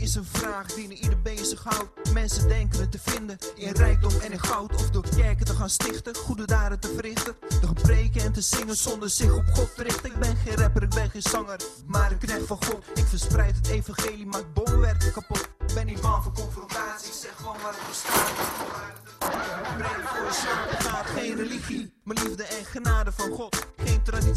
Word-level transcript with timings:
is 0.00 0.14
een 0.14 0.24
vraag 0.24 0.66
die 0.66 0.94
ieder 0.94 1.22
bezighoudt. 1.22 2.12
Mensen 2.12 2.48
denken 2.48 2.80
het 2.80 2.92
te 2.92 2.98
vinden 2.98 3.38
in 3.54 3.72
rijkdom 3.72 4.12
en 4.20 4.32
in 4.32 4.40
goud. 4.40 4.74
Of 4.74 4.90
door 4.90 5.04
kerken 5.16 5.46
te 5.46 5.54
gaan 5.54 5.70
stichten, 5.70 6.16
goede 6.16 6.46
daden 6.46 6.80
te 6.80 6.92
verrichten. 6.94 7.36
Door 7.60 7.68
gebreken 7.76 8.20
en 8.22 8.32
te 8.32 8.40
zingen 8.40 8.76
zonder 8.76 9.10
zich 9.10 9.32
op 9.34 9.44
God 9.52 9.74
te 9.74 9.82
richten. 9.82 10.10
Ik 10.10 10.18
ben 10.18 10.36
geen 10.36 10.56
rapper, 10.56 10.82
ik 10.82 10.90
ben 10.90 11.10
geen 11.10 11.22
zanger, 11.22 11.60
maar 11.86 12.10
een 12.12 12.18
knecht 12.18 12.46
van 12.46 12.64
God. 12.64 12.84
Ik 12.94 13.04
verspreid 13.06 13.56
het 13.56 13.68
evangelie, 13.68 14.26
maak 14.26 14.44
bommenwerken 14.54 15.12
kapot. 15.12 15.48
Ik 15.66 15.74
ben 15.74 15.86
niet 15.86 16.00
bang 16.00 16.22
voor 16.22 16.32
confrontatie, 16.32 17.08
ik 17.08 17.14
zeg 17.14 17.36
gewoon 17.36 17.56
waar 17.62 17.72
het 17.72 17.80
voor 17.80 17.94
staat. 17.94 18.56
Breed 19.76 20.08
voor 20.08 20.26
een 20.26 20.34
slaap 20.34 20.70
gaat 20.70 21.06
geen 21.06 21.36
religie, 21.36 21.92
maar 22.04 22.16
liefde 22.24 22.42
en 22.42 22.64
genade 22.64 23.12
van 23.12 23.30
God. 23.30 23.66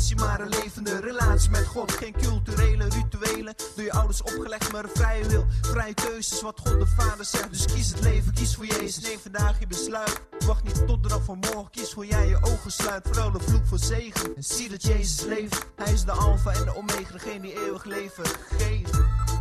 Maar 0.10 0.40
een 0.40 0.50
levende 0.50 1.00
relatie 1.00 1.50
met 1.50 1.66
God. 1.66 1.91
Geen 1.91 2.14
culturele 2.22 2.90
rituelen, 2.90 3.55
door 3.76 3.86
je 3.86 3.91
ouders 3.91 4.22
opgelegd, 4.22 4.72
maar 4.72 4.84
een 4.84 4.90
vrije 4.94 5.27
wil. 5.27 5.46
Vrije 5.62 5.94
keuzes, 5.94 6.41
wat 6.41 6.60
God 6.64 6.80
de 6.80 6.88
Vader 6.88 7.26
zegt. 7.26 7.50
Dus 7.50 7.66
kies 7.66 7.90
het 7.90 8.02
leven, 8.02 8.34
kies 8.34 8.55
voor 8.55 8.66
Jezus. 8.66 9.04
Neem 9.04 9.20
vandaag 9.20 9.60
je 9.60 9.68
besluit. 9.68 10.22
Wacht 10.46 10.64
niet 10.64 10.88
tot 10.88 11.04
de 11.04 11.10
dag 11.10 11.24
van 11.24 11.38
morgen, 11.38 11.70
kies 11.72 11.91
voor 11.94 12.05
jij 12.05 12.27
je 12.27 12.38
ogen 12.41 12.72
sluit. 12.72 13.08
Vooral 13.08 13.32
de 13.32 13.40
vloek 13.40 13.68
voor 13.68 13.80
zegen. 13.80 14.35
En 14.35 14.43
zie 14.43 14.70
dat 14.70 14.84
Jezus 14.84 15.26
leeft. 15.26 15.66
Hij 15.76 15.93
is 15.93 16.04
de 16.04 16.12
Alpha 16.12 16.52
en 16.52 16.65
de 16.65 16.76
Omega, 16.76 17.12
degene 17.12 17.41
die 17.41 17.65
eeuwig 17.65 17.84
leven 17.84 18.26
geeft. 18.58 18.91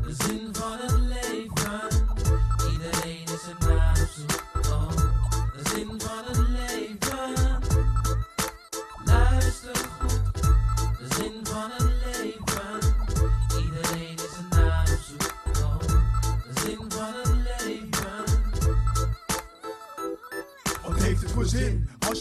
De 0.02 0.14
zin 0.26 0.48
van 0.52 0.78
het 0.78 0.99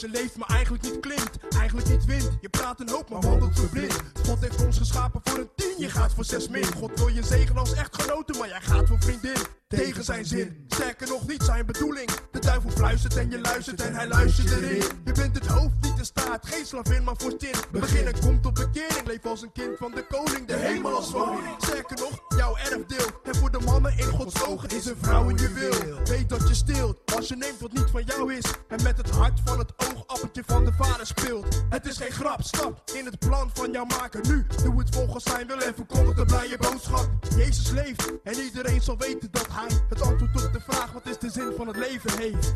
Als 0.01 0.11
je 0.11 0.17
leeft 0.17 0.37
maar 0.37 0.49
eigenlijk 0.49 0.83
niet 0.83 0.99
klimt, 0.99 1.37
eigenlijk 1.55 1.89
niet 1.89 2.05
wint. 2.05 2.29
Je 2.41 2.49
praat 2.49 2.79
een 2.79 2.89
hoop, 2.89 3.09
maar 3.09 3.21
wandelt 3.21 3.59
verblind. 3.59 4.01
God 4.25 4.39
heeft 4.39 4.65
ons 4.65 4.77
geschapen 4.77 5.21
voor 5.23 5.39
een 5.39 5.49
tien, 5.55 5.73
je 5.77 5.89
gaat 5.89 6.13
voor 6.13 6.25
zes 6.25 6.47
min. 6.47 6.73
God 6.73 6.99
wil 6.99 7.07
je 7.07 7.23
zegen 7.23 7.57
als 7.57 7.73
echtgenote, 7.73 8.37
maar 8.37 8.47
jij 8.47 8.61
gaat 8.61 8.87
voor 8.87 8.99
vriendin. 8.99 9.58
Tegen 9.75 10.03
zijn 10.03 10.25
zin, 10.25 10.65
sterker 10.67 11.07
nog 11.07 11.27
niet 11.27 11.43
zijn 11.43 11.65
bedoeling. 11.65 12.09
De 12.31 12.39
duivel 12.39 12.69
fluistert 12.69 13.15
en 13.15 13.29
je 13.29 13.39
luistert 13.39 13.81
en 13.81 13.93
hij 13.93 14.07
luistert 14.07 14.51
erin. 14.51 14.83
Je 15.05 15.11
bent 15.11 15.35
het 15.35 15.45
hoofd, 15.45 15.73
niet 15.81 15.97
de 15.97 16.03
staat, 16.03 16.47
geen 16.47 16.65
slavin, 16.65 17.03
maar 17.03 17.15
vorstin. 17.17 17.53
Beginnen 17.71 18.19
komt 18.19 18.45
op 18.45 18.55
bekering, 18.55 19.07
leef 19.07 19.25
als 19.25 19.41
een 19.41 19.51
kind 19.51 19.77
van 19.77 19.91
de 19.91 20.05
koning, 20.07 20.47
de 20.47 20.55
hemel 20.55 20.95
als 20.95 21.11
woning. 21.11 21.55
Sterker 21.57 21.97
nog, 21.97 22.23
jouw 22.37 22.55
erfdeel. 22.55 23.07
En 23.23 23.35
voor 23.35 23.51
de 23.51 23.59
mannen 23.59 23.97
in 23.97 24.05
Gods 24.05 24.45
ogen 24.47 24.69
is 24.69 24.85
een 24.85 24.95
vrouw 25.01 25.29
in 25.29 25.37
je 25.37 25.53
wil. 25.53 26.03
Weet 26.03 26.29
dat 26.29 26.47
je 26.47 26.53
stilt, 26.53 27.15
als 27.15 27.27
je 27.27 27.35
neemt 27.35 27.59
wat 27.59 27.73
niet 27.73 27.89
van 27.91 28.03
jou 28.03 28.33
is. 28.33 28.45
En 28.67 28.83
met 28.83 28.97
het 28.97 29.09
hart 29.09 29.39
van 29.45 29.59
het 29.59 29.73
oogappeltje 29.77 30.43
van 30.45 30.65
de 30.65 30.73
vader 30.73 31.05
speelt. 31.05 31.63
Het 31.69 31.85
is 31.85 31.97
geen 31.97 32.11
grap, 32.11 32.41
stap 32.43 32.81
in 32.93 33.05
het 33.05 33.19
plan 33.19 33.49
van 33.53 33.71
jouw 33.71 33.85
maker 33.85 34.21
nu. 34.27 34.45
Doe 34.63 34.79
het 34.79 34.95
volgens 34.95 35.23
zijn 35.23 35.47
wil 35.47 35.61
en 35.61 35.75
verkondig 35.75 36.15
de 36.15 36.25
blije 36.25 36.57
boodschap. 36.57 37.09
Jezus 37.35 37.69
leeft 37.71 38.11
en 38.23 38.39
iedereen 38.39 38.81
zal 38.81 38.97
weten 38.97 39.27
dat 39.31 39.47
hij 39.51 39.58
het 39.67 40.01
antwoord 40.01 40.45
op 40.45 40.53
de 40.53 40.59
vraag 40.59 40.91
wat 40.91 41.07
is 41.07 41.17
de 41.17 41.29
zin 41.29 41.53
van 41.55 41.67
het 41.67 41.77
leven 41.77 42.17
heeft. 42.17 42.53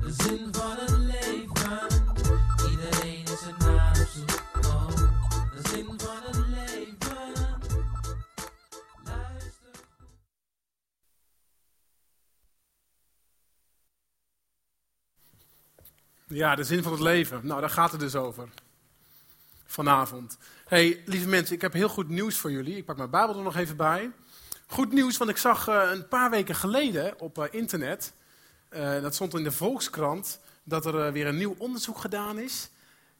De 0.00 0.12
zin 0.16 0.54
van 0.54 0.76
het 0.76 0.90
leven, 0.90 1.88
iedereen 2.70 3.22
is 3.22 3.40
een 3.42 3.54
naam. 3.58 3.92
Oh, 4.64 4.88
de 5.52 5.68
zin 5.68 6.00
van 6.00 6.22
het 6.22 6.46
leven, 6.46 7.32
luister 9.04 9.74
goed. 9.98 10.26
Ja, 16.26 16.54
de 16.54 16.64
zin 16.64 16.82
van 16.82 16.92
het 16.92 17.00
leven. 17.00 17.46
Nou, 17.46 17.60
daar 17.60 17.70
gaat 17.70 17.90
het 17.90 18.00
dus 18.00 18.14
over. 18.14 18.48
Vanavond. 19.66 20.38
hey, 20.64 21.02
lieve 21.04 21.28
mensen, 21.28 21.54
ik 21.54 21.60
heb 21.60 21.72
heel 21.72 21.88
goed 21.88 22.08
nieuws 22.08 22.36
voor 22.36 22.50
jullie. 22.50 22.76
Ik 22.76 22.84
pak 22.84 22.96
mijn 22.96 23.10
Bijbel 23.10 23.36
er 23.36 23.42
nog 23.42 23.56
even 23.56 23.76
bij. 23.76 24.10
Goed 24.74 24.92
nieuws, 24.92 25.16
want 25.16 25.30
ik 25.30 25.36
zag 25.36 25.68
eh, 25.68 25.90
een 25.92 26.08
paar 26.08 26.30
weken 26.30 26.54
geleden 26.54 27.20
op 27.20 27.38
eh, 27.38 27.44
internet, 27.50 28.12
eh, 28.68 29.02
dat 29.02 29.14
stond 29.14 29.34
in 29.34 29.44
de 29.44 29.52
Volkskrant, 29.52 30.40
dat 30.64 30.86
er 30.86 31.12
weer 31.12 31.26
een 31.26 31.36
nieuw 31.36 31.54
onderzoek 31.58 31.98
gedaan 31.98 32.38
is. 32.38 32.70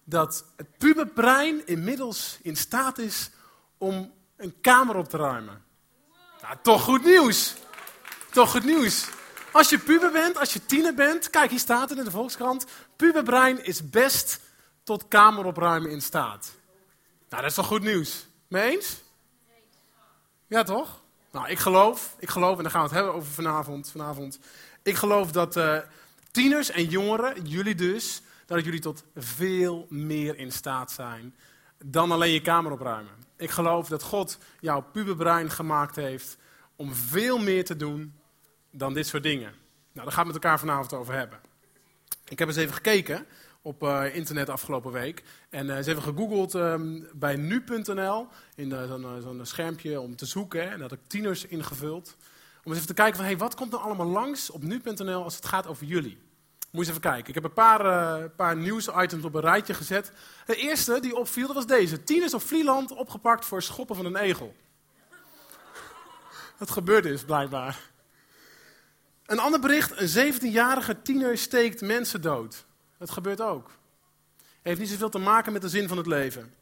Dat 0.04 0.44
het 0.56 0.78
puberbrein 0.78 1.66
inmiddels 1.66 2.38
in 2.42 2.56
staat 2.56 2.98
is 2.98 3.30
om 3.78 4.12
een 4.36 4.60
kamer 4.60 4.96
op 4.96 5.08
te 5.08 5.16
ruimen. 5.16 5.64
Nou, 6.42 6.56
toch 6.62 6.82
goed 6.82 7.04
nieuws. 7.04 7.54
Toch 8.30 8.50
goed 8.50 8.64
nieuws. 8.64 9.08
Als 9.52 9.70
je 9.70 9.78
puber 9.78 10.12
bent, 10.12 10.38
als 10.38 10.52
je 10.52 10.66
tiener 10.66 10.94
bent, 10.94 11.30
kijk, 11.30 11.50
hier 11.50 11.58
staat 11.58 11.88
het 11.88 11.98
in 11.98 12.04
de 12.04 12.10
Volkskrant. 12.10 12.66
Puberbrein 12.96 13.64
is 13.64 13.90
best 13.90 14.40
tot 14.82 15.08
kameropruimen 15.08 15.90
in 15.90 16.02
staat. 16.02 16.52
Nou, 17.28 17.42
dat 17.42 17.50
is 17.50 17.56
toch 17.56 17.66
goed 17.66 17.82
nieuws? 17.82 18.26
Mee 18.48 18.70
eens? 18.70 18.96
Ja, 20.46 20.62
toch? 20.62 21.02
Nou, 21.34 21.48
ik 21.48 21.58
geloof, 21.58 22.16
ik 22.18 22.30
geloof, 22.30 22.56
en 22.56 22.62
daar 22.62 22.72
gaan 22.72 22.82
we 22.82 22.88
het 22.88 22.96
hebben 22.96 23.14
over 23.14 23.32
vanavond. 23.32 23.90
vanavond 23.90 24.38
ik 24.82 24.96
geloof 24.96 25.32
dat 25.32 25.56
eh, 25.56 25.78
tieners 26.30 26.70
en 26.70 26.84
jongeren, 26.84 27.44
jullie 27.44 27.74
dus, 27.74 28.22
dat 28.46 28.64
jullie 28.64 28.80
tot 28.80 29.04
veel 29.16 29.86
meer 29.88 30.36
in 30.36 30.52
staat 30.52 30.90
zijn 30.90 31.34
dan 31.84 32.12
alleen 32.12 32.32
je 32.32 32.40
kamer 32.40 32.72
opruimen. 32.72 33.12
Ik 33.36 33.50
geloof 33.50 33.88
dat 33.88 34.02
God 34.02 34.38
jouw 34.60 34.80
puberbrein 34.92 35.50
gemaakt 35.50 35.96
heeft 35.96 36.36
om 36.76 36.94
veel 36.94 37.38
meer 37.38 37.64
te 37.64 37.76
doen 37.76 38.14
dan 38.70 38.94
dit 38.94 39.06
soort 39.06 39.22
dingen. 39.22 39.54
Nou, 39.92 40.06
daar 40.06 40.12
gaan 40.12 40.26
we 40.26 40.32
het 40.32 40.34
met 40.34 40.44
elkaar 40.44 40.58
vanavond 40.58 40.92
over 40.92 41.14
hebben. 41.14 41.40
Ik 42.28 42.38
heb 42.38 42.48
eens 42.48 42.56
even 42.56 42.74
gekeken 42.74 43.26
op 43.64 43.82
uh, 43.82 44.14
internet 44.14 44.48
afgelopen 44.48 44.92
week. 44.92 45.22
En 45.50 45.66
uh, 45.66 45.76
eens 45.76 45.86
even 45.86 46.02
gegoogeld 46.02 46.54
um, 46.54 47.06
bij 47.14 47.36
nu.nl. 47.36 48.26
In 48.54 48.68
uh, 48.70 48.84
zo'n 48.86 49.22
zo 49.22 49.44
schermpje 49.44 50.00
om 50.00 50.16
te 50.16 50.26
zoeken. 50.26 50.70
En 50.70 50.78
dat 50.78 50.90
had 50.90 50.98
ik 50.98 51.06
tieners 51.06 51.46
ingevuld. 51.46 52.16
Om 52.64 52.64
eens 52.64 52.74
even 52.74 52.86
te 52.86 52.94
kijken 52.94 53.16
van, 53.16 53.24
hey, 53.24 53.36
wat 53.36 53.54
komt 53.54 53.72
er 53.72 53.78
allemaal 53.78 54.06
langs 54.06 54.50
op 54.50 54.62
nu.nl 54.62 55.22
als 55.22 55.36
het 55.36 55.46
gaat 55.46 55.66
over 55.66 55.86
jullie? 55.86 56.18
Moet 56.70 56.70
je 56.70 56.78
eens 56.78 56.88
even 56.88 57.00
kijken. 57.00 57.28
Ik 57.28 57.34
heb 57.34 57.44
een 57.44 57.52
paar, 57.52 58.30
paar 58.30 58.56
nieuwsitems 58.56 59.24
op 59.24 59.34
een 59.34 59.40
rijtje 59.40 59.74
gezet. 59.74 60.12
De 60.46 60.56
eerste 60.56 61.00
die 61.00 61.16
opviel, 61.16 61.46
dat 61.46 61.56
was 61.56 61.66
deze. 61.66 62.02
Tieners 62.02 62.34
op 62.34 62.42
Vlieland 62.42 62.92
opgepakt 62.92 63.44
voor 63.44 63.62
schoppen 63.62 63.96
van 63.96 64.04
een 64.04 64.16
egel. 64.16 64.54
dat 66.58 66.70
gebeurde 66.70 67.08
dus 67.08 67.24
blijkbaar. 67.24 67.90
Een 69.26 69.38
ander 69.38 69.60
bericht, 69.60 70.00
een 70.00 70.34
17-jarige 70.34 71.02
tiener 71.02 71.38
steekt 71.38 71.80
mensen 71.80 72.20
dood. 72.20 72.66
Dat 73.04 73.12
gebeurt 73.12 73.40
ook. 73.40 73.70
Heeft 74.62 74.80
niet 74.80 74.88
zoveel 74.88 75.08
te 75.08 75.18
maken 75.18 75.52
met 75.52 75.62
de 75.62 75.68
zin 75.68 75.88
van 75.88 75.96
het 75.96 76.06
leven. 76.06 76.54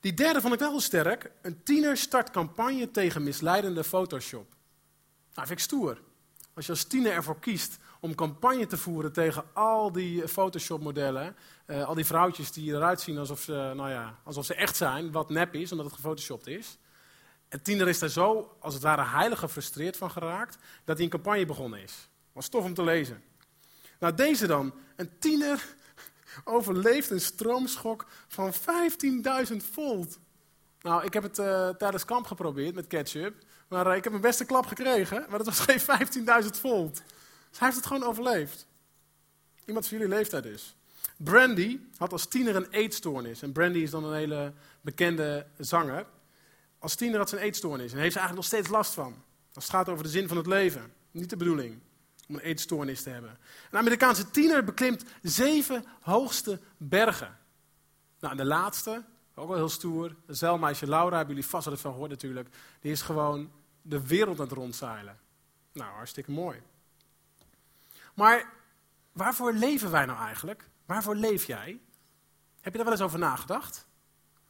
Die 0.00 0.14
derde 0.14 0.40
vond 0.40 0.54
ik 0.54 0.58
wel 0.58 0.70
heel 0.70 0.80
sterk. 0.80 1.30
Een 1.42 1.62
tiener 1.62 1.96
start 1.96 2.30
campagne 2.30 2.90
tegen 2.90 3.22
misleidende 3.22 3.84
Photoshop. 3.84 4.54
Nou, 5.34 5.46
vind 5.46 5.58
ik 5.58 5.64
stoer. 5.64 6.00
Als 6.54 6.66
je 6.66 6.72
als 6.72 6.84
tiener 6.84 7.12
ervoor 7.12 7.38
kiest 7.38 7.76
om 8.00 8.14
campagne 8.14 8.66
te 8.66 8.76
voeren 8.76 9.12
tegen 9.12 9.44
al 9.52 9.92
die 9.92 10.28
Photoshop-modellen, 10.28 11.36
uh, 11.66 11.84
al 11.84 11.94
die 11.94 12.06
vrouwtjes 12.06 12.52
die 12.52 12.72
eruit 12.72 13.00
zien 13.00 13.18
alsof 13.18 13.40
ze, 13.40 13.52
nou 13.52 13.90
ja, 13.90 14.18
alsof 14.24 14.44
ze 14.44 14.54
echt 14.54 14.76
zijn, 14.76 15.12
wat 15.12 15.30
nep 15.30 15.54
is, 15.54 15.70
omdat 15.70 15.86
het 15.86 15.94
gefotoshopt 15.94 16.46
is. 16.46 16.78
En 17.48 17.62
tiener 17.62 17.88
is 17.88 17.98
daar 17.98 18.08
zo, 18.08 18.56
als 18.60 18.74
het 18.74 18.82
ware, 18.82 19.04
heilig 19.04 19.38
gefrustreerd 19.38 19.96
van 19.96 20.10
geraakt, 20.10 20.58
dat 20.84 20.96
hij 20.96 21.04
een 21.04 21.10
campagne 21.10 21.46
begonnen 21.46 21.82
is. 21.82 22.08
Was 22.32 22.48
tof 22.48 22.64
om 22.64 22.74
te 22.74 22.84
lezen. 22.84 23.22
Nou, 23.98 24.14
deze 24.14 24.46
dan. 24.46 24.74
Een 24.96 25.18
tiener 25.18 25.74
overleeft 26.44 27.10
een 27.10 27.20
stroomschok 27.20 28.06
van 28.28 28.52
15.000 29.50 29.56
volt. 29.72 30.18
Nou, 30.80 31.04
ik 31.04 31.12
heb 31.12 31.22
het 31.22 31.38
uh, 31.38 31.68
tijdens 31.68 32.04
kamp 32.04 32.26
geprobeerd 32.26 32.74
met 32.74 32.86
ketchup. 32.86 33.34
Maar 33.68 33.86
uh, 33.86 33.96
ik 33.96 34.02
heb 34.02 34.12
mijn 34.12 34.24
beste 34.24 34.44
klap 34.44 34.66
gekregen. 34.66 35.26
Maar 35.28 35.38
dat 35.38 35.46
was 35.46 35.60
geen 35.68 35.80
15.000 36.44 36.48
volt. 36.60 36.94
Dus 36.94 37.58
hij 37.58 37.68
heeft 37.68 37.76
het 37.76 37.86
gewoon 37.86 38.02
overleefd. 38.02 38.66
Iemand 39.64 39.86
van 39.86 39.98
jullie 39.98 40.14
leeftijd 40.14 40.42
dus. 40.42 40.76
Brandy 41.16 41.80
had 41.96 42.12
als 42.12 42.26
tiener 42.26 42.56
een 42.56 42.70
eetstoornis. 42.70 43.42
En 43.42 43.52
Brandy 43.52 43.78
is 43.78 43.90
dan 43.90 44.04
een 44.04 44.14
hele 44.14 44.52
bekende 44.80 45.46
zanger. 45.58 46.06
Als 46.78 46.94
tiener 46.94 47.18
had 47.18 47.28
ze 47.28 47.36
een 47.36 47.42
eetstoornis. 47.42 47.92
En 47.92 47.98
heeft 47.98 48.12
ze 48.12 48.18
eigenlijk 48.18 48.50
nog 48.50 48.60
steeds 48.60 48.76
last 48.76 48.94
van. 48.94 49.22
Als 49.54 49.64
het 49.64 49.74
gaat 49.74 49.88
over 49.88 50.04
de 50.04 50.10
zin 50.10 50.28
van 50.28 50.36
het 50.36 50.46
leven. 50.46 50.92
Niet 51.10 51.30
de 51.30 51.36
bedoeling 51.36 51.80
om 52.28 52.34
een 52.34 52.40
eetstoornis 52.40 53.02
te 53.02 53.10
hebben. 53.10 53.38
Een 53.70 53.78
Amerikaanse 53.78 54.30
tiener 54.30 54.64
beklimt 54.64 55.04
zeven 55.22 55.84
hoogste 56.00 56.60
bergen. 56.76 57.38
Nou, 58.20 58.36
de 58.36 58.44
laatste, 58.44 59.04
ook 59.34 59.48
wel 59.48 59.56
heel 59.56 59.68
stoer, 59.68 60.14
de 60.26 60.34
zeilmeisje 60.34 60.86
Laura, 60.86 61.16
hebben 61.16 61.34
jullie 61.34 61.50
vast 61.50 61.66
wel 61.66 61.76
van 61.76 61.92
gehoord 61.92 62.10
natuurlijk, 62.10 62.48
die 62.80 62.92
is 62.92 63.02
gewoon 63.02 63.52
de 63.82 64.06
wereld 64.06 64.38
aan 64.38 64.46
het 64.46 64.54
rondzeilen. 64.54 65.18
Nou, 65.72 65.94
hartstikke 65.94 66.30
mooi. 66.30 66.62
Maar 68.14 68.52
waarvoor 69.12 69.52
leven 69.52 69.90
wij 69.90 70.04
nou 70.06 70.18
eigenlijk? 70.18 70.68
Waarvoor 70.86 71.16
leef 71.16 71.44
jij? 71.44 71.80
Heb 72.60 72.72
je 72.72 72.78
daar 72.78 72.84
wel 72.84 72.92
eens 72.92 73.02
over 73.04 73.18
nagedacht? 73.18 73.86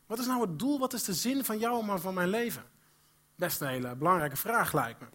Wat 0.06 0.18
is 0.18 0.26
nou 0.26 0.40
het 0.40 0.58
doel, 0.58 0.78
wat 0.78 0.92
is 0.92 1.04
de 1.04 1.14
zin 1.14 1.44
van 1.44 1.58
jou 1.58 1.88
en 1.88 2.00
van 2.00 2.14
mijn 2.14 2.28
leven? 2.28 2.64
Best 3.34 3.60
een 3.60 3.68
hele 3.68 3.94
belangrijke 3.94 4.36
vraag 4.36 4.72
lijkt 4.72 5.00
me. 5.00 5.06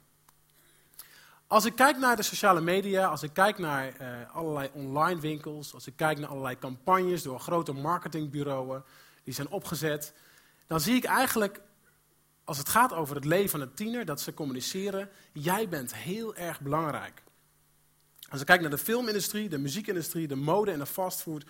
Als 1.50 1.66
ik 1.66 1.76
kijk 1.76 1.98
naar 1.98 2.16
de 2.16 2.22
sociale 2.22 2.62
media, 2.62 3.08
als 3.08 3.24
ik 3.24 3.34
kijk 3.34 3.58
naar 3.58 3.96
eh, 3.96 4.36
allerlei 4.36 4.70
online 4.74 5.20
winkels, 5.20 5.74
als 5.74 5.88
ik 5.88 5.96
kijk 5.96 6.20
naar 6.20 6.30
allerlei 6.30 6.60
campagnes 6.60 7.24
door 7.24 7.40
grote 7.40 7.74
marketingbureaus 7.74 8.82
die 9.24 9.34
zijn 9.34 9.50
opgezet, 9.50 10.14
dan 10.68 10.80
zie 10.80 10.96
ik 10.96 11.04
eigenlijk, 11.04 11.62
als 12.44 12.58
het 12.58 12.70
gaat 12.70 12.94
over 12.94 13.16
het 13.16 13.26
leven 13.26 13.50
van 13.50 13.62
een 13.62 13.74
tiener, 13.74 14.06
dat 14.06 14.22
ze 14.22 14.34
communiceren, 14.34 15.10
jij 15.32 15.70
bent 15.70 15.96
heel 15.96 16.36
erg 16.36 16.62
belangrijk. 16.62 17.24
Als 18.30 18.40
ik 18.42 18.48
kijk 18.48 18.62
naar 18.62 18.70
de 18.70 18.78
filmindustrie, 18.78 19.50
de 19.50 19.58
muziekindustrie, 19.58 20.28
de 20.28 20.36
mode 20.36 20.72
en 20.72 20.80
de 20.80 20.86
fastfood, 20.86 21.46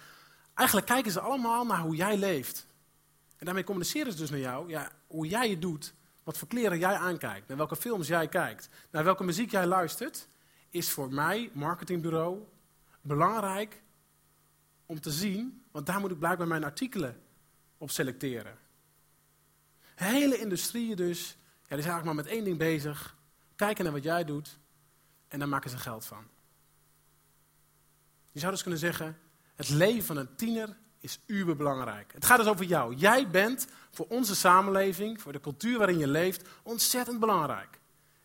eigenlijk 0.53 0.87
kijken 0.87 1.11
ze 1.11 1.19
allemaal 1.19 1.65
naar 1.65 1.79
hoe 1.79 1.95
jij 1.95 2.17
leeft. 2.17 2.67
En 3.37 3.45
daarmee 3.45 3.63
communiceren 3.63 4.11
ze 4.11 4.17
dus 4.17 4.29
naar 4.29 4.39
jou, 4.39 4.69
ja, 4.69 4.91
hoe 5.07 5.27
jij 5.27 5.49
het 5.49 5.61
doet, 5.61 5.93
wat 6.29 6.37
voor 6.37 6.47
kleren 6.47 6.79
jij 6.79 6.95
aankijkt, 6.95 7.47
naar 7.47 7.57
welke 7.57 7.75
films 7.75 8.07
jij 8.07 8.27
kijkt, 8.27 8.69
naar 8.91 9.03
welke 9.03 9.23
muziek 9.23 9.51
jij 9.51 9.65
luistert, 9.65 10.27
is 10.69 10.91
voor 10.91 11.13
mij, 11.13 11.49
marketingbureau, 11.53 12.39
belangrijk 13.01 13.81
om 14.85 15.01
te 15.01 15.11
zien, 15.11 15.63
want 15.71 15.85
daar 15.85 15.99
moet 15.99 16.11
ik 16.11 16.19
blijkbaar 16.19 16.47
mijn 16.47 16.63
artikelen 16.63 17.21
op 17.77 17.91
selecteren. 17.91 18.57
Hele 19.95 20.37
industrieën 20.37 20.95
dus, 20.95 21.19
ja, 21.29 21.75
die 21.75 21.83
zijn 21.83 21.93
eigenlijk 21.93 22.05
maar 22.05 22.15
met 22.15 22.33
één 22.33 22.43
ding 22.43 22.57
bezig, 22.57 23.17
kijken 23.55 23.83
naar 23.83 23.93
wat 23.93 24.03
jij 24.03 24.25
doet 24.25 24.59
en 25.27 25.39
daar 25.39 25.49
maken 25.49 25.69
ze 25.69 25.77
geld 25.77 26.05
van. 26.05 26.27
Je 28.31 28.39
zou 28.39 28.51
dus 28.51 28.61
kunnen 28.61 28.79
zeggen, 28.79 29.17
het 29.55 29.69
leven 29.69 30.03
van 30.03 30.17
een 30.17 30.35
tiener 30.35 30.77
is 30.99 31.19
uberbelangrijk. 31.25 32.13
Het 32.13 32.25
gaat 32.25 32.37
dus 32.37 32.47
over 32.47 32.65
jou. 32.65 32.95
Jij 32.95 33.29
bent 33.29 33.67
voor 33.91 34.05
onze 34.09 34.35
samenleving, 34.35 35.21
voor 35.21 35.31
de 35.31 35.39
cultuur 35.39 35.77
waarin 35.77 35.97
je 35.97 36.07
leeft, 36.07 36.47
ontzettend 36.63 37.19
belangrijk. 37.19 37.79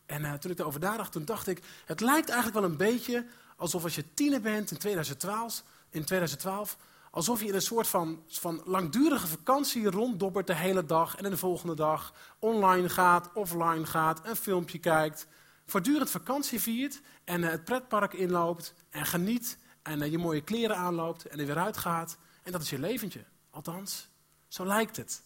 En 0.06 0.22
uh, 0.22 0.32
toen 0.32 0.50
ik 0.50 0.58
erover 0.58 0.80
nadacht, 0.80 1.12
toen 1.12 1.24
dacht 1.24 1.46
ik, 1.46 1.62
het 1.84 2.00
lijkt 2.00 2.28
eigenlijk 2.28 2.60
wel 2.60 2.70
een 2.70 2.76
beetje 2.76 3.26
alsof 3.56 3.82
als 3.82 3.94
je 3.94 4.14
tiener 4.14 4.40
bent 4.40 4.70
in 4.70 4.78
2012, 4.78 5.62
in 5.90 6.04
2012 6.04 6.76
alsof 7.10 7.40
je 7.40 7.46
in 7.46 7.54
een 7.54 7.62
soort 7.62 7.86
van, 7.86 8.22
van 8.26 8.62
langdurige 8.64 9.26
vakantie 9.26 9.90
ronddobbert 9.90 10.46
de 10.46 10.54
hele 10.54 10.84
dag 10.84 11.16
en 11.16 11.30
de 11.30 11.36
volgende 11.36 11.74
dag 11.74 12.14
online 12.38 12.88
gaat, 12.88 13.30
offline 13.34 13.86
gaat, 13.86 14.20
een 14.26 14.36
filmpje 14.36 14.78
kijkt, 14.78 15.26
voortdurend 15.66 16.10
vakantie 16.10 16.60
viert 16.60 17.00
en 17.24 17.40
uh, 17.40 17.50
het 17.50 17.64
pretpark 17.64 18.12
inloopt 18.12 18.74
en 18.90 19.06
geniet 19.06 19.58
en 19.82 20.02
uh, 20.02 20.10
je 20.10 20.18
mooie 20.18 20.40
kleren 20.40 20.76
aanloopt 20.76 21.26
en 21.26 21.38
er 21.38 21.46
weer 21.46 21.58
uitgaat. 21.58 22.16
En 22.42 22.52
dat 22.52 22.62
is 22.62 22.70
je 22.70 22.78
leventje. 22.78 23.24
Althans, 23.50 24.08
zo 24.48 24.66
lijkt 24.66 24.96
het. 24.96 25.22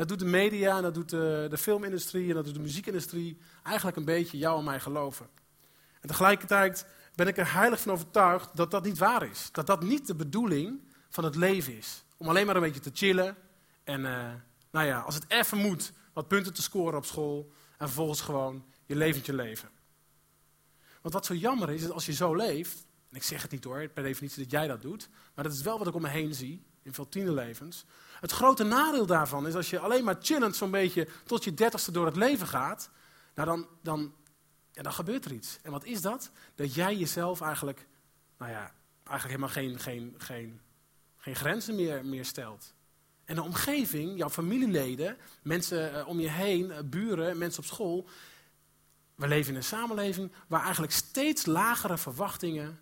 Dat 0.00 0.08
doet 0.08 0.18
de 0.18 0.24
media 0.24 0.76
en 0.76 0.82
dat 0.82 0.94
doet 0.94 1.08
de, 1.08 1.46
de 1.50 1.58
filmindustrie 1.58 2.28
en 2.28 2.34
dat 2.34 2.44
doet 2.44 2.54
de 2.54 2.60
muziekindustrie 2.60 3.38
eigenlijk 3.62 3.96
een 3.96 4.04
beetje 4.04 4.38
jou 4.38 4.58
en 4.58 4.64
mij 4.64 4.80
geloven. 4.80 5.28
En 6.00 6.08
tegelijkertijd 6.08 6.86
ben 7.14 7.26
ik 7.26 7.36
er 7.36 7.52
heilig 7.52 7.80
van 7.80 7.92
overtuigd 7.92 8.56
dat 8.56 8.70
dat 8.70 8.84
niet 8.84 8.98
waar 8.98 9.30
is. 9.30 9.48
Dat 9.52 9.66
dat 9.66 9.82
niet 9.82 10.06
de 10.06 10.14
bedoeling 10.14 10.80
van 11.08 11.24
het 11.24 11.34
leven 11.34 11.76
is. 11.76 12.04
Om 12.16 12.28
alleen 12.28 12.46
maar 12.46 12.56
een 12.56 12.62
beetje 12.62 12.80
te 12.80 12.90
chillen 12.94 13.36
en, 13.84 14.00
uh, 14.00 14.32
nou 14.70 14.86
ja, 14.86 15.00
als 15.00 15.14
het 15.14 15.24
even 15.28 15.58
moet, 15.58 15.92
wat 16.12 16.28
punten 16.28 16.54
te 16.54 16.62
scoren 16.62 16.98
op 16.98 17.04
school 17.04 17.52
en 17.78 17.86
vervolgens 17.86 18.20
gewoon 18.20 18.64
je 18.86 18.96
leventje 18.96 19.34
leven. 19.34 19.68
Want 21.02 21.14
wat 21.14 21.26
zo 21.26 21.34
jammer 21.34 21.70
is, 21.70 21.82
is 21.82 21.90
als 21.90 22.06
je 22.06 22.12
zo 22.12 22.34
leeft, 22.34 22.86
en 23.10 23.16
ik 23.16 23.22
zeg 23.22 23.42
het 23.42 23.50
niet 23.50 23.64
hoor, 23.64 23.88
per 23.88 24.02
definitie 24.02 24.42
dat 24.42 24.50
jij 24.50 24.66
dat 24.66 24.82
doet, 24.82 25.08
maar 25.34 25.44
dat 25.44 25.52
is 25.52 25.62
wel 25.62 25.78
wat 25.78 25.86
ik 25.86 25.94
om 25.94 26.02
me 26.02 26.08
heen 26.08 26.34
zie 26.34 26.68
in 26.90 26.96
veel 26.96 27.08
tienerlevens. 27.08 27.84
Het 28.20 28.32
grote 28.32 28.64
nadeel 28.64 29.06
daarvan 29.06 29.46
is 29.46 29.54
als 29.54 29.70
je 29.70 29.78
alleen 29.78 30.04
maar 30.04 30.16
chillend 30.20 30.56
zo'n 30.56 30.70
beetje 30.70 31.08
tot 31.24 31.44
je 31.44 31.54
dertigste 31.54 31.92
door 31.92 32.06
het 32.06 32.16
leven 32.16 32.46
gaat, 32.46 32.90
nou 33.34 33.48
dan, 33.48 33.66
dan, 33.82 34.14
ja, 34.72 34.82
dan 34.82 34.92
gebeurt 34.92 35.24
er 35.24 35.32
iets. 35.32 35.58
En 35.62 35.70
wat 35.70 35.84
is 35.84 36.00
dat? 36.00 36.30
Dat 36.54 36.74
jij 36.74 36.96
jezelf 36.96 37.40
eigenlijk, 37.40 37.86
nou 38.38 38.50
ja, 38.50 38.72
eigenlijk 39.04 39.40
helemaal 39.40 39.48
geen, 39.48 39.78
geen, 39.78 40.14
geen, 40.18 40.60
geen 41.16 41.36
grenzen 41.36 41.74
meer, 41.74 42.04
meer 42.04 42.24
stelt. 42.24 42.74
En 43.24 43.34
de 43.34 43.42
omgeving, 43.42 44.18
jouw 44.18 44.30
familieleden, 44.30 45.16
mensen 45.42 45.94
uh, 45.94 46.08
om 46.08 46.20
je 46.20 46.28
heen, 46.28 46.66
uh, 46.66 46.78
buren, 46.84 47.38
mensen 47.38 47.62
op 47.62 47.68
school. 47.68 48.08
We 49.14 49.28
leven 49.28 49.50
in 49.50 49.56
een 49.56 49.64
samenleving 49.64 50.32
waar 50.46 50.62
eigenlijk 50.62 50.92
steeds 50.92 51.46
lagere 51.46 51.98
verwachtingen 51.98 52.80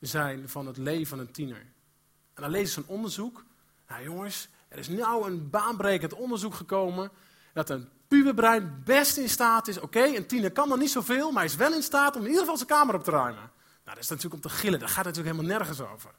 zijn 0.00 0.48
van 0.48 0.66
het 0.66 0.76
leven 0.76 1.06
van 1.06 1.18
een 1.18 1.32
tiener. 1.32 1.66
En 2.34 2.42
dan 2.42 2.50
lezen 2.50 2.72
ze 2.72 2.78
een 2.78 2.94
onderzoek. 2.96 3.44
Nou 3.88 4.02
jongens, 4.02 4.48
er 4.68 4.78
is 4.78 4.88
nou 4.88 5.30
een 5.30 5.50
baanbrekend 5.50 6.14
onderzoek 6.14 6.54
gekomen 6.54 7.10
dat 7.52 7.70
een 7.70 7.88
puberbrein 8.08 8.82
best 8.84 9.16
in 9.16 9.28
staat 9.28 9.68
is. 9.68 9.80
Oké, 9.80 10.02
een 10.02 10.26
tiener 10.26 10.52
kan 10.52 10.68
dan 10.68 10.78
niet 10.78 10.90
zoveel, 10.90 11.30
maar 11.30 11.42
hij 11.42 11.50
is 11.52 11.56
wel 11.56 11.72
in 11.72 11.82
staat 11.82 12.14
om 12.14 12.20
in 12.20 12.26
ieder 12.26 12.40
geval 12.40 12.56
zijn 12.56 12.68
kamer 12.68 12.94
op 12.94 13.04
te 13.04 13.10
ruimen. 13.10 13.50
Nou, 13.84 13.96
dat 13.96 13.98
is 13.98 14.08
natuurlijk 14.08 14.34
om 14.34 14.50
te 14.50 14.56
gillen. 14.56 14.78
Daar 14.78 14.88
gaat 14.88 15.04
het 15.04 15.16
natuurlijk 15.16 15.36
helemaal 15.36 15.58
nergens 15.58 15.80
over. 15.92 16.10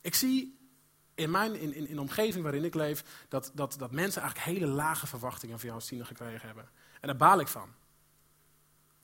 Ik 0.00 0.14
zie 0.14 0.58
in, 1.14 1.30
mijn, 1.30 1.60
in, 1.60 1.74
in, 1.74 1.88
in 1.88 1.94
de 1.94 2.00
omgeving 2.00 2.42
waarin 2.42 2.64
ik 2.64 2.74
leef 2.74 3.26
dat, 3.28 3.50
dat, 3.54 3.74
dat 3.78 3.90
mensen 3.90 4.22
eigenlijk 4.22 4.50
hele 4.50 4.72
lage 4.72 5.06
verwachtingen 5.06 5.58
van 5.58 5.64
jou 5.64 5.80
als 5.80 5.88
tiener 5.88 6.06
gekregen 6.06 6.46
hebben. 6.46 6.68
En 7.00 7.08
daar 7.08 7.16
baal 7.16 7.40
ik 7.40 7.48
van. 7.48 7.74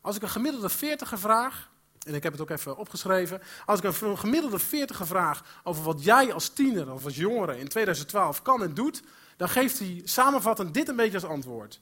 Als 0.01 0.17
ik 0.17 0.23
een 0.23 0.29
gemiddelde 0.29 0.69
veertiger 0.69 1.19
vraag, 1.19 1.71
en 2.05 2.15
ik 2.15 2.23
heb 2.23 2.33
het 2.33 2.41
ook 2.41 2.51
even 2.51 2.77
opgeschreven. 2.77 3.43
Als 3.65 3.81
ik 3.81 3.85
een 3.85 4.19
gemiddelde 4.19 4.59
veertiger 4.59 5.07
vraag 5.07 5.61
over 5.63 5.83
wat 5.83 6.05
jij 6.05 6.33
als 6.33 6.49
tiener 6.49 6.93
of 6.93 7.05
als 7.05 7.17
jongere 7.17 7.59
in 7.59 7.69
2012 7.69 8.43
kan 8.43 8.63
en 8.63 8.75
doet, 8.75 9.03
dan 9.37 9.49
geeft 9.49 9.79
hij 9.79 10.01
samenvattend 10.05 10.75
dit 10.75 10.89
een 10.89 10.97
beetje 10.97 11.21
als 11.21 11.31
antwoord. 11.31 11.81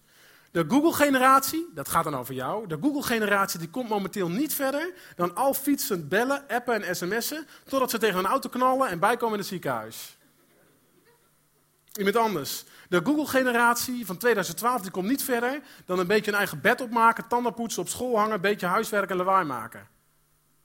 De 0.51 0.65
Google-generatie, 0.69 1.69
dat 1.75 1.89
gaat 1.89 2.05
dan 2.05 2.17
over 2.17 2.35
jou, 2.35 2.67
de 2.67 2.79
Google-generatie 2.81 3.59
die 3.59 3.71
komt 3.71 3.89
momenteel 3.89 4.29
niet 4.29 4.55
verder 4.55 4.93
dan 5.17 5.35
al 5.35 5.55
fietsend 5.55 6.09
bellen, 6.09 6.45
appen 6.49 6.83
en 6.83 6.97
sms'en, 6.97 7.47
totdat 7.69 7.91
ze 7.91 7.99
tegen 7.99 8.19
een 8.19 8.27
auto 8.27 8.49
knallen 8.49 8.89
en 8.89 8.99
bijkomen 8.99 9.35
in 9.35 9.41
het 9.41 9.49
ziekenhuis. 9.49 10.17
Iemand 11.93 12.17
anders. 12.17 12.65
De 12.89 13.01
Google-generatie 13.05 14.07
van 14.07 14.17
2012 14.17 14.81
die 14.81 14.91
komt 14.91 15.09
niet 15.09 15.23
verder 15.23 15.61
dan 15.87 15.99
een 15.99 16.07
beetje 16.07 16.31
een 16.31 16.37
eigen 16.37 16.61
bed 16.61 16.81
opmaken, 16.81 17.29
tanden 17.29 17.55
poetsen, 17.55 17.83
op 17.83 17.89
school 17.89 18.19
hangen, 18.19 18.35
een 18.35 18.41
beetje 18.41 18.67
huiswerk 18.67 19.11
en 19.11 19.17
lawaai 19.17 19.45
maken. 19.45 19.89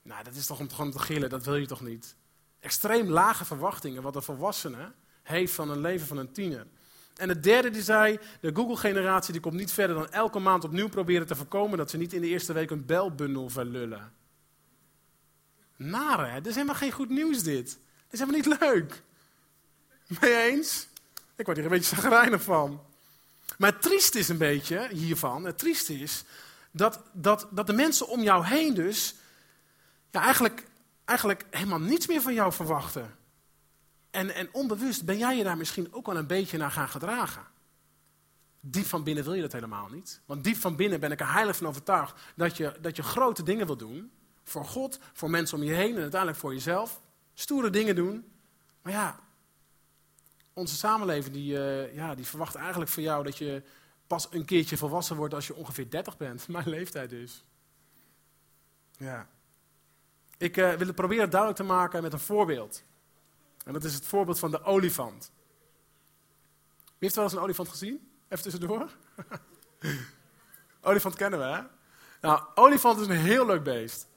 Nou, 0.08 0.24
dat 0.24 0.36
is 0.36 0.46
toch 0.46 0.60
om 0.60 0.92
te 0.92 1.00
gillen, 1.00 1.30
dat 1.30 1.46
wil 1.46 1.56
je 1.56 1.66
toch 1.66 1.82
niet? 1.82 2.16
Extreem 2.60 3.10
lage 3.10 3.46
verwachtingen 3.46 4.02
wat 4.02 4.16
een 4.16 4.22
volwassene 4.22 4.92
heeft 5.24 5.54
van 5.54 5.70
een 5.70 5.82
leven 5.82 6.08
van 6.08 6.18
een 6.18 6.32
tiener. 6.32 6.68
En 7.16 7.28
de 7.28 7.40
derde 7.40 7.70
die 7.70 7.82
zei, 7.82 8.20
de 8.42 8.56
Google-generatie 8.56 9.32
die 9.32 9.42
komt 9.42 9.56
niet 9.56 9.72
verder 9.72 9.96
dan 9.96 10.12
elke 10.12 10.40
maand 10.40 10.64
opnieuw 10.64 10.90
proberen 10.90 11.28
te 11.28 11.36
voorkomen 11.36 11.78
dat 11.78 11.90
ze 11.90 11.98
niet 11.98 12.14
in 12.14 12.22
de 12.22 12.28
eerste 12.28 12.54
week 12.54 12.72
een 12.72 12.86
belbundel 12.86 13.50
verlullen. 13.50 14.14
Nare? 15.76 16.34
Dit 16.36 16.46
is 16.46 16.54
helemaal 16.54 16.76
geen 16.76 16.92
goed 16.92 17.10
nieuws 17.10 17.44
dit. 17.44 17.66
Dit 17.66 17.78
is 18.10 18.20
helemaal 18.20 18.40
niet 18.40 18.60
leuk. 18.60 19.04
Je 20.20 20.50
eens? 20.52 20.88
Ik 21.36 21.46
word 21.46 21.58
hier 21.58 21.66
een 21.66 21.72
beetje 21.72 21.96
zagrijnig 21.96 22.42
van. 22.42 22.82
Maar 23.58 23.72
het 23.72 23.82
triest 23.82 24.16
is 24.16 24.30
een 24.30 24.38
beetje 24.38 24.88
hiervan, 24.92 25.46
het 25.46 25.58
triest 25.58 25.90
is 25.90 26.24
dat, 26.72 27.02
dat, 27.12 27.48
dat 27.52 27.68
de 27.68 27.74
mensen 27.74 28.08
om 28.08 28.22
jou 28.22 28.46
heen 28.46 28.74
dus 28.74 29.16
ja, 30.10 30.22
eigenlijk, 30.22 30.68
eigenlijk 31.06 31.46
helemaal 31.50 31.80
niets 31.80 32.08
meer 32.08 32.22
van 32.22 32.34
jou 32.34 32.54
verwachten. 32.54 33.16
En, 34.12 34.36
en 34.36 34.50
onbewust 34.52 35.06
ben 35.06 35.18
jij 35.18 35.38
je 35.38 35.44
daar 35.44 35.58
misschien 35.58 35.94
ook 35.94 36.06
wel 36.06 36.18
een 36.18 36.28
beetje 36.28 36.58
naar 36.58 36.72
gaan 36.72 36.90
gedragen. 36.90 37.44
Diep 38.60 38.86
van 38.86 39.04
binnen 39.04 39.24
wil 39.24 39.34
je 39.34 39.42
dat 39.42 39.52
helemaal 39.52 39.88
niet. 39.90 40.22
Want 40.26 40.44
diep 40.44 40.56
van 40.56 40.76
binnen 40.76 41.00
ben 41.00 41.12
ik 41.12 41.20
er 41.20 41.34
heilig 41.34 41.58
van 41.58 41.68
overtuigd 41.68 42.22
dat 42.36 42.58
je, 42.58 42.78
dat 42.82 42.96
je 42.96 43.04
grote 43.04 43.44
dingen 43.44 43.66
wil 43.66 43.78
doen. 43.78 44.12
Voor 44.44 44.66
God, 44.66 45.00
voor 45.14 45.30
mensen 45.30 45.58
om 45.58 45.64
je 45.64 45.74
heen 45.74 45.96
en 45.96 46.02
uiteindelijk 46.02 46.40
voor 46.40 46.54
jezelf. 46.54 47.02
Stoere 47.34 47.70
dingen 47.70 47.96
doen. 47.96 48.32
Maar 48.82 48.94
ja, 48.94 49.20
onze 50.54 50.76
samenleving 50.76 51.34
die, 51.34 51.54
uh, 51.54 51.96
ja, 51.96 52.16
die 52.16 52.26
verwacht 52.26 52.56
eigenlijk 52.56 52.92
van 52.92 53.04
jou 53.04 53.24
dat 53.24 53.38
je 53.38 53.64
pas 54.08 54.28
een 54.32 54.46
keertje 54.46 54.78
volwassen 54.78 55.16
wordt 55.16 55.34
als 55.34 55.48
je 55.48 55.56
ongeveer 55.56 55.90
30 55.90 56.18
bent. 56.18 56.48
Mijn 56.58 56.70
leeftijd 56.70 57.10
dus. 57.10 57.44
Ja. 58.98 59.28
Ik 60.38 60.58
uh, 60.58 60.74
wil 60.74 60.88
het 60.88 60.96
proberen 60.96 61.30
duidelijk 61.30 61.60
te 61.60 61.66
maken 61.66 62.02
met 62.02 62.14
een 62.14 62.20
voorbeeld. 62.20 62.84
En 63.66 63.74
dat 63.74 63.84
is 63.84 63.94
het 63.94 64.06
voorbeeld 64.06 64.40
van 64.40 64.52
de 64.52 64.64
olifant. 64.64 65.32
Wie 66.86 66.94
heeft 67.00 67.16
wel 67.16 67.24
eens 67.24 67.34
een 67.34 67.40
olifant 67.40 67.70
gezien? 67.70 68.12
Even 68.30 68.44
tussendoor. 68.44 68.90
olifant 70.82 71.16
kennen 71.16 71.40
we, 71.40 71.46
hè? 71.46 71.62
Nou, 72.22 72.42
olifant 72.56 73.00
is 73.00 73.08
een 73.08 73.16
heel 73.16 73.46
leuk 73.46 73.64
beest. 73.64 74.08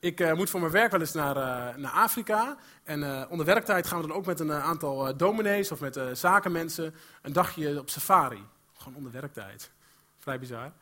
Ik 0.00 0.20
uh, 0.20 0.32
moet 0.32 0.50
voor 0.50 0.60
mijn 0.60 0.72
werk 0.72 0.90
wel 0.90 1.00
eens 1.00 1.12
naar, 1.12 1.36
uh, 1.36 1.76
naar 1.76 1.92
Afrika. 1.92 2.56
En 2.84 3.28
onder 3.28 3.46
werktijd 3.46 3.86
gaan 3.86 4.00
we 4.00 4.06
dan 4.06 4.16
ook 4.16 4.26
met 4.26 4.40
een 4.40 4.52
aantal 4.52 5.16
dominees 5.16 5.72
of 5.72 5.80
met 5.80 6.00
zakenmensen 6.12 6.94
een 7.22 7.32
dagje 7.32 7.78
op 7.78 7.90
safari. 7.90 8.44
Gewoon 8.74 8.96
onder 8.96 9.12
werktijd. 9.12 9.70
Vrij 10.18 10.38
bizar. 10.38 10.72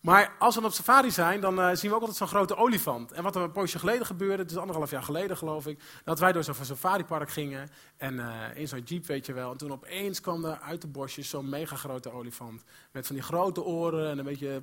Maar 0.00 0.34
als 0.38 0.54
we 0.54 0.64
op 0.64 0.72
safari 0.72 1.10
zijn, 1.10 1.40
dan 1.40 1.60
eh, 1.60 1.74
zien 1.74 1.90
we 1.90 1.96
ook 1.96 2.00
altijd 2.00 2.18
zo'n 2.18 2.28
grote 2.28 2.56
olifant. 2.56 3.12
En 3.12 3.22
wat 3.22 3.36
er 3.36 3.42
een 3.42 3.52
poosje 3.52 3.78
geleden 3.78 4.06
gebeurde, 4.06 4.42
het 4.42 4.50
is 4.50 4.56
anderhalf 4.56 4.90
jaar 4.90 5.02
geleden 5.02 5.36
geloof 5.36 5.66
ik, 5.66 5.80
dat 6.04 6.18
wij 6.18 6.32
door 6.32 6.44
zo'n 6.44 6.54
safaripark 6.54 7.30
gingen 7.30 7.68
en 7.96 8.18
eh, 8.18 8.56
in 8.56 8.68
zo'n 8.68 8.82
jeep, 8.82 9.06
weet 9.06 9.26
je 9.26 9.32
wel. 9.32 9.50
En 9.50 9.56
toen 9.56 9.72
opeens 9.72 10.20
kwam 10.20 10.44
er 10.44 10.58
uit 10.60 10.80
de 10.80 10.86
bosjes 10.86 11.28
zo'n 11.28 11.48
mega 11.48 11.76
grote 11.76 12.12
olifant. 12.12 12.62
Met 12.92 13.06
van 13.06 13.14
die 13.16 13.24
grote 13.24 13.62
oren 13.62 14.10
en 14.10 14.18
een 14.18 14.24
beetje, 14.24 14.62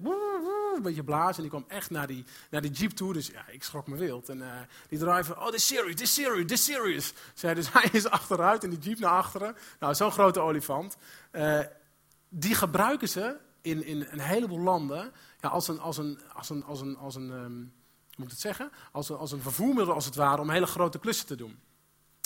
een 0.76 0.82
beetje 0.82 1.04
blazen. 1.04 1.36
En 1.36 1.42
die 1.42 1.50
kwam 1.50 1.66
echt 1.68 1.90
naar 1.90 2.08
die, 2.08 2.26
naar 2.50 2.62
die 2.62 2.72
jeep 2.72 2.92
toe, 2.92 3.14
dus 3.14 3.28
ja, 3.28 3.46
ik 3.48 3.64
schrok 3.64 3.88
me 3.88 3.96
wild. 3.96 4.30
En 4.30 4.42
eh, 4.42 4.60
die 4.88 5.00
driver, 5.00 5.38
oh, 5.38 5.48
this 5.48 5.68
serious, 5.68 5.96
this 5.96 6.14
serious, 6.14 6.48
this 6.48 6.64
serious. 6.64 7.14
Zei 7.34 7.54
dus 7.54 7.74
hij 7.74 7.90
is 7.92 8.08
achteruit 8.08 8.64
in 8.64 8.70
die 8.70 8.80
jeep 8.80 9.00
naar 9.00 9.12
achteren. 9.12 9.56
Nou, 9.80 9.96
zo'n 9.96 10.12
grote 10.12 10.40
olifant. 10.40 10.98
die 12.30 12.56
gebruiken 12.56 13.10
ze 13.10 13.44
in, 13.66 13.86
in 13.86 14.08
een 14.10 14.20
heleboel 14.20 14.60
landen 14.60 15.12
ja, 15.42 15.50
als 15.50 15.68
een, 15.68 15.80
als 15.80 15.98
een, 15.98 16.20
als 16.34 16.50
een, 16.50 16.66
als 16.66 16.82
een, 16.82 16.98
als 16.98 17.16
een 17.16 17.72
hoe 18.16 18.24
moet 18.24 18.34
ik 18.34 18.40
het 18.44 18.56
zeggen? 18.56 18.72
Als 18.92 19.10
een, 19.10 19.18
als 19.18 19.32
een 19.32 19.42
vervoermiddel 19.42 19.94
als 19.94 20.06
het 20.06 20.16
ware 20.16 20.42
om 20.42 20.50
hele 20.50 20.66
grote 20.66 21.00
klussen 21.00 21.28
te 21.28 21.36
doen. 21.36 21.60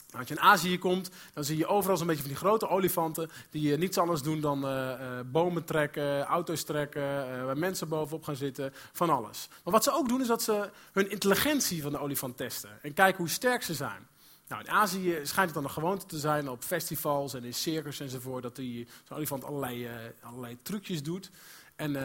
Nou, 0.08 0.20
als 0.20 0.28
je 0.28 0.36
in 0.36 0.42
Azië 0.42 0.78
komt, 0.78 1.10
dan 1.34 1.44
zie 1.44 1.58
je 1.58 1.68
overal 1.68 1.98
zo'n 1.98 2.08
beetje 2.08 2.22
van 2.22 2.32
die 2.32 2.40
grote 2.40 2.68
olifanten 2.70 3.30
die 3.50 3.72
uh, 3.72 3.78
niets 3.78 3.98
anders 3.98 4.22
doen 4.22 4.42
dan 4.42 4.66
uh, 4.66 4.72
uh, 4.72 5.20
bomen 5.26 5.64
trekken, 5.66 6.24
auto's 6.24 6.64
trekken, 6.64 7.02
waar 7.46 7.58
mensen 7.58 7.88
bovenop 7.88 8.24
gaan 8.24 8.36
zitten, 8.36 8.74
van 8.92 9.10
alles. 9.10 9.48
Maar 9.64 9.74
wat 9.74 9.84
ze 9.84 9.92
ook 9.92 10.08
doen 10.08 10.22
is 10.22 10.28
dat 10.28 10.42
ze 10.42 10.70
hun 10.92 11.12
intelligentie 11.12 11.82
van 11.82 11.92
de 11.92 12.00
olifant 12.00 12.38
testen 12.38 12.70
en 12.82 12.94
kijken 12.94 13.18
hoe 13.18 13.30
sterk 13.30 13.64
ze 13.64 13.74
zijn. 13.74 14.08
Nou, 14.50 14.64
in 14.64 14.70
Azië 14.70 15.20
schijnt 15.24 15.50
het 15.50 15.54
dan 15.54 15.64
een 15.64 15.70
gewoonte 15.70 16.06
te 16.06 16.20
zijn 16.20 16.50
op 16.50 16.64
festivals 16.64 17.34
en 17.34 17.44
in 17.44 17.54
circus 17.54 18.00
enzovoort, 18.00 18.44
dat 18.44 18.56
die, 18.56 18.88
zo'n 19.04 19.18
olifant 19.18 19.44
allerlei, 19.44 19.90
allerlei 20.22 20.58
trucjes 20.62 21.04
doet. 21.04 21.32
En 21.76 21.96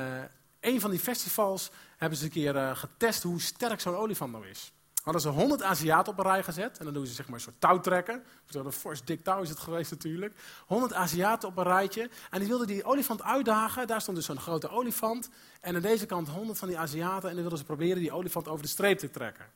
een 0.65 0.81
van 0.81 0.91
die 0.91 0.99
festivals 0.99 1.71
hebben 1.97 2.19
ze 2.19 2.25
een 2.25 2.31
keer 2.31 2.55
uh, 2.55 2.77
getest 2.77 3.23
hoe 3.23 3.41
sterk 3.41 3.81
zo'n 3.81 3.97
olifant 3.97 4.33
nou 4.33 4.47
is. 4.49 4.73
Hadden 5.03 5.23
ze 5.23 5.29
100 5.29 5.63
Aziaten 5.63 6.13
op 6.13 6.19
een 6.19 6.25
rij 6.25 6.43
gezet 6.43 6.79
en 6.79 6.85
dan 6.85 6.95
doen 6.95 7.07
ze 7.07 7.13
zeg 7.13 7.27
maar 7.27 7.35
een 7.35 7.41
soort 7.41 7.61
touwtrekken. 7.61 8.25
Een 8.51 8.73
fors 8.73 9.05
dik 9.05 9.25
touw 9.25 9.43
is 9.43 9.49
het 9.49 9.59
geweest 9.59 9.91
natuurlijk. 9.91 10.35
100 10.67 10.93
Aziaten 10.93 11.49
op 11.49 11.57
een 11.57 11.65
rijtje 11.65 12.11
en 12.31 12.39
die 12.39 12.49
wilden 12.49 12.67
die 12.67 12.85
olifant 12.85 13.23
uitdagen. 13.23 13.87
Daar 13.87 14.01
stond 14.01 14.17
dus 14.17 14.27
zo'n 14.27 14.41
grote 14.41 14.69
olifant 14.69 15.29
en 15.61 15.75
aan 15.75 15.83
deze 15.83 16.07
kant 16.07 16.29
100 16.29 16.59
van 16.59 16.69
die 16.69 16.79
Aziaten 16.79 17.29
en 17.29 17.35
dan 17.35 17.41
wilden 17.41 17.59
ze 17.59 17.65
proberen 17.65 17.99
die 17.99 18.13
olifant 18.13 18.49
over 18.49 18.63
de 18.63 18.71
streep 18.71 18.99
te 18.99 19.11
trekken. 19.11 19.47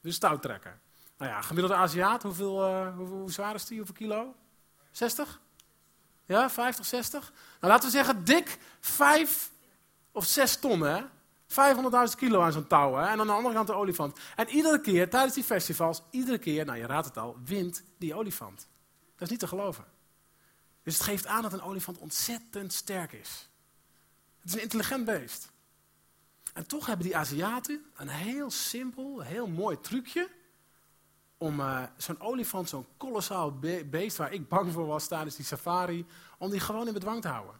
Dus 0.00 0.18
touwtrekken. 0.18 0.80
Nou 1.18 1.30
ja, 1.30 1.40
gemiddelde 1.40 1.76
Aziat, 1.76 2.22
hoeveel, 2.22 2.90
hoe, 2.90 3.06
hoe 3.06 3.30
zwaar 3.30 3.54
is 3.54 3.64
die? 3.64 3.76
Hoeveel 3.76 3.96
kilo? 3.96 4.34
60? 4.90 5.40
Ja, 6.24 6.50
50, 6.50 6.86
60? 6.86 7.32
Nou, 7.60 7.72
laten 7.72 7.84
we 7.84 7.96
zeggen 7.96 8.24
dik 8.24 8.58
5 8.80 9.50
of 10.12 10.24
6 10.24 10.56
ton, 10.56 10.80
hè? 10.80 11.02
500.000 11.48 12.16
kilo 12.16 12.40
aan 12.40 12.52
zo'n 12.52 12.66
touw, 12.66 12.94
hè? 12.94 13.06
En 13.06 13.20
aan 13.20 13.26
de 13.26 13.32
andere 13.32 13.54
kant 13.54 13.66
de 13.66 13.72
olifant. 13.72 14.18
En 14.36 14.48
iedere 14.48 14.80
keer, 14.80 15.10
tijdens 15.10 15.34
die 15.34 15.44
festivals, 15.44 16.02
iedere 16.10 16.38
keer, 16.38 16.64
nou 16.64 16.78
je 16.78 16.86
raadt 16.86 17.06
het 17.06 17.16
al, 17.16 17.36
wint 17.44 17.82
die 17.98 18.14
olifant. 18.14 18.66
Dat 19.12 19.22
is 19.22 19.28
niet 19.28 19.38
te 19.38 19.46
geloven. 19.46 19.84
Dus 20.82 20.94
het 20.94 21.02
geeft 21.02 21.26
aan 21.26 21.42
dat 21.42 21.52
een 21.52 21.62
olifant 21.62 21.98
ontzettend 21.98 22.72
sterk 22.72 23.12
is. 23.12 23.48
Het 24.38 24.48
is 24.48 24.54
een 24.54 24.62
intelligent 24.62 25.04
beest. 25.04 25.50
En 26.52 26.66
toch 26.66 26.86
hebben 26.86 27.06
die 27.06 27.16
Aziaten 27.16 27.84
een 27.96 28.08
heel 28.08 28.50
simpel, 28.50 29.20
heel 29.20 29.46
mooi 29.46 29.80
trucje 29.80 30.28
om 31.38 31.60
uh, 31.60 31.82
zo'n 31.96 32.20
olifant, 32.20 32.68
zo'n 32.68 32.86
kolossaal 32.96 33.58
beest 33.86 34.16
waar 34.16 34.32
ik 34.32 34.48
bang 34.48 34.72
voor 34.72 34.86
was 34.86 35.06
tijdens 35.06 35.36
die 35.36 35.44
safari, 35.44 36.06
om 36.38 36.50
die 36.50 36.60
gewoon 36.60 36.86
in 36.86 36.92
bedwang 36.92 37.22
te 37.22 37.28
houden. 37.28 37.54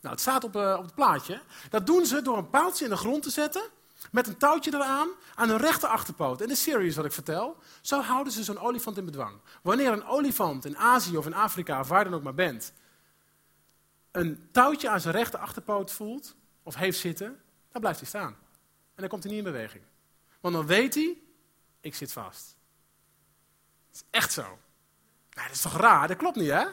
Nou, 0.00 0.14
het 0.14 0.20
staat 0.20 0.44
op, 0.44 0.56
uh, 0.56 0.74
op 0.78 0.84
het 0.84 0.94
plaatje. 0.94 1.42
Dat 1.70 1.86
doen 1.86 2.06
ze 2.06 2.22
door 2.22 2.36
een 2.36 2.50
paaltje 2.50 2.84
in 2.84 2.90
de 2.90 2.96
grond 2.96 3.22
te 3.22 3.30
zetten, 3.30 3.62
met 4.10 4.26
een 4.26 4.36
touwtje 4.36 4.74
eraan, 4.74 5.08
aan 5.34 5.48
hun 5.48 5.58
rechter 5.58 5.88
achterpoot. 5.88 6.40
In 6.40 6.48
de 6.48 6.54
series 6.54 6.96
wat 6.96 7.04
ik 7.04 7.12
vertel, 7.12 7.56
zo 7.80 8.00
houden 8.00 8.32
ze 8.32 8.44
zo'n 8.44 8.58
olifant 8.58 8.96
in 8.96 9.04
bedwang. 9.04 9.40
Wanneer 9.62 9.92
een 9.92 10.04
olifant 10.04 10.64
in 10.64 10.76
Azië 10.76 11.16
of 11.16 11.26
in 11.26 11.34
Afrika, 11.34 11.80
of 11.80 11.88
waar 11.88 12.04
dan 12.04 12.14
ook 12.14 12.22
maar 12.22 12.34
bent, 12.34 12.72
een 14.10 14.48
touwtje 14.52 14.88
aan 14.88 15.00
zijn 15.00 15.14
rechter 15.14 15.38
achterpoot 15.38 15.90
voelt, 15.92 16.36
of 16.62 16.74
heeft 16.74 16.98
zitten, 16.98 17.40
dan 17.72 17.80
blijft 17.80 18.00
hij 18.00 18.08
staan. 18.08 18.36
En 18.94 19.04
dan 19.04 19.08
komt 19.08 19.22
hij 19.22 19.32
niet 19.32 19.44
in 19.44 19.52
beweging. 19.52 19.84
Want 20.40 20.54
dan 20.54 20.66
weet 20.66 20.94
hij, 20.94 21.18
ik 21.80 21.94
zit 21.94 22.12
vast. 22.12 22.56
Is 23.98 24.04
echt 24.10 24.32
zo. 24.32 24.42
Nou, 24.42 25.46
dat 25.46 25.50
is 25.56 25.60
toch 25.60 25.76
raar? 25.76 26.08
Dat 26.08 26.16
klopt 26.16 26.36
niet, 26.36 26.50
hè? 26.50 26.64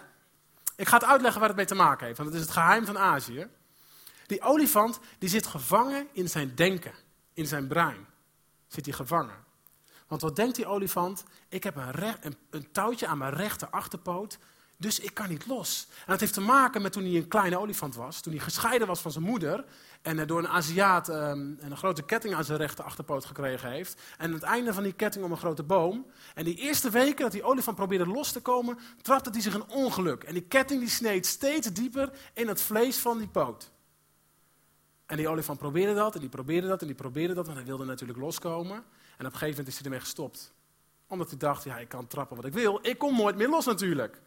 Ik 0.76 0.88
ga 0.88 0.98
het 0.98 1.06
uitleggen 1.06 1.40
waar 1.40 1.50
het 1.50 1.58
mee 1.58 1.68
te 1.68 1.76
maken 1.76 2.06
heeft, 2.06 2.18
want 2.18 2.30
het 2.30 2.40
is 2.40 2.46
het 2.46 2.56
geheim 2.56 2.86
van 2.86 2.98
Azië. 2.98 3.48
Die 4.26 4.42
olifant 4.42 5.00
die 5.20 5.30
zit 5.30 5.48
gevangen 5.48 6.08
in 6.12 6.30
zijn 6.30 6.56
denken, 6.56 6.94
in 7.34 7.48
zijn 7.48 7.68
brein. 7.68 8.06
Zit 8.68 8.86
hij 8.86 8.94
gevangen. 8.94 9.44
Want 10.08 10.22
wat 10.22 10.36
denkt 10.36 10.56
die 10.56 10.66
olifant? 10.66 11.24
Ik 11.50 11.64
heb 11.64 11.76
een, 11.76 12.16
een, 12.22 12.38
een 12.50 12.72
touwtje 12.72 13.08
aan 13.08 13.18
mijn 13.18 13.34
rechter 13.34 13.70
achterpoot, 13.70 14.38
dus 14.78 15.00
ik 15.00 15.14
kan 15.14 15.30
niet 15.30 15.46
los. 15.46 15.88
En 15.90 16.12
dat 16.12 16.20
heeft 16.20 16.34
te 16.34 16.42
maken 16.42 16.82
met 16.82 16.92
toen 16.92 17.04
hij 17.04 17.16
een 17.16 17.28
kleine 17.28 17.60
olifant 17.60 17.96
was, 17.96 18.22
toen 18.22 18.34
hij 18.34 18.42
gescheiden 18.42 18.88
was 18.88 19.00
van 19.00 19.12
zijn 19.12 19.24
moeder 19.24 19.66
en 20.06 20.28
door 20.28 20.40
een 20.40 20.48
Aziat 20.48 21.08
um, 21.10 21.58
een 21.60 21.78
grote 21.78 22.04
ketting 22.04 22.36
aan 22.36 22.44
zijn 22.44 22.58
rechter 22.58 22.86
achterpoot 22.86 23.26
gekregen 23.26 23.70
heeft. 23.70 24.02
En 24.18 24.28
aan 24.28 24.34
het 24.34 24.44
einde 24.44 24.74
van 24.74 24.84
die 24.84 24.94
ketting 24.94 25.26
om 25.26 25.32
een 25.32 25.38
grote 25.38 25.64
boom. 25.64 26.06
En 26.34 26.44
die 26.44 26.56
eerste 26.56 26.90
weken 26.90 27.24
dat 27.24 27.32
die 27.32 27.44
olifant 27.44 27.78
probeerde 27.78 28.08
los 28.08 28.32
te 28.32 28.42
komen, 28.42 28.80
trapte 29.02 29.30
hij 29.30 29.42
zich 29.42 29.54
een 29.54 29.70
ongeluk. 29.70 30.24
En 30.24 30.34
die 30.34 30.44
ketting 30.44 30.80
die 30.80 30.90
sneed 30.90 31.26
steeds 31.26 31.68
dieper 31.68 32.12
in 32.34 32.48
het 32.48 32.62
vlees 32.62 32.98
van 32.98 33.18
die 33.18 33.28
poot. 33.28 33.72
En 35.06 35.18
die 35.18 35.28
olifant 35.28 35.60
probeerde 35.60 35.94
dat, 35.94 36.14
en 36.14 36.20
die 36.20 36.30
probeerde 36.30 36.68
dat, 36.68 36.82
en 36.82 36.88
die 36.88 36.96
probeerde 36.96 37.34
dat, 37.34 37.46
want 37.46 37.58
hij 37.58 37.68
wilde 37.68 37.86
natuurlijk 37.86 38.20
loskomen. 38.20 38.76
En 39.18 39.26
op 39.26 39.32
een 39.32 39.32
gegeven 39.32 39.50
moment 39.50 39.68
is 39.68 39.76
hij 39.76 39.84
ermee 39.84 40.00
gestopt. 40.00 40.54
Omdat 41.08 41.30
hij 41.30 41.38
dacht, 41.38 41.64
ja, 41.64 41.78
ik 41.78 41.90
kan 41.90 42.08
trappen 42.08 42.36
wat 42.36 42.46
ik 42.46 42.54
wil, 42.54 42.80
ik 42.82 42.98
kom 42.98 43.18
nooit 43.18 43.36
meer 43.36 43.50
los 43.50 43.66
natuurlijk. 43.66 44.22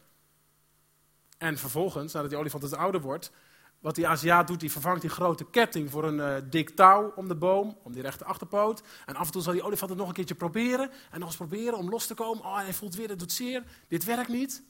En 1.38 1.58
vervolgens, 1.58 2.12
nadat 2.12 2.30
die 2.30 2.38
olifant 2.38 2.62
dus 2.62 2.73
ouder 2.73 3.00
wordt, 3.00 3.30
wat 3.78 3.94
die 3.94 4.08
Aziat 4.08 4.47
doet, 4.47 4.61
die 4.61 4.73
vervangt 4.73 5.00
die 5.00 5.11
grote 5.11 5.44
ketting 5.44 5.90
voor 5.90 6.04
een 6.04 6.18
uh, 6.18 6.50
dik 6.50 6.70
touw 6.70 7.12
om 7.16 7.28
de 7.28 7.35
boom, 7.35 7.78
om 7.82 7.92
die 7.92 8.02
rechte 8.02 8.25
achterpoot. 8.25 8.82
En 9.06 9.14
af 9.14 9.26
en 9.26 9.32
toe 9.32 9.42
zal 9.42 9.52
die 9.52 9.62
olifant 9.62 9.90
het 9.90 9.99
nog 9.99 10.08
een 10.08 10.14
keertje 10.14 10.35
proberen. 10.35 10.90
En 11.11 11.18
nog 11.18 11.28
eens 11.28 11.37
proberen 11.37 11.78
om 11.78 11.90
los 11.90 12.06
te 12.06 12.14
komen. 12.14 12.44
Oh, 12.44 12.56
hij 12.56 12.75
voelt 12.75 12.94
weer, 12.94 13.08
het 13.08 13.18
doet 13.18 13.32
zeer. 13.32 13.62
Dit 13.88 14.04
werkt 14.04 14.28
niet. 14.28 14.62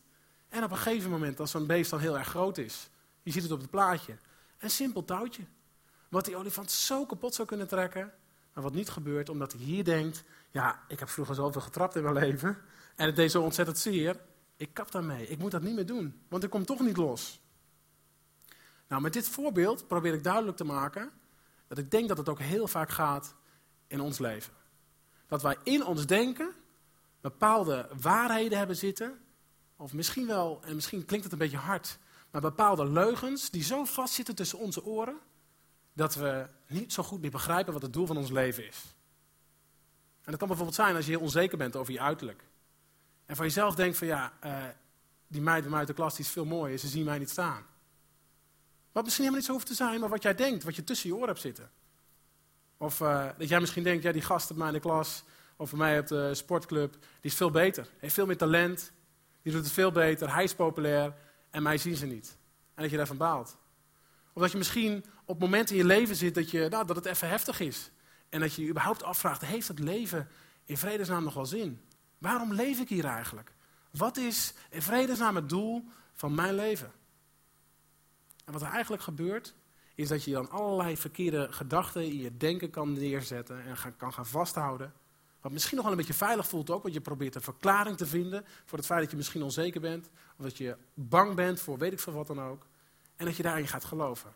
En 0.48 0.64
op 0.64 0.70
een 0.70 0.76
gegeven 0.76 1.10
moment, 1.10 1.40
als 1.40 1.50
zo'n 1.50 1.66
beest 1.66 1.90
dan 1.90 2.00
heel 2.00 2.18
erg 2.18 2.28
groot 2.28 2.58
is, 2.58 2.90
je 3.22 3.30
ziet 3.30 3.42
het 3.42 3.52
op 3.52 3.60
het 3.60 3.70
plaatje, 3.70 4.16
een 4.58 4.70
simpel 4.70 5.04
touwtje. 5.04 5.42
Wat 6.08 6.24
die 6.24 6.36
olifant 6.36 6.70
zo 6.70 7.06
kapot 7.06 7.34
zou 7.34 7.48
kunnen 7.48 7.68
trekken, 7.68 8.12
maar 8.54 8.62
wat 8.62 8.74
niet 8.74 8.88
gebeurt, 8.88 9.28
omdat 9.28 9.52
hij 9.52 9.60
hier 9.60 9.84
denkt, 9.84 10.24
ja, 10.50 10.80
ik 10.88 10.98
heb 10.98 11.08
vroeger 11.08 11.34
zoveel 11.34 11.60
getrapt 11.60 11.96
in 11.96 12.02
mijn 12.02 12.14
leven. 12.14 12.58
En 12.96 13.06
het 13.06 13.16
deed 13.16 13.30
zo 13.30 13.42
ontzettend 13.42 13.78
zeer. 13.78 14.16
Ik 14.56 14.74
kap 14.74 14.92
daarmee. 14.92 15.26
Ik 15.26 15.38
moet 15.38 15.50
dat 15.50 15.62
niet 15.62 15.74
meer 15.74 15.86
doen, 15.86 16.22
want 16.28 16.44
ik 16.44 16.50
kom 16.50 16.64
toch 16.64 16.80
niet 16.80 16.96
los. 16.96 17.40
Nou, 18.88 19.02
met 19.02 19.12
dit 19.12 19.28
voorbeeld 19.28 19.86
probeer 19.86 20.14
ik 20.14 20.24
duidelijk 20.24 20.56
te 20.56 20.64
maken 20.64 21.10
dat 21.66 21.78
ik 21.78 21.90
denk 21.90 22.08
dat 22.08 22.18
het 22.18 22.28
ook 22.28 22.38
heel 22.38 22.68
vaak 22.68 22.90
gaat 22.90 23.34
in 23.86 24.00
ons 24.00 24.18
leven. 24.18 24.52
Dat 25.26 25.42
wij 25.42 25.56
in 25.62 25.84
ons 25.84 26.06
denken 26.06 26.54
bepaalde 27.20 27.88
waarheden 28.00 28.58
hebben 28.58 28.76
zitten, 28.76 29.18
of 29.76 29.92
misschien 29.92 30.26
wel, 30.26 30.60
en 30.62 30.74
misschien 30.74 31.04
klinkt 31.04 31.24
het 31.24 31.32
een 31.32 31.38
beetje 31.38 31.56
hard, 31.56 31.98
maar 32.30 32.40
bepaalde 32.40 32.86
leugens 32.86 33.50
die 33.50 33.62
zo 33.62 33.84
vastzitten 33.84 34.34
tussen 34.34 34.58
onze 34.58 34.84
oren, 34.84 35.18
dat 35.92 36.14
we 36.14 36.48
niet 36.66 36.92
zo 36.92 37.02
goed 37.02 37.20
meer 37.20 37.30
begrijpen 37.30 37.72
wat 37.72 37.82
het 37.82 37.92
doel 37.92 38.06
van 38.06 38.16
ons 38.16 38.30
leven 38.30 38.66
is. 38.66 38.84
En 40.22 40.30
dat 40.30 40.38
kan 40.38 40.48
bijvoorbeeld 40.48 40.76
zijn 40.76 40.96
als 40.96 41.04
je 41.04 41.10
heel 41.10 41.20
onzeker 41.20 41.58
bent 41.58 41.76
over 41.76 41.92
je 41.92 42.00
uiterlijk. 42.00 42.44
En 43.26 43.36
van 43.36 43.44
jezelf 43.44 43.74
denkt 43.74 43.96
van 43.96 44.06
ja, 44.06 44.32
uh, 44.44 44.64
die 45.26 45.40
meid 45.40 45.60
bij 45.60 45.70
mij 45.70 45.78
uit 45.78 45.88
de 45.88 45.94
klas 45.94 46.16
die 46.16 46.24
is 46.24 46.30
veel 46.30 46.44
mooier, 46.44 46.78
ze 46.78 46.88
zien 46.88 47.04
mij 47.04 47.18
niet 47.18 47.30
staan. 47.30 47.66
Wat 48.92 49.04
misschien 49.04 49.24
helemaal 49.24 49.34
niet 49.34 49.44
zo 49.44 49.52
hoeft 49.52 49.66
te 49.66 49.74
zijn, 49.74 50.00
maar 50.00 50.08
wat 50.08 50.22
jij 50.22 50.34
denkt, 50.34 50.64
wat 50.64 50.76
je 50.76 50.84
tussen 50.84 51.08
je 51.08 51.14
oren 51.14 51.28
hebt 51.28 51.40
zitten. 51.40 51.70
Of 52.76 53.00
uh, 53.00 53.28
dat 53.38 53.48
jij 53.48 53.60
misschien 53.60 53.82
denkt, 53.82 54.02
ja, 54.02 54.12
die 54.12 54.22
gast 54.22 54.50
op 54.50 54.56
mij 54.56 54.66
in 54.66 54.72
de 54.72 54.80
klas, 54.80 55.24
of 55.56 55.70
bij 55.70 55.78
mij 55.78 55.98
op 55.98 56.06
de 56.06 56.34
sportclub, 56.34 56.92
die 56.92 57.30
is 57.30 57.34
veel 57.34 57.50
beter. 57.50 57.88
Heeft 57.98 58.14
veel 58.14 58.26
meer 58.26 58.36
talent, 58.36 58.92
die 59.42 59.52
doet 59.52 59.64
het 59.64 59.72
veel 59.72 59.92
beter, 59.92 60.34
hij 60.34 60.44
is 60.44 60.54
populair 60.54 61.14
en 61.50 61.62
mij 61.62 61.78
zien 61.78 61.96
ze 61.96 62.06
niet. 62.06 62.36
En 62.74 62.82
dat 62.82 62.90
je 62.90 62.96
daarvan 62.96 63.16
baalt. 63.16 63.56
Of 64.32 64.42
dat 64.42 64.52
je 64.52 64.58
misschien 64.58 65.04
op 65.24 65.40
momenten 65.40 65.76
in 65.76 65.80
je 65.80 65.86
leven 65.86 66.16
zit 66.16 66.34
dat, 66.34 66.50
je, 66.50 66.68
nou, 66.68 66.86
dat 66.86 66.96
het 66.96 67.04
even 67.04 67.28
heftig 67.28 67.60
is. 67.60 67.90
En 68.28 68.40
dat 68.40 68.54
je 68.54 68.62
je 68.62 68.68
überhaupt 68.68 69.02
afvraagt, 69.02 69.44
heeft 69.44 69.68
het 69.68 69.78
leven 69.78 70.28
in 70.64 70.76
vredesnaam 70.76 71.24
nog 71.24 71.34
wel 71.34 71.46
zin? 71.46 71.80
Waarom 72.18 72.52
leef 72.52 72.80
ik 72.80 72.88
hier 72.88 73.04
eigenlijk? 73.04 73.52
Wat 73.90 74.16
is 74.16 74.52
in 74.70 74.82
vredesnaam 74.82 75.36
het 75.36 75.48
doel 75.48 75.84
van 76.12 76.34
mijn 76.34 76.54
leven? 76.54 76.92
En 78.48 78.54
wat 78.54 78.62
er 78.62 78.72
eigenlijk 78.72 79.02
gebeurt, 79.02 79.54
is 79.94 80.08
dat 80.08 80.24
je 80.24 80.30
dan 80.30 80.50
allerlei 80.50 80.96
verkeerde 80.96 81.48
gedachten 81.50 82.04
in 82.04 82.16
je 82.16 82.36
denken 82.36 82.70
kan 82.70 82.92
neerzetten 82.92 83.64
en 83.64 83.96
kan 83.96 84.12
gaan 84.12 84.26
vasthouden. 84.26 84.92
Wat 85.40 85.52
misschien 85.52 85.74
nog 85.76 85.84
wel 85.84 85.92
een 85.92 86.00
beetje 86.00 86.14
veilig 86.14 86.48
voelt 86.48 86.70
ook, 86.70 86.82
want 86.82 86.94
je 86.94 87.00
probeert 87.00 87.34
een 87.34 87.40
verklaring 87.40 87.96
te 87.96 88.06
vinden 88.06 88.44
voor 88.64 88.78
het 88.78 88.86
feit 88.86 89.00
dat 89.00 89.10
je 89.10 89.16
misschien 89.16 89.42
onzeker 89.42 89.80
bent. 89.80 90.10
Of 90.36 90.44
dat 90.44 90.56
je 90.56 90.76
bang 90.94 91.34
bent 91.34 91.60
voor 91.60 91.78
weet 91.78 91.92
ik 91.92 92.00
veel 92.00 92.12
wat 92.12 92.26
dan 92.26 92.40
ook. 92.40 92.66
En 93.16 93.24
dat 93.24 93.36
je 93.36 93.42
daarin 93.42 93.68
gaat 93.68 93.84
geloven. 93.84 94.34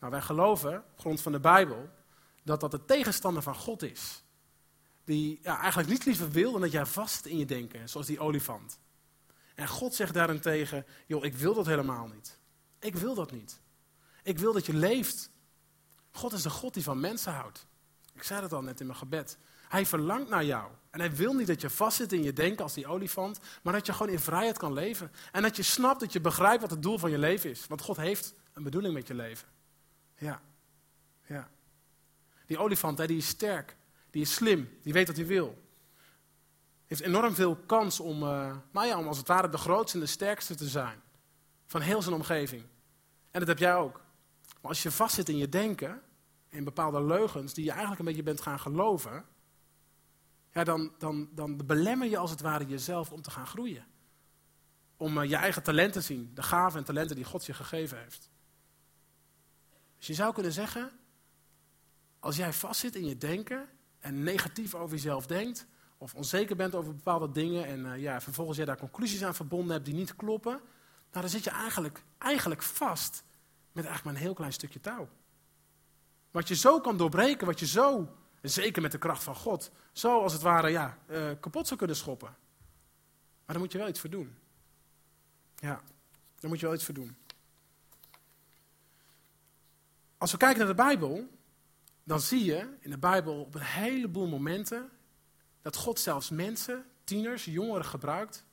Nou, 0.00 0.12
wij 0.12 0.22
geloven, 0.22 0.76
op 0.76 0.98
grond 0.98 1.20
van 1.20 1.32
de 1.32 1.40
Bijbel, 1.40 1.88
dat 2.42 2.60
dat 2.60 2.70
de 2.70 2.84
tegenstander 2.84 3.42
van 3.42 3.54
God 3.54 3.82
is. 3.82 4.24
Die 5.04 5.38
ja, 5.42 5.58
eigenlijk 5.60 5.88
niet 5.88 6.04
liever 6.04 6.30
wil 6.30 6.52
dan 6.52 6.60
dat 6.60 6.72
jij 6.72 6.86
vast 6.86 7.26
in 7.26 7.38
je 7.38 7.44
denken, 7.46 7.88
zoals 7.88 8.06
die 8.06 8.20
olifant. 8.20 8.78
En 9.54 9.68
God 9.68 9.94
zegt 9.94 10.14
daarentegen, 10.14 10.86
joh, 11.06 11.24
ik 11.24 11.34
wil 11.34 11.54
dat 11.54 11.66
helemaal 11.66 12.06
niet. 12.06 12.38
Ik 12.78 12.96
wil 12.96 13.14
dat 13.14 13.32
niet. 13.32 13.60
Ik 14.22 14.38
wil 14.38 14.52
dat 14.52 14.66
je 14.66 14.74
leeft. 14.74 15.30
God 16.10 16.32
is 16.32 16.44
een 16.44 16.50
God 16.50 16.74
die 16.74 16.82
van 16.82 17.00
mensen 17.00 17.32
houdt. 17.32 17.66
Ik 18.12 18.22
zei 18.22 18.40
dat 18.40 18.52
al 18.52 18.62
net 18.62 18.80
in 18.80 18.86
mijn 18.86 18.98
gebed. 18.98 19.38
Hij 19.68 19.86
verlangt 19.86 20.28
naar 20.28 20.44
jou. 20.44 20.70
En 20.90 21.00
hij 21.00 21.14
wil 21.14 21.32
niet 21.32 21.46
dat 21.46 21.60
je 21.60 21.70
vastzit 21.70 22.12
in 22.12 22.22
je 22.22 22.32
denken 22.32 22.62
als 22.62 22.74
die 22.74 22.86
olifant, 22.86 23.38
maar 23.62 23.72
dat 23.72 23.86
je 23.86 23.92
gewoon 23.92 24.12
in 24.12 24.18
vrijheid 24.18 24.58
kan 24.58 24.72
leven. 24.72 25.12
En 25.32 25.42
dat 25.42 25.56
je 25.56 25.62
snapt, 25.62 26.00
dat 26.00 26.12
je 26.12 26.20
begrijpt 26.20 26.60
wat 26.60 26.70
het 26.70 26.82
doel 26.82 26.98
van 26.98 27.10
je 27.10 27.18
leven 27.18 27.50
is. 27.50 27.66
Want 27.66 27.80
God 27.80 27.96
heeft 27.96 28.34
een 28.52 28.62
bedoeling 28.62 28.94
met 28.94 29.06
je 29.06 29.14
leven. 29.14 29.48
Ja, 30.14 30.40
ja. 31.26 31.48
Die 32.46 32.58
olifant, 32.58 32.98
hè, 32.98 33.06
die 33.06 33.16
is 33.16 33.28
sterk, 33.28 33.76
die 34.10 34.22
is 34.22 34.34
slim, 34.34 34.78
die 34.82 34.92
weet 34.92 35.06
wat 35.06 35.16
hij 35.16 35.26
wil. 35.26 35.62
Heeft 36.86 37.00
enorm 37.00 37.34
veel 37.34 37.56
kans 37.56 38.00
om, 38.00 38.22
uh, 38.22 38.56
ja, 38.72 38.98
om 38.98 39.06
als 39.06 39.18
het 39.18 39.28
ware 39.28 39.48
de 39.48 39.58
grootste 39.58 39.98
en 39.98 40.04
de 40.04 40.10
sterkste 40.10 40.54
te 40.54 40.68
zijn. 40.68 41.02
Van 41.66 41.80
heel 41.80 42.02
zijn 42.02 42.14
omgeving. 42.14 42.62
En 43.30 43.40
dat 43.40 43.48
heb 43.48 43.58
jij 43.58 43.74
ook. 43.74 44.00
Maar 44.60 44.70
als 44.70 44.82
je 44.82 44.90
vastzit 44.90 45.28
in 45.28 45.36
je 45.36 45.48
denken, 45.48 46.02
in 46.48 46.64
bepaalde 46.64 47.02
leugens 47.02 47.54
die 47.54 47.64
je 47.64 47.70
eigenlijk 47.70 48.00
een 48.00 48.06
beetje 48.06 48.22
bent 48.22 48.40
gaan 48.40 48.60
geloven, 48.60 49.24
ja, 50.52 50.64
dan, 50.64 50.92
dan, 50.98 51.28
dan 51.32 51.66
belemmer 51.66 52.08
je 52.08 52.18
als 52.18 52.30
het 52.30 52.40
ware 52.40 52.66
jezelf 52.66 53.12
om 53.12 53.22
te 53.22 53.30
gaan 53.30 53.46
groeien. 53.46 53.86
Om 54.96 55.18
uh, 55.18 55.28
je 55.28 55.36
eigen 55.36 55.62
talenten 55.62 56.00
te 56.00 56.06
zien, 56.06 56.30
de 56.34 56.42
gaven 56.42 56.78
en 56.78 56.84
talenten 56.84 57.16
die 57.16 57.24
God 57.24 57.46
je 57.46 57.54
gegeven 57.54 57.98
heeft. 57.98 58.30
Dus 59.96 60.06
je 60.06 60.14
zou 60.14 60.34
kunnen 60.34 60.52
zeggen, 60.52 60.90
als 62.18 62.36
jij 62.36 62.52
vastzit 62.52 62.94
in 62.94 63.06
je 63.06 63.16
denken 63.16 63.68
en 63.98 64.22
negatief 64.22 64.74
over 64.74 64.96
jezelf 64.96 65.26
denkt, 65.26 65.66
of 65.98 66.14
onzeker 66.14 66.56
bent 66.56 66.74
over 66.74 66.94
bepaalde 66.94 67.32
dingen 67.32 67.66
en 67.66 67.84
uh, 67.86 67.98
ja, 67.98 68.20
vervolgens 68.20 68.56
jij 68.56 68.66
daar 68.66 68.78
conclusies 68.78 69.24
aan 69.24 69.34
verbonden 69.34 69.72
hebt 69.72 69.84
die 69.84 69.94
niet 69.94 70.16
kloppen, 70.16 70.60
nou, 71.10 71.20
dan 71.20 71.28
zit 71.28 71.44
je 71.44 71.50
eigenlijk, 71.50 72.02
eigenlijk 72.18 72.62
vast 72.62 73.24
met 73.72 73.84
eigenlijk 73.84 74.04
maar 74.04 74.14
een 74.14 74.28
heel 74.28 74.34
klein 74.34 74.52
stukje 74.52 74.80
touw. 74.80 75.08
Wat 76.30 76.48
je 76.48 76.54
zo 76.54 76.80
kan 76.80 76.96
doorbreken, 76.96 77.46
wat 77.46 77.60
je 77.60 77.66
zo, 77.66 78.16
zeker 78.42 78.82
met 78.82 78.92
de 78.92 78.98
kracht 78.98 79.22
van 79.22 79.34
God, 79.34 79.70
zo 79.92 80.20
als 80.20 80.32
het 80.32 80.42
ware 80.42 80.68
ja, 80.68 80.98
uh, 81.10 81.30
kapot 81.40 81.66
zou 81.66 81.78
kunnen 81.78 81.96
schoppen. 81.96 82.28
Maar 83.44 83.54
daar 83.54 83.58
moet 83.58 83.72
je 83.72 83.78
wel 83.78 83.88
iets 83.88 84.00
voor 84.00 84.10
doen. 84.10 84.38
Ja, 85.56 85.82
daar 86.40 86.50
moet 86.50 86.60
je 86.60 86.66
wel 86.66 86.74
iets 86.74 86.84
voor 86.84 86.94
doen. 86.94 87.16
Als 90.18 90.32
we 90.32 90.36
kijken 90.36 90.58
naar 90.58 90.68
de 90.68 90.82
Bijbel, 90.82 91.28
dan 92.04 92.20
zie 92.20 92.44
je 92.44 92.76
in 92.80 92.90
de 92.90 92.98
Bijbel 92.98 93.40
op 93.40 93.54
een 93.54 93.60
heleboel 93.60 94.26
momenten 94.26 94.90
dat 95.62 95.76
God 95.76 96.00
zelfs 96.00 96.30
mensen, 96.30 96.84
tieners, 97.04 97.44
jongeren 97.44 97.84
gebruikt 97.84 98.44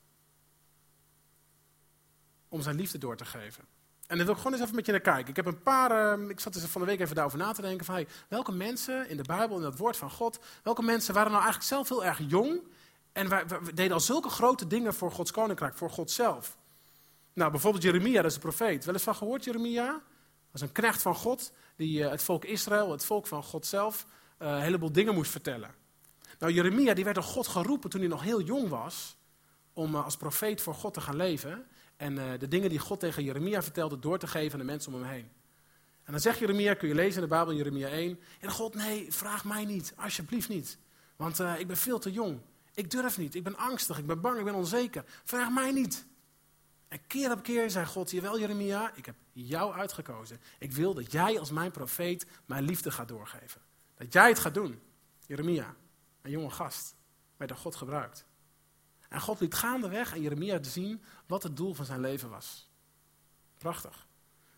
om 2.54 2.62
zijn 2.62 2.76
liefde 2.76 2.98
door 2.98 3.16
te 3.16 3.26
geven. 3.26 3.64
En 4.08 4.18
daar 4.18 4.26
wil 4.26 4.36
ik 4.36 4.42
gewoon 4.42 4.54
eens 4.54 4.62
even 4.62 4.76
met 4.76 4.86
je 4.86 4.92
naar 4.92 5.02
kijken. 5.02 5.30
Ik 5.30 5.36
heb 5.36 5.46
een 5.46 5.62
paar, 5.62 6.20
uh, 6.20 6.30
ik 6.30 6.40
zat 6.40 6.54
dus 6.54 6.64
van 6.64 6.82
de 6.82 6.88
week 6.88 7.00
even 7.00 7.16
daarover 7.16 7.38
na 7.40 7.52
te 7.52 7.62
denken 7.62 7.86
van, 7.86 7.96
hey, 7.96 8.08
welke 8.28 8.52
mensen 8.52 9.10
in 9.10 9.18
de 9.18 9.24
Bijbel, 9.24 9.58
in 9.58 9.64
het 9.64 9.78
woord 9.78 9.98
van 9.98 10.12
God, 10.12 10.40
welke 10.64 10.84
mensen 10.84 11.14
waren 11.14 11.32
nou 11.32 11.44
eigenlijk 11.44 11.74
zelf 11.74 11.90
heel 11.90 12.06
erg 12.06 12.20
jong 12.28 12.62
en 13.12 13.30
deden 13.74 13.92
al 13.92 14.00
zulke 14.00 14.30
grote 14.30 14.68
dingen 14.68 14.94
voor 14.94 15.12
Gods 15.12 15.32
koninkrijk, 15.32 15.78
voor 15.78 15.89
God 15.89 16.12
zelf. 16.12 16.58
Nou, 17.34 17.52
bijvoorbeeld 17.52 17.84
Jeremia, 17.84 18.22
dat 18.22 18.26
is 18.26 18.36
een 18.36 18.42
profeet. 18.42 18.86
Wel 18.86 18.94
eens 18.94 19.04
van 19.04 19.16
gehoord, 19.16 19.44
Jeremia? 19.44 19.88
Dat 19.92 20.02
was 20.52 20.62
een 20.62 20.72
knecht 20.72 21.02
van 21.02 21.16
God, 21.16 21.52
die 21.76 22.00
uh, 22.00 22.10
het 22.10 22.24
volk 22.24 22.46
Israël, 22.46 22.92
het 22.92 23.06
volk 23.06 23.28
van 23.28 23.44
God 23.44 23.66
zelf, 23.66 24.06
uh, 24.39 24.48
een 24.48 24.62
heleboel 24.62 24.92
dingen 24.92 25.13
moest 25.13 25.32
vertellen. 25.32 25.76
Nou, 26.39 26.54
Jeremia 26.54 26.94
die 26.94 27.04
werd 27.04 27.16
door 27.16 27.26
God 27.26 27.48
geroepen 27.48 27.89
toen 27.89 28.00
hij 28.00 28.10
nog 28.10 28.24
heel 28.24 28.42
jong 28.42 28.70
was, 28.70 29.18
om 29.74 29.96
uh, 29.96 30.06
als 30.06 30.18
profeet 30.18 30.62
voor 30.62 30.74
God 30.74 30.94
te 30.94 31.02
gaan 31.02 31.16
leven. 31.16 31.66
En 31.97 32.15
uh, 32.15 32.23
de 32.39 32.47
dingen 32.47 32.69
die 32.69 32.79
God 32.79 32.99
tegen 32.99 33.23
Jeremia 33.23 33.63
vertelde 33.63 33.99
door 33.99 34.19
te 34.19 34.27
geven 34.27 34.53
aan 34.53 34.65
de 34.65 34.71
mensen 34.71 34.93
om 34.93 35.01
hem 35.01 35.12
heen. 35.12 35.32
En 36.03 36.12
dan 36.12 36.21
zegt 36.21 36.39
Jeremia, 36.39 36.73
kun 36.73 36.88
je 36.88 36.95
lezen 36.95 37.15
in 37.15 37.21
de 37.21 37.36
Bijbel, 37.36 37.53
Jeremia 37.53 37.88
1. 37.88 38.19
En 38.39 38.51
God, 38.51 38.75
nee, 38.75 39.13
vraag 39.13 39.45
mij 39.45 39.65
niet, 39.65 39.93
alsjeblieft 39.97 40.49
niet. 40.49 40.77
Want 41.15 41.39
uh, 41.39 41.60
ik 41.60 41.67
ben 41.67 41.77
veel 41.77 41.99
te 41.99 42.12
jong. 42.12 42.39
Ik 42.73 42.91
durf 42.91 43.17
niet, 43.17 43.36
ik 43.36 43.43
ben 43.43 43.58
angstig, 43.58 43.97
ik 43.97 44.06
ben 44.06 44.21
bang, 44.21 44.38
ik 44.38 44.43
ben 44.43 44.53
onzeker. 44.53 45.03
Vraag 45.23 45.49
mij 45.49 45.71
niet. 45.71 46.06
En 46.88 46.99
keer 47.08 47.32
op 47.32 47.43
keer 47.43 47.69
zei 47.69 47.86
God, 47.86 48.12
jawel 48.12 48.39
Jeremia, 48.39 48.91
ik 48.95 49.06
heb 49.06 49.15
jou 49.32 49.73
uitgekozen. 49.73 50.39
Ik 50.60 50.71
wil 50.71 50.93
dat 50.93 51.12
jij 51.12 51.39
als 51.39 51.51
mijn 51.51 51.71
profeet 51.71 52.25
mijn 52.45 52.63
liefde 52.63 52.91
gaat 52.91 53.08
doorgeven. 53.08 53.62
Dat 53.95 54.13
jij 54.13 54.29
het 54.29 54.39
gaat 54.39 54.53
doen. 54.53 54.82
Jeremia, 55.25 55.75
een 56.21 56.32
jonge 56.32 56.49
gast, 56.49 56.95
werd 57.38 57.49
door 57.49 57.60
God 57.60 57.75
gebruikt. 57.75 58.25
En 59.13 59.21
God 59.21 59.39
liet 59.39 59.54
gaandeweg 59.54 60.13
aan 60.13 60.21
Jeremia 60.21 60.63
zien 60.63 61.04
wat 61.28 61.43
het 61.43 61.58
doel 61.58 61.73
van 61.73 61.86
zijn 61.86 61.99
leven 61.99 62.30
was. 62.30 62.69
Prachtig. 63.58 64.08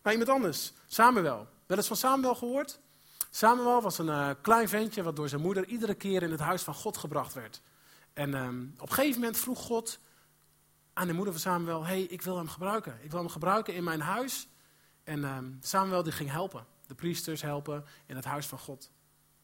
Maar 0.02 0.12
iemand 0.12 0.30
anders, 0.30 0.72
Samuel. 0.86 1.48
Wel 1.66 1.76
eens 1.76 1.86
van 1.86 1.96
Samuel 1.96 2.34
gehoord? 2.34 2.80
Samuel 3.30 3.82
was 3.82 3.98
een 3.98 4.06
uh, 4.06 4.30
klein 4.42 4.68
ventje 4.68 5.02
wat 5.02 5.16
door 5.16 5.28
zijn 5.28 5.40
moeder 5.40 5.66
iedere 5.66 5.94
keer 5.94 6.22
in 6.22 6.30
het 6.30 6.40
huis 6.40 6.62
van 6.62 6.74
God 6.74 6.96
gebracht 6.96 7.34
werd. 7.34 7.62
En 8.12 8.34
um, 8.34 8.74
op 8.78 8.88
een 8.88 8.94
gegeven 8.94 9.20
moment 9.20 9.38
vroeg 9.38 9.60
God 9.60 9.98
aan 10.92 11.06
de 11.06 11.12
moeder 11.12 11.32
van 11.32 11.42
Samuel, 11.42 11.84
hey, 11.84 12.02
ik 12.02 12.22
wil 12.22 12.36
hem 12.36 12.48
gebruiken. 12.48 12.98
Ik 13.02 13.10
wil 13.10 13.20
hem 13.20 13.28
gebruiken 13.28 13.74
in 13.74 13.84
mijn 13.84 14.00
huis. 14.00 14.48
En 15.04 15.24
um, 15.24 15.58
Samuel 15.60 16.02
die 16.02 16.12
ging 16.12 16.30
helpen. 16.30 16.66
De 16.86 16.94
priesters 16.94 17.42
helpen 17.42 17.84
in 18.06 18.16
het 18.16 18.24
huis 18.24 18.46
van 18.46 18.58
God. 18.58 18.90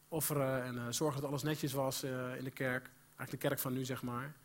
Offeren 0.07 0.63
en 0.63 0.75
uh, 0.75 0.83
zorgen 0.89 1.21
dat 1.21 1.29
alles 1.29 1.43
netjes 1.43 1.73
was 1.73 2.03
uh, 2.03 2.35
in 2.35 2.43
de 2.43 2.51
kerk. 2.51 2.89
Eigenlijk 3.07 3.31
de 3.31 3.47
kerk 3.47 3.59
van 3.59 3.73
nu, 3.73 3.85
zeg 3.85 4.01
maar. 4.01 4.41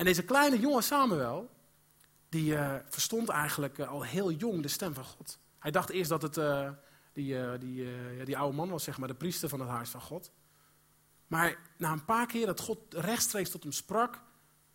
En 0.00 0.06
deze 0.06 0.22
kleine 0.22 0.58
jonge 0.58 0.82
Samuel, 0.82 1.50
die 2.28 2.52
uh, 2.52 2.74
verstond 2.88 3.28
eigenlijk 3.28 3.78
uh, 3.78 3.88
al 3.88 4.02
heel 4.02 4.30
jong 4.30 4.62
de 4.62 4.68
stem 4.68 4.94
van 4.94 5.04
God. 5.04 5.38
Hij 5.58 5.70
dacht 5.70 5.90
eerst 5.90 6.10
dat 6.10 6.22
het 6.22 6.36
uh, 6.36 6.70
die, 7.12 7.58
die, 7.58 7.86
die 8.24 8.38
oude 8.38 8.56
man 8.56 8.68
was, 8.68 8.84
zeg 8.84 8.98
maar, 8.98 9.08
de 9.08 9.14
priester 9.14 9.48
van 9.48 9.60
het 9.60 9.68
huis 9.68 9.90
van 9.90 10.00
God. 10.00 10.30
Maar 11.26 11.58
na 11.76 11.92
een 11.92 12.04
paar 12.04 12.26
keer 12.26 12.46
dat 12.46 12.60
God 12.60 12.78
rechtstreeks 12.94 13.50
tot 13.50 13.62
hem 13.62 13.72
sprak, 13.72 14.22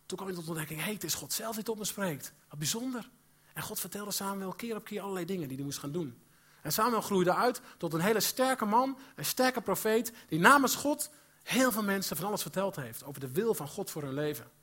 toen 0.06 0.16
kwam 0.16 0.30
hij 0.30 0.38
tot 0.38 0.48
ontdekking, 0.48 0.78
hé, 0.78 0.84
hey, 0.84 0.94
het 0.94 1.04
is 1.04 1.14
God 1.14 1.32
zelf 1.32 1.54
die 1.54 1.64
tot 1.64 1.78
me 1.78 1.84
spreekt. 1.84 2.32
Wat 2.48 2.58
bijzonder. 2.58 3.10
En 3.54 3.62
God 3.62 3.80
vertelde 3.80 4.10
Samuel 4.10 4.52
keer 4.52 4.76
op 4.76 4.84
keer 4.84 5.00
allerlei 5.00 5.24
dingen 5.24 5.48
die 5.48 5.56
hij 5.56 5.66
moest 5.66 5.78
gaan 5.78 5.92
doen. 5.92 6.22
En 6.62 6.72
Samuel 6.72 7.02
groeide 7.02 7.34
uit 7.34 7.60
tot 7.78 7.92
een 7.92 8.00
hele 8.00 8.20
sterke 8.20 8.64
man, 8.64 8.98
een 9.16 9.24
sterke 9.24 9.60
profeet, 9.60 10.12
die 10.28 10.38
namens 10.38 10.74
God 10.74 11.10
heel 11.42 11.72
veel 11.72 11.82
mensen 11.82 12.16
van 12.16 12.26
alles 12.26 12.42
verteld 12.42 12.76
heeft 12.76 13.04
over 13.04 13.20
de 13.20 13.30
wil 13.30 13.54
van 13.54 13.68
God 13.68 13.90
voor 13.90 14.02
hun 14.02 14.14
leven 14.14 14.55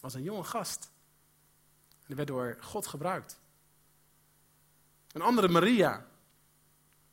was 0.00 0.14
een 0.14 0.22
jonge 0.22 0.44
gast. 0.44 0.90
En 1.90 2.04
die 2.06 2.16
werd 2.16 2.28
door 2.28 2.56
God 2.60 2.86
gebruikt. 2.86 3.40
Een 5.12 5.22
andere 5.22 5.48
Maria. 5.48 6.06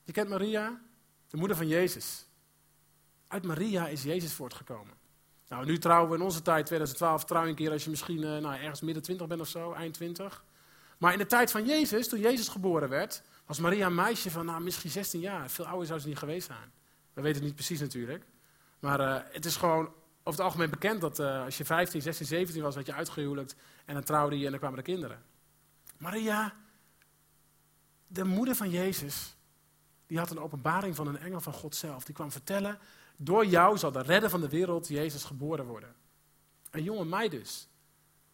Je 0.04 0.12
kent 0.12 0.30
Maria? 0.30 0.82
De 1.28 1.38
moeder 1.38 1.58
van 1.58 1.68
Jezus. 1.68 2.26
Uit 3.28 3.44
Maria 3.44 3.88
is 3.88 4.04
Jezus 4.04 4.34
voortgekomen. 4.34 4.94
Nou, 5.48 5.66
nu 5.66 5.78
trouwen 5.78 6.10
we 6.10 6.16
in 6.16 6.22
onze 6.22 6.42
tijd, 6.42 6.66
2012, 6.66 7.26
trouw 7.26 7.48
een 7.48 7.56
keer 7.56 7.72
als 7.72 7.84
je 7.84 7.90
misschien 7.90 8.22
uh, 8.22 8.38
nou, 8.38 8.56
ergens 8.56 8.82
midden 8.82 9.04
20 9.04 9.28
bent 9.28 9.42
of 9.42 9.48
zo, 9.48 9.74
eind 9.74 9.94
20. 9.94 10.44
Maar 10.98 11.14
in 11.14 11.18
de 11.18 11.26
tijd 11.26 11.52
van 11.52 11.66
Jezus, 11.66 12.10
toen 12.10 12.20
Jezus 12.20 12.48
geboren 12.48 12.90
werd, 12.90 13.22
was 13.46 13.60
Maria 13.60 13.86
een 13.86 13.96
meisje 13.96 14.32
van 14.32 14.46
nou, 14.46 14.62
misschien 14.62 14.90
16 14.90 15.20
jaar. 15.20 15.50
Veel 15.50 15.66
ouder 15.66 15.88
zou 15.88 16.00
ze 16.00 16.08
niet 16.08 16.18
geweest 16.18 16.48
zijn. 16.48 16.72
We 17.14 17.22
weten 17.22 17.38
het 17.38 17.46
niet 17.46 17.56
precies 17.56 17.80
natuurlijk. 17.80 18.26
Maar 18.80 19.00
uh, 19.00 19.18
het 19.32 19.46
is 19.46 19.56
gewoon 19.56 19.94
over 20.28 20.40
het 20.40 20.50
algemeen 20.50 20.70
bekend 20.70 21.02
dat 21.02 21.20
uh, 21.20 21.44
als 21.44 21.58
je 21.58 21.66
15, 21.66 22.02
16, 22.02 22.26
17 22.26 22.62
was, 22.62 22.76
werd 22.76 22.88
je 22.88 22.94
uitgehuwelijkt 22.94 23.56
en 23.86 23.94
dan 23.94 24.04
trouwde 24.04 24.38
je 24.38 24.46
en 24.46 24.52
dan 24.52 24.60
kwamen 24.60 24.78
de 24.78 24.84
kinderen. 24.84 25.24
Maria, 25.98 26.54
de 28.08 28.24
moeder 28.24 28.56
van 28.56 28.70
Jezus, 28.70 29.36
die 30.08 30.18
had 30.18 30.32
een 30.32 30.40
openbaring 30.40 30.96
van 30.96 31.08
een 31.08 31.18
engel 31.18 31.42
van 31.42 31.54
God 31.54 31.76
zelf. 31.76 32.04
Die 32.04 32.16
kwam 32.16 32.32
vertellen, 32.32 32.80
door 33.18 33.46
jou 33.46 33.78
zal 33.78 33.92
de 33.92 34.02
redder 34.02 34.30
van 34.30 34.42
de 34.42 34.50
wereld, 34.50 34.88
Jezus, 34.88 35.24
geboren 35.24 35.66
worden. 35.66 35.96
Een 36.72 36.84
jonge 36.84 37.06
meid 37.06 37.32
dus, 37.32 37.68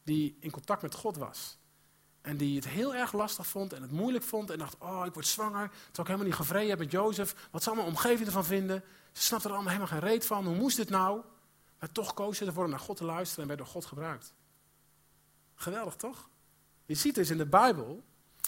die 0.04 0.38
in 0.39 0.51
contact 0.51 0.82
met 0.82 0.95
God 0.95 1.17
was. 1.17 1.58
En 2.21 2.38
die 2.38 2.56
het 2.56 2.67
heel 2.67 2.95
erg 2.95 3.13
lastig 3.13 3.47
vond 3.47 3.73
en 3.73 3.82
het 3.82 3.91
moeilijk 3.91 4.23
vond 4.23 4.49
en 4.49 4.58
dacht, 4.58 4.75
oh, 4.80 5.06
ik 5.06 5.13
word 5.13 5.27
zwanger, 5.27 5.69
terwijl 5.69 5.91
ik 5.91 6.06
helemaal 6.06 6.25
niet 6.25 6.36
gevreden 6.36 6.69
heb 6.69 6.80
met 6.80 6.91
Jozef. 6.91 7.49
Wat 7.51 7.63
zal 7.63 7.75
mijn 7.75 7.88
omgeving 7.88 8.25
ervan 8.25 8.45
vinden? 8.45 8.84
Ze 9.12 9.21
snapte 9.21 9.47
er 9.47 9.54
allemaal 9.54 9.73
helemaal 9.73 9.99
geen 9.99 10.10
reet 10.10 10.25
van. 10.25 10.45
Hoe 10.45 10.56
moest 10.56 10.77
dit 10.77 10.89
nou? 10.89 11.21
Maar 11.82 11.91
toch 11.91 12.13
koos 12.13 12.38
ze 12.38 12.46
ervoor 12.46 12.63
om 12.63 12.70
naar 12.70 12.80
God 12.80 12.98
te 12.98 13.04
luisteren 13.04 13.41
en 13.41 13.48
werd 13.48 13.60
door 13.60 13.70
God 13.70 13.86
gebruikt. 13.86 14.34
Geweldig 15.56 15.96
toch? 15.96 16.30
Je 16.86 16.96
ziet 16.96 17.15
dus 17.15 17.30
in 17.30 17.38
de 17.38 17.46
Bijbel 17.46 18.04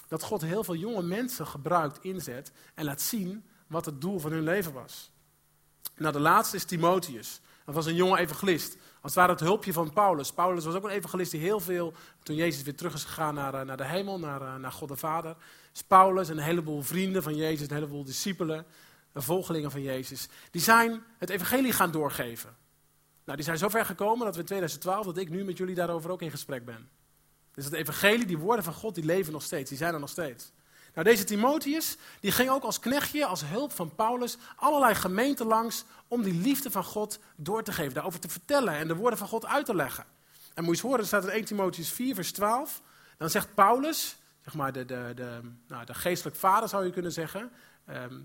dat 0.08 0.22
God 0.22 0.40
heel 0.40 0.64
veel 0.64 0.74
jonge 0.74 1.02
mensen 1.02 1.46
gebruikt, 1.46 2.04
inzet 2.04 2.52
en 2.74 2.84
laat 2.84 3.00
zien 3.00 3.44
wat 3.66 3.84
het 3.84 4.00
doel 4.00 4.18
van 4.18 4.32
hun 4.32 4.42
leven 4.42 4.72
was. 4.72 5.10
Nou, 5.96 6.12
de 6.12 6.20
laatste 6.20 6.56
is 6.56 6.64
Timotheus. 6.64 7.40
Dat 7.64 7.74
was 7.74 7.86
een 7.86 7.94
jonge 7.94 8.18
evangelist. 8.18 8.72
Als 8.74 8.80
het 9.02 9.14
ware 9.14 9.32
het 9.32 9.40
hulpje 9.40 9.72
van 9.72 9.92
Paulus. 9.92 10.32
Paulus 10.32 10.64
was 10.64 10.74
ook 10.74 10.84
een 10.84 10.90
evangelist 10.90 11.30
die 11.30 11.40
heel 11.40 11.60
veel, 11.60 11.92
toen 12.22 12.36
Jezus 12.36 12.62
weer 12.62 12.76
terug 12.76 12.94
is 12.94 13.04
gegaan 13.04 13.34
naar, 13.34 13.54
eh, 13.54 13.66
naar 13.66 13.76
de 13.76 13.86
hemel, 13.86 14.18
naar, 14.18 14.42
eh, 14.42 14.54
naar 14.54 14.72
God 14.72 14.88
de 14.88 14.96
Vader. 14.96 15.36
Dus 15.72 15.82
Paulus 15.82 16.28
en 16.28 16.36
een 16.36 16.44
heleboel 16.44 16.82
vrienden 16.82 17.22
van 17.22 17.36
Jezus, 17.36 17.68
een 17.68 17.74
heleboel 17.74 18.04
discipelen, 18.04 18.66
volgelingen 19.14 19.70
van 19.70 19.82
Jezus, 19.82 20.28
die 20.50 20.62
zijn 20.62 21.02
het 21.18 21.30
evangelie 21.30 21.72
gaan 21.72 21.90
doorgeven. 21.90 22.56
Nou, 23.24 23.36
die 23.36 23.46
zijn 23.46 23.58
zo 23.58 23.68
ver 23.68 23.84
gekomen 23.84 24.24
dat 24.24 24.34
we 24.34 24.40
in 24.40 24.46
2012, 24.46 25.06
dat 25.06 25.16
ik 25.16 25.30
nu 25.30 25.44
met 25.44 25.56
jullie 25.56 25.74
daarover 25.74 26.10
ook 26.10 26.22
in 26.22 26.30
gesprek 26.30 26.64
ben. 26.64 26.88
Dus 27.54 27.64
het 27.64 27.74
evangelie, 27.74 28.26
die 28.26 28.38
woorden 28.38 28.64
van 28.64 28.74
God, 28.74 28.94
die 28.94 29.04
leven 29.04 29.32
nog 29.32 29.42
steeds, 29.42 29.68
die 29.68 29.78
zijn 29.78 29.94
er 29.94 30.00
nog 30.00 30.08
steeds. 30.08 30.52
Nou, 30.94 31.06
deze 31.06 31.24
Timotheus, 31.24 31.96
die 32.20 32.32
ging 32.32 32.50
ook 32.50 32.62
als 32.62 32.78
knechtje, 32.78 33.26
als 33.26 33.44
hulp 33.44 33.72
van 33.72 33.94
Paulus, 33.94 34.36
allerlei 34.56 34.94
gemeenten 34.94 35.46
langs 35.46 35.84
om 36.08 36.22
die 36.22 36.40
liefde 36.40 36.70
van 36.70 36.84
God 36.84 37.18
door 37.36 37.62
te 37.62 37.72
geven, 37.72 37.94
daarover 37.94 38.20
te 38.20 38.28
vertellen 38.28 38.74
en 38.74 38.88
de 38.88 38.96
woorden 38.96 39.18
van 39.18 39.28
God 39.28 39.46
uit 39.46 39.66
te 39.66 39.74
leggen. 39.74 40.04
En 40.54 40.64
moet 40.64 40.64
je 40.64 40.70
eens 40.70 40.80
horen, 40.80 40.98
er 40.98 41.06
staat 41.06 41.24
in 41.24 41.30
1 41.30 41.44
Timotheus 41.44 41.90
4, 41.90 42.14
vers 42.14 42.32
12, 42.32 42.82
dan 43.18 43.30
zegt 43.30 43.54
Paulus, 43.54 44.16
zeg 44.42 44.54
maar 44.54 44.72
de, 44.72 44.84
de, 44.84 45.12
de, 45.14 45.40
nou, 45.68 45.84
de 45.84 45.94
geestelijk 45.94 46.36
vader 46.36 46.68
zou 46.68 46.84
je 46.84 46.90
kunnen 46.90 47.12
zeggen, 47.12 47.50
ehm, 47.84 48.20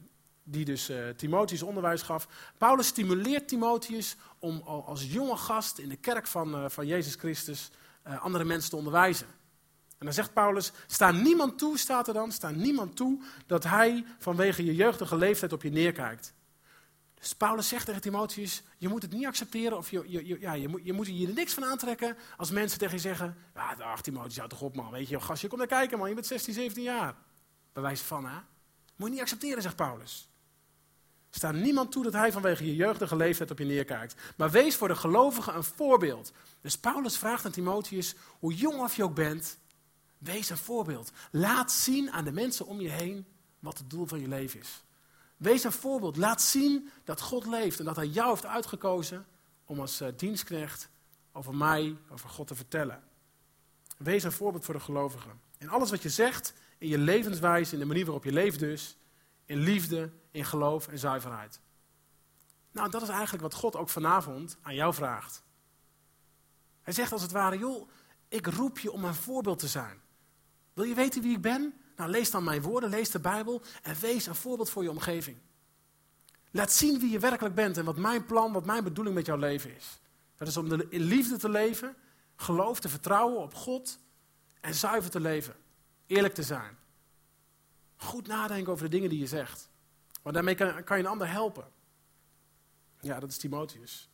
die 0.52 0.66
dus 0.66 0.90
uh, 0.90 1.10
Timotheus 1.10 1.64
onderwijs 1.64 2.02
gaf. 2.02 2.28
Paulus 2.58 2.88
stimuleert 2.88 3.48
Timotheus 3.48 4.16
om 4.40 4.62
als 4.62 5.12
jonge 5.12 5.38
gast 5.38 5.78
in 5.78 5.90
de 5.90 5.96
kerk 5.96 6.28
van, 6.28 6.64
uh, 6.64 6.70
van 6.70 6.88
Jezus 6.88 7.16
Christus 7.16 7.72
uh, 8.08 8.22
andere 8.22 8.44
mensen 8.44 8.70
te 8.70 8.76
onderwijzen. 8.76 9.28
En 9.98 10.06
dan 10.06 10.14
zegt 10.14 10.34
Paulus, 10.34 10.72
sta 10.88 11.12
niemand 11.12 11.58
toe, 11.58 11.78
staat 11.78 12.08
er 12.08 12.14
dan, 12.14 12.32
sta 12.32 12.50
niemand 12.50 12.96
toe 12.96 13.22
dat 13.46 13.64
hij 13.64 14.06
vanwege 14.18 14.66
je 14.66 14.76
jeugdige 14.76 15.18
leeftijd 15.18 15.54
op 15.54 15.64
je 15.64 15.70
neerkijkt. 15.70 16.34
Dus 17.14 17.36
Paulus 17.36 17.68
zegt 17.68 17.86
tegen 17.86 18.02
Timotheus, 18.02 18.64
je 18.78 18.88
moet 18.88 19.02
het 19.02 19.12
niet 19.12 19.26
accepteren 19.26 19.78
of 19.78 19.92
je, 19.92 20.04
je, 20.08 20.40
ja, 20.40 20.54
je, 20.54 20.68
moet, 20.68 20.82
je 20.84 20.94
moet 20.94 21.08
hier 21.08 21.34
niks 21.34 21.54
van 21.54 21.66
aantrekken 21.66 22.18
als 22.38 22.52
mensen 22.52 22.80
tegen 22.80 22.96
je 22.96 23.02
zeggen, 23.02 23.38
ja, 23.54 23.76
ach 23.80 24.02
Timotheus, 24.02 24.38
houd 24.38 24.50
toch 24.50 24.62
op 24.62 24.76
man, 24.76 24.92
weet 24.92 25.10
je, 25.10 25.20
gast, 25.20 25.42
je 25.42 25.48
komt 25.48 25.60
naar 25.60 25.70
kijken 25.70 25.98
man, 25.98 26.08
je 26.10 26.14
bent 26.14 26.28
16, 26.28 26.54
17 26.54 26.84
jaar. 26.84 27.16
Bij 27.74 27.84
wijze 27.84 28.04
van, 28.04 28.26
hè. 28.26 28.40
Moet 28.96 29.08
je 29.08 29.14
niet 29.14 29.24
accepteren, 29.24 29.62
zegt 29.62 29.76
Paulus. 29.76 30.30
Sta 31.30 31.52
niemand 31.52 31.92
toe 31.92 32.04
dat 32.04 32.14
hij 32.14 32.32
vanwege 32.32 32.66
je 32.66 32.76
jeugdige 32.76 33.16
leeftijd 33.16 33.52
op 33.52 33.58
je 33.60 33.66
neerkijkt. 33.66 34.16
Maar 34.36 34.52
wees 34.52 34.76
voor 34.76 34.88
de 34.88 34.96
gelovigen 34.96 35.56
een 35.56 35.64
voorbeeld. 35.64 36.32
Dus 36.62 36.78
Paulus 36.78 37.18
vraagt 37.18 37.46
aan 37.46 37.52
Timotheus, 37.52 38.16
hoe 38.40 38.54
jong 38.54 38.80
of 38.82 38.96
je 38.96 39.04
ook 39.04 39.16
bent, 39.16 39.58
wees 40.18 40.50
een 40.50 40.58
voorbeeld. 40.58 41.12
Laat 41.32 41.72
zien 41.72 42.12
aan 42.12 42.24
de 42.24 42.32
mensen 42.32 42.66
om 42.66 42.82
je 42.82 42.90
heen 42.90 43.26
wat 43.60 43.78
het 43.78 43.90
doel 43.90 44.06
van 44.06 44.20
je 44.20 44.28
leven 44.28 44.60
is. 44.60 44.84
Wees 45.38 45.64
een 45.64 45.72
voorbeeld. 45.72 46.18
Laat 46.18 46.42
zien 46.42 46.90
dat 47.04 47.22
God 47.22 47.46
leeft 47.46 47.80
en 47.80 47.86
dat 47.86 47.96
hij 47.96 48.08
jou 48.08 48.30
heeft 48.30 48.46
uitgekozen 48.46 49.26
om 49.66 49.80
als 49.80 50.02
uh, 50.02 50.08
dienstknecht 50.16 50.90
over 51.32 51.56
mij, 51.56 51.96
over 52.10 52.30
God 52.30 52.48
te 52.48 52.56
vertellen. 52.56 53.04
Wees 53.98 54.24
een 54.24 54.32
voorbeeld 54.32 54.66
voor 54.66 54.74
de 54.74 54.80
gelovigen. 54.80 55.40
In 55.58 55.70
alles 55.70 55.90
wat 55.90 56.02
je 56.02 56.10
zegt, 56.10 56.54
in 56.78 56.88
je 56.88 56.98
levenswijze, 56.98 57.74
in 57.74 57.80
de 57.80 57.86
manier 57.86 58.06
waarop 58.06 58.24
je 58.24 58.32
leeft 58.32 58.60
dus, 58.60 58.98
in 59.46 59.58
liefde, 59.58 60.10
in 60.40 60.46
geloof 60.46 60.88
en 60.88 61.00
zuiverheid. 61.00 61.60
Nou, 62.72 62.90
dat 62.90 63.02
is 63.02 63.10
eigenlijk 63.10 63.42
wat 63.42 63.54
God 63.54 63.76
ook 63.76 63.90
vanavond 63.90 64.58
aan 64.62 64.76
jou 64.76 64.94
vraagt. 64.94 65.44
Hij 66.82 66.94
zegt 66.94 67.12
als 67.12 67.22
het 67.22 67.32
ware, 67.32 67.58
joh, 67.58 67.90
ik 68.28 68.48
roep 68.48 68.80
je 68.80 68.92
om 68.92 69.04
een 69.04 69.16
voorbeeld 69.16 69.60
te 69.60 69.68
zijn. 69.68 70.02
Wil 70.74 70.84
je 70.84 70.94
weten 70.94 71.22
wie 71.22 71.36
ik 71.36 71.42
ben? 71.42 71.74
Nou, 71.96 72.10
lees 72.10 72.32
dan 72.32 72.44
mijn 72.44 72.62
woorden, 72.62 72.90
lees 72.90 73.10
de 73.10 73.20
Bijbel 73.20 73.62
en 73.82 73.96
wees 74.00 74.26
een 74.26 74.36
voorbeeld 74.36 74.70
voor 74.70 74.84
je 74.84 74.90
omgeving. 74.90 75.38
Laat 76.52 76.72
zien 76.72 77.00
wie 77.00 77.12
je 77.12 77.20
werkelijk 77.20 77.56
bent 77.56 77.78
en 77.78 77.86
wat 77.86 77.98
mijn 77.98 78.26
plan, 78.26 78.54
wat 78.54 78.66
mijn 78.66 78.84
bedoeling 78.84 79.16
met 79.16 79.26
jouw 79.26 79.38
leven 79.38 79.76
is. 79.76 80.00
Dat 80.38 80.48
is 80.48 80.58
om 80.58 80.72
in 80.72 81.02
liefde 81.02 81.38
te 81.38 81.50
leven, 81.50 81.96
geloof 82.36 82.80
te 82.80 82.90
vertrouwen 82.90 83.42
op 83.42 83.54
God 83.54 84.00
en 84.62 84.74
zuiver 84.74 85.12
te 85.12 85.20
leven. 85.20 85.56
Eerlijk 86.06 86.34
te 86.34 86.44
zijn. 86.44 86.78
Goed 87.96 88.28
nadenken 88.28 88.72
over 88.72 88.84
de 88.84 88.90
dingen 88.90 89.10
die 89.10 89.20
je 89.20 89.28
zegt. 89.28 89.70
Want 90.22 90.36
daarmee 90.36 90.56
kan, 90.56 90.84
kan 90.84 90.98
je 90.98 91.04
een 91.04 91.10
ander 91.10 91.32
helpen. 91.32 91.66
Ja, 93.00 93.20
dat 93.20 93.30
is 93.30 93.38
Timotheus. 93.38 94.10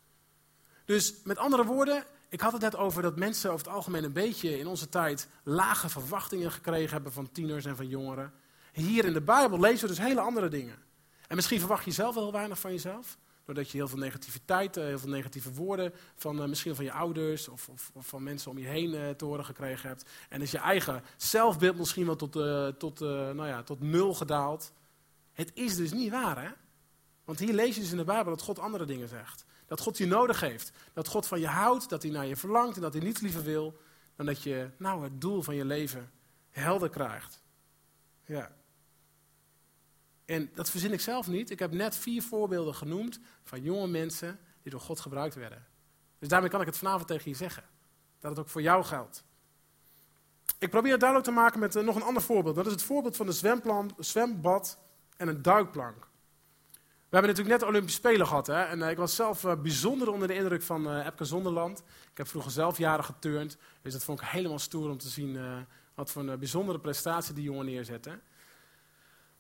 Dus 0.86 1.14
met 1.24 1.38
andere 1.38 1.66
woorden, 1.66 2.04
ik 2.30 2.42
had 2.42 2.52
het 2.52 2.62
net 2.62 2.76
over 2.76 3.02
dat 3.02 3.16
mensen 3.16 3.52
over 3.52 3.66
het 3.66 3.76
algemeen 3.76 4.04
een 4.04 4.14
beetje 4.14 4.60
in 4.60 4.68
onze 4.68 4.90
tijd 4.90 5.28
lage 5.44 5.90
verwachtingen 5.90 6.52
gekregen 6.52 6.94
hebben 6.94 7.12
van 7.12 7.32
tieners 7.32 7.66
en 7.66 7.76
van 7.76 7.88
jongeren. 7.88 8.34
Hier 8.72 9.06
in 9.06 9.14
de 9.14 9.22
Bijbel 9.22 9.60
lezen 9.60 9.88
we 9.88 9.96
dus 9.96 10.06
hele 10.06 10.20
andere 10.20 10.48
dingen. 10.48 10.78
En 11.28 11.36
misschien 11.36 11.60
verwacht 11.60 11.86
je 11.86 11.92
zelf 11.92 12.14
wel 12.14 12.24
heel 12.24 12.32
weinig 12.32 12.60
van 12.60 12.72
jezelf. 12.72 13.18
Doordat 13.46 13.72
je 13.72 13.78
heel 13.78 13.88
veel 13.88 13.98
negativiteit, 13.98 14.78
eh, 14.78 14.84
heel 14.84 15.00
veel 15.00 15.10
negatieve 15.10 15.54
woorden 15.54 15.94
van 16.16 16.42
uh, 16.42 16.46
misschien 16.46 16.76
van 16.76 16.86
je 16.86 16.92
ouders 16.92 17.48
of, 17.48 17.70
of, 17.94 18.08
van 18.08 18.24
mensen 18.24 18.52
om 18.52 18.58
je 18.58 18.68
heen 18.68 18.94
uh, 18.94 19.10
te 19.10 19.26
horen 19.26 19.46
gekregen 19.46 19.90
hebt. 19.90 20.06
En 20.30 20.42
is 20.42 20.52
je 20.52 20.58
eigen 20.58 21.04
zelfbeeld 21.18 21.78
misschien 21.78 22.06
wel 22.06 22.16
tot, 22.16 22.32
tot, 22.80 23.00
nou 23.00 23.48
ja, 23.48 23.64
tot 23.64 23.82
nul 23.82 24.14
gedaald. 24.14 24.72
Het 25.36 25.52
is 25.54 25.76
dus 25.76 25.92
niet 25.92 26.12
waar, 26.12 26.42
hè? 26.42 26.50
Want 27.24 27.40
hier 27.40 27.54
lees 27.54 27.76
je 27.76 27.82
dus 27.82 27.92
in 27.92 27.98
de 27.98 28.04
Bijbel 28.04 28.36
dat 28.36 28.42
God 28.42 28.60
andere 28.60 28.86
dingen 28.86 29.08
zegt. 29.08 29.46
Dat 29.66 29.80
God 29.80 29.98
je 29.98 30.06
nodig 30.06 30.40
heeft. 30.40 30.72
Dat 30.94 31.08
God 31.08 31.28
van 31.28 31.40
je 31.40 31.48
houdt, 31.48 31.90
dat 31.90 32.02
hij 32.04 32.12
naar 32.12 32.26
je 32.26 32.36
verlangt 32.36 32.76
en 32.76 32.82
dat 32.82 32.94
hij 32.94 33.04
niets 33.04 33.22
liever 33.22 33.44
wil 33.44 33.78
dan 34.16 34.26
dat 34.26 34.44
je 34.44 34.70
nou, 34.78 35.04
het 35.04 35.22
doel 35.22 35.42
van 35.42 35.56
je 35.56 35.66
leven 35.66 36.12
helder 36.50 36.90
krijgt. 36.90 37.44
Ja. 38.26 38.52
En 40.26 40.52
dat 40.54 40.70
verzin 40.70 40.94
ik 40.94 41.02
zelf 41.02 41.28
niet. 41.28 41.50
Ik 41.50 41.60
heb 41.60 41.72
net 41.72 41.96
vier 41.96 42.22
voorbeelden 42.22 42.76
genoemd 42.76 43.20
van 43.44 43.62
jonge 43.62 43.88
mensen 43.88 44.40
die 44.62 44.72
door 44.72 44.82
God 44.82 45.00
gebruikt 45.00 45.36
werden. 45.36 45.66
Dus 46.20 46.30
daarmee 46.30 46.50
kan 46.50 46.62
ik 46.62 46.66
het 46.66 46.78
vanavond 46.78 47.08
tegen 47.08 47.32
je 47.32 47.38
zeggen. 47.38 47.64
Dat 48.20 48.32
het 48.32 48.40
ook 48.40 48.50
voor 48.50 48.62
jou 48.62 48.84
geldt. 48.84 49.24
Ik 50.58 50.70
probeer 50.70 50.92
het 50.92 51.00
duidelijk 51.00 51.30
te 51.30 51.36
maken 51.36 51.60
met 51.60 51.76
uh, 51.76 51.84
nog 51.84 51.96
een 51.96 52.02
ander 52.02 52.22
voorbeeld. 52.22 52.56
Dat 52.56 52.66
is 52.66 52.72
het 52.72 52.84
voorbeeld 52.84 53.16
van 53.16 53.28
een 53.28 53.94
zwembad 53.98 54.78
en 55.18 55.28
een 55.28 55.42
duikplank. 55.42 56.08
We 57.16 57.22
hebben 57.22 57.30
natuurlijk 57.36 57.50
net 57.50 57.60
de 57.60 57.76
Olympische 57.76 58.00
Spelen 58.08 58.28
gehad. 58.28 58.48
Hè? 58.48 58.64
En 58.64 58.80
uh, 58.80 58.90
ik 58.90 58.98
was 58.98 59.16
zelf 59.16 59.44
uh, 59.44 59.54
bijzonder 59.62 60.12
onder 60.12 60.28
de 60.28 60.36
indruk 60.36 60.62
van 60.62 60.88
uh, 60.88 61.06
Epke 61.06 61.26
Zonderland. 61.26 61.80
Ik 62.12 62.18
heb 62.18 62.28
vroeger 62.28 62.52
zelf 62.52 62.78
jaren 62.78 63.04
geturnd. 63.04 63.58
Dus 63.82 63.94
dat 63.94 64.04
vond 64.04 64.22
ik 64.22 64.28
helemaal 64.28 64.60
stoer 64.60 64.90
om 64.90 64.98
te 64.98 65.10
zien 65.10 65.40
wat 65.94 66.12
voor 66.12 66.28
een 66.28 66.40
bijzondere 66.40 66.80
prestatie 66.80 67.34
die 67.34 67.44
jongen 67.44 67.66
neerzette. 67.66 68.20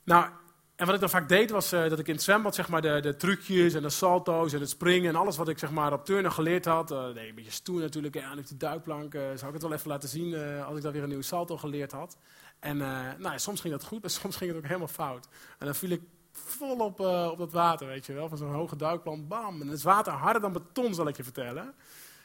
Nou, 0.04 0.30
en 0.76 0.86
wat 0.86 0.96
ik 0.96 1.00
dan 1.02 1.10
vaak 1.10 1.30
deed 1.30 1.50
was 1.50 1.70
dat 1.70 2.00
ik 2.00 2.08
in 2.08 2.14
het 2.14 2.24
zwembad 2.24 2.56
zeg 2.56 2.70
maar, 2.70 2.82
de, 2.82 3.00
de, 3.02 3.16
trucjes 3.16 3.74
en 3.74 3.82
de 3.82 3.90
salto's 3.90 4.54
en 4.54 4.60
het 4.60 4.70
springen 4.70 5.10
en 5.10 5.16
alles 5.16 5.38
wat 5.38 5.50
ik 5.50 5.58
zeg 5.58 5.72
maar, 5.72 5.94
op 5.94 6.06
turnen 6.06 6.32
geleerd 6.32 6.66
had. 6.66 6.90
nee, 6.90 7.30
een 7.30 7.36
beetje 7.36 7.52
stoer 7.52 7.82
natuurlijk. 7.82 8.16
Ja, 8.16 8.32
en 8.32 8.38
op 8.38 8.48
die 8.48 8.58
duikplank 8.58 9.14
zou 9.14 9.48
ik 9.48 9.54
het 9.54 9.62
wel 9.62 9.74
even 9.74 9.90
laten 9.90 10.10
zien 10.10 10.36
als 10.64 10.78
ik 10.78 10.84
dan 10.84 10.92
weer 10.92 11.02
een 11.02 11.08
nieuwe 11.08 11.24
salto 11.24 11.58
geleerd 11.58 11.92
had. 11.92 12.18
En 12.66 12.78
nou, 13.18 13.40
soms 13.40 13.62
ging 13.62 13.74
dat 13.74 13.84
goed, 13.84 14.02
maar 14.02 14.10
soms 14.22 14.36
ging 14.36 14.50
het 14.50 14.60
ook 14.60 14.66
helemaal 14.66 14.88
fout. 14.88 15.28
En 15.60 15.66
dan 15.66 15.76
viel 15.76 15.90
ik 15.90 16.02
vol 16.32 16.78
op, 16.78 17.00
uh, 17.00 17.28
op 17.32 17.38
dat 17.38 17.52
water, 17.52 17.88
weet 17.88 18.06
je 18.06 18.14
wel. 18.14 18.30
Van 18.30 18.38
zo'n 18.38 18.54
hoge 18.54 18.76
duikplan, 18.76 19.28
bam. 19.28 19.62
En 19.62 19.68
het 19.68 19.82
water 19.82 20.14
harder 20.14 20.42
dan 20.42 20.54
beton, 20.54 20.94
zal 20.94 21.08
ik 21.08 21.18
je 21.18 21.24
vertellen. 21.24 21.76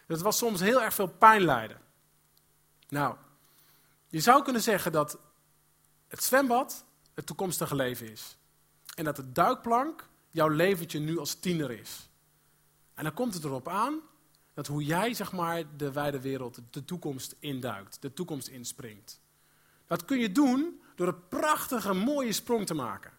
Dus 0.06 0.16
het 0.16 0.20
was 0.20 0.38
soms 0.38 0.60
heel 0.60 0.82
erg 0.82 0.94
veel 0.94 1.08
pijn 1.08 1.42
lijden. 1.42 1.80
Nou, 2.88 3.16
je 4.08 4.20
zou 4.20 4.42
kunnen 4.42 4.62
zeggen 4.62 4.92
dat 4.92 5.18
het 6.08 6.22
zwembad 6.22 6.84
het 7.14 7.26
toekomstige 7.26 7.74
leven 7.74 8.10
is. 8.10 8.36
En 8.94 9.04
dat 9.04 9.16
de 9.16 9.32
duikplank 9.32 10.08
jouw 10.30 10.48
leventje 10.48 10.98
nu 10.98 11.18
als 11.18 11.34
tiener 11.34 11.70
is. 11.70 12.08
En 12.94 13.04
dan 13.04 13.14
komt 13.14 13.34
het 13.34 13.44
erop 13.44 13.68
aan 13.68 14.00
dat 14.54 14.66
hoe 14.66 14.84
jij 14.84 15.14
zeg 15.14 15.32
maar, 15.32 15.76
de 15.76 15.92
wijde 15.92 16.20
wereld, 16.20 16.60
de 16.70 16.84
toekomst 16.84 17.36
induikt, 17.38 18.02
de 18.02 18.12
toekomst 18.12 18.48
inspringt. 18.48 19.20
Dat 19.90 20.04
kun 20.04 20.18
je 20.18 20.32
doen 20.32 20.82
door 20.94 21.08
een 21.08 21.28
prachtige, 21.28 21.94
mooie 21.94 22.32
sprong 22.32 22.66
te 22.66 22.74
maken. 22.74 23.12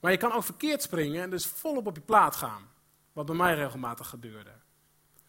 Maar 0.00 0.10
je 0.10 0.16
kan 0.16 0.32
ook 0.32 0.44
verkeerd 0.44 0.82
springen 0.82 1.22
en 1.22 1.30
dus 1.30 1.46
volop 1.46 1.86
op 1.86 1.96
je 1.96 2.02
plaat 2.02 2.36
gaan. 2.36 2.68
Wat 3.12 3.26
bij 3.26 3.34
mij 3.34 3.54
regelmatig 3.54 4.08
gebeurde. 4.08 4.50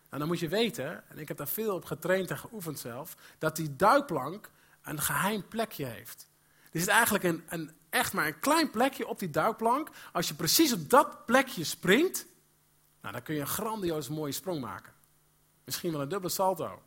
En 0.10 0.20
dan 0.20 0.28
moet 0.28 0.40
je 0.40 0.48
weten, 0.48 1.10
en 1.10 1.18
ik 1.18 1.28
heb 1.28 1.38
daar 1.38 1.48
veel 1.48 1.76
op 1.76 1.86
getraind 1.86 2.30
en 2.30 2.38
geoefend 2.38 2.80
zelf, 2.80 3.18
dat 3.38 3.56
die 3.56 3.76
duikplank 3.76 4.52
een 4.82 5.02
geheim 5.02 5.48
plekje 5.48 5.86
heeft. 5.86 6.30
Er 6.72 6.80
zit 6.80 6.90
eigenlijk 6.90 7.24
een, 7.24 7.44
een, 7.48 7.72
echt 7.90 8.14
maar 8.14 8.28
een 8.28 8.40
klein 8.40 8.70
plekje 8.70 9.08
op 9.08 9.20
die 9.20 9.30
duikplank. 9.30 9.90
Als 10.12 10.28
je 10.28 10.34
precies 10.34 10.74
op 10.74 10.90
dat 10.90 11.26
plekje 11.26 11.64
springt, 11.64 12.26
nou, 13.02 13.14
dan 13.14 13.24
kun 13.24 13.36
je 13.36 13.42
een 13.42 13.48
grandioos 13.48 14.10
mooie 14.10 14.32
sprong 14.32 14.62
maken. 14.62 14.94
Misschien 15.64 15.92
wel 15.92 16.02
een 16.02 16.10
dubbele 16.10 16.32
salto. 16.32 16.82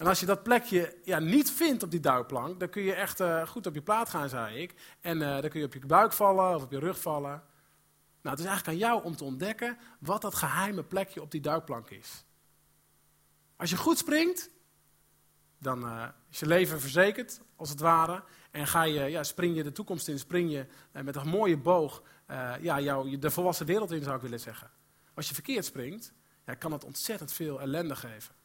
En 0.00 0.06
als 0.06 0.20
je 0.20 0.26
dat 0.26 0.42
plekje 0.42 0.98
ja, 1.04 1.18
niet 1.18 1.50
vindt 1.50 1.82
op 1.82 1.90
die 1.90 2.00
duikplank, 2.00 2.60
dan 2.60 2.68
kun 2.68 2.82
je 2.82 2.94
echt 2.94 3.20
uh, 3.20 3.46
goed 3.46 3.66
op 3.66 3.74
je 3.74 3.82
plaat 3.82 4.08
gaan, 4.08 4.28
zei 4.28 4.56
ik. 4.56 4.74
En 5.00 5.20
uh, 5.20 5.40
dan 5.40 5.50
kun 5.50 5.60
je 5.60 5.66
op 5.66 5.72
je 5.72 5.86
buik 5.86 6.12
vallen 6.12 6.54
of 6.54 6.62
op 6.62 6.70
je 6.70 6.78
rug 6.78 7.00
vallen. 7.00 7.42
Nou, 8.22 8.36
het 8.36 8.38
is 8.38 8.44
eigenlijk 8.44 8.66
aan 8.68 8.88
jou 8.88 9.04
om 9.04 9.16
te 9.16 9.24
ontdekken 9.24 9.78
wat 9.98 10.22
dat 10.22 10.34
geheime 10.34 10.82
plekje 10.82 11.22
op 11.22 11.30
die 11.30 11.40
duikplank 11.40 11.90
is. 11.90 12.24
Als 13.56 13.70
je 13.70 13.76
goed 13.76 13.98
springt, 13.98 14.50
dan 15.58 15.84
uh, 15.84 16.08
is 16.30 16.38
je 16.38 16.46
leven 16.46 16.80
verzekerd, 16.80 17.40
als 17.56 17.68
het 17.68 17.80
ware. 17.80 18.22
En 18.50 18.66
ga 18.66 18.82
je, 18.82 19.00
ja, 19.00 19.22
spring 19.22 19.56
je 19.56 19.62
de 19.62 19.72
toekomst 19.72 20.08
in, 20.08 20.18
spring 20.18 20.50
je 20.50 20.66
met 21.02 21.16
een 21.16 21.28
mooie 21.28 21.58
boog 21.58 22.02
ja, 22.60 22.80
jou, 22.80 23.18
de 23.18 23.30
volwassen 23.30 23.66
wereld 23.66 23.90
in, 23.90 24.02
zou 24.02 24.16
ik 24.16 24.22
willen 24.22 24.40
zeggen. 24.40 24.70
als 25.14 25.28
je 25.28 25.34
verkeerd 25.34 25.64
springt, 25.64 26.12
ja, 26.46 26.54
kan 26.54 26.70
dat 26.70 26.84
ontzettend 26.84 27.32
veel 27.32 27.60
ellende 27.60 27.96
geven. 27.96 28.38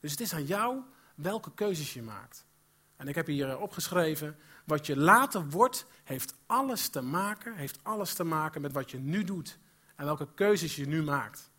Dus 0.00 0.10
het 0.10 0.20
is 0.20 0.32
aan 0.32 0.44
jou 0.44 0.82
welke 1.14 1.54
keuzes 1.54 1.94
je 1.94 2.02
maakt. 2.02 2.46
En 2.96 3.08
ik 3.08 3.14
heb 3.14 3.26
hier 3.26 3.48
eh, 3.48 3.60
opgeschreven, 3.60 4.38
wat 4.64 4.86
je 4.86 4.96
later 4.96 5.48
wordt, 5.48 5.86
heeft 6.04 6.34
alles 6.46 6.88
te 6.88 7.00
maken, 7.00 7.54
heeft 7.54 7.78
alles 7.82 8.14
te 8.14 8.24
maken 8.24 8.60
met 8.60 8.72
wat 8.72 8.90
je 8.90 8.98
nu 8.98 9.24
doet. 9.24 9.58
En 9.96 10.04
welke 10.04 10.28
keuzes 10.34 10.76
je 10.76 10.86
nu 10.86 11.02
maakt. 11.02 11.50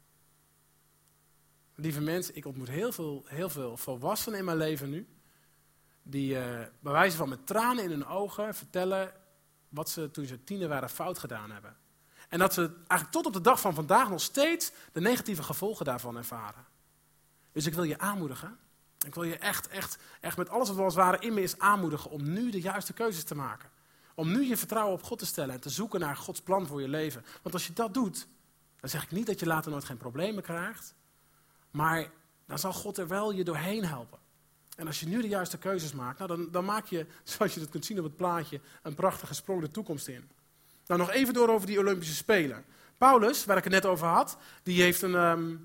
Lieve 1.75 2.01
mensen, 2.01 2.35
ik 2.35 2.45
ontmoet 2.45 2.69
heel 2.69 2.91
veel, 2.91 3.23
heel 3.27 3.49
veel 3.49 3.77
volwassenen 3.77 4.39
in 4.39 4.45
mijn 4.45 4.57
leven 4.57 4.89
nu. 4.89 5.07
Die 6.03 6.33
uh, 6.33 6.41
bij 6.79 6.91
wijze 6.91 7.17
van 7.17 7.29
met 7.29 7.47
tranen 7.47 7.83
in 7.83 7.89
hun 7.89 8.05
ogen 8.05 8.55
vertellen 8.55 9.13
wat 9.69 9.89
ze 9.89 10.11
toen 10.11 10.25
ze 10.25 10.43
tiener 10.43 10.67
waren 10.67 10.89
fout 10.89 11.19
gedaan 11.19 11.51
hebben. 11.51 11.77
En 12.29 12.39
dat 12.39 12.53
ze 12.53 12.61
eigenlijk 12.61 13.11
tot 13.11 13.25
op 13.25 13.33
de 13.33 13.41
dag 13.41 13.59
van 13.59 13.73
vandaag 13.73 14.09
nog 14.09 14.21
steeds 14.21 14.71
de 14.91 15.01
negatieve 15.01 15.43
gevolgen 15.43 15.85
daarvan 15.85 16.17
ervaren. 16.17 16.65
Dus 17.51 17.65
ik 17.65 17.73
wil 17.73 17.83
je 17.83 17.99
aanmoedigen. 17.99 18.57
Ik 19.05 19.13
wil 19.13 19.23
je 19.23 19.37
echt, 19.37 19.67
echt, 19.67 19.97
echt 20.21 20.37
met 20.37 20.49
alles 20.49 20.67
wat 20.67 20.77
we 20.77 20.83
als 20.83 20.95
ware 20.95 21.19
in 21.19 21.33
me 21.33 21.41
is 21.41 21.59
aanmoedigen 21.59 22.11
om 22.11 22.33
nu 22.33 22.51
de 22.51 22.61
juiste 22.61 22.93
keuzes 22.93 23.23
te 23.23 23.35
maken. 23.35 23.69
Om 24.15 24.31
nu 24.31 24.45
je 24.45 24.57
vertrouwen 24.57 24.93
op 24.93 25.03
God 25.03 25.19
te 25.19 25.25
stellen 25.25 25.53
en 25.53 25.61
te 25.61 25.69
zoeken 25.69 25.99
naar 25.99 26.15
Gods 26.15 26.41
plan 26.41 26.67
voor 26.67 26.81
je 26.81 26.87
leven. 26.87 27.25
Want 27.41 27.55
als 27.55 27.67
je 27.67 27.73
dat 27.73 27.93
doet, 27.93 28.27
dan 28.79 28.89
zeg 28.89 29.03
ik 29.03 29.11
niet 29.11 29.25
dat 29.25 29.39
je 29.39 29.45
later 29.45 29.71
nooit 29.71 29.83
geen 29.83 29.97
problemen 29.97 30.43
krijgt. 30.43 30.93
Maar 31.71 32.11
dan 32.45 32.59
zal 32.59 32.73
God 32.73 32.97
er 32.97 33.07
wel 33.07 33.31
je 33.31 33.43
doorheen 33.43 33.85
helpen. 33.85 34.19
En 34.75 34.87
als 34.87 34.99
je 34.99 35.07
nu 35.07 35.21
de 35.21 35.27
juiste 35.27 35.57
keuzes 35.57 35.93
maakt, 35.93 36.17
nou 36.17 36.29
dan, 36.29 36.51
dan 36.51 36.65
maak 36.65 36.85
je, 36.85 37.05
zoals 37.23 37.53
je 37.53 37.59
dat 37.59 37.69
kunt 37.69 37.85
zien 37.85 37.97
op 37.97 38.03
het 38.03 38.15
plaatje, 38.15 38.61
een 38.83 38.93
prachtige 38.93 39.33
sprong 39.33 39.61
de 39.61 39.71
toekomst 39.71 40.07
in. 40.07 40.29
Nou, 40.87 40.99
nog 40.99 41.11
even 41.11 41.33
door 41.33 41.49
over 41.49 41.67
die 41.67 41.79
Olympische 41.79 42.15
Spelen. 42.15 42.65
Paulus, 42.97 43.45
waar 43.45 43.57
ik 43.57 43.63
het 43.63 43.73
net 43.73 43.85
over 43.85 44.07
had, 44.07 44.37
die 44.63 44.81
heeft 44.81 45.01
een, 45.01 45.15
ehm, 45.15 45.55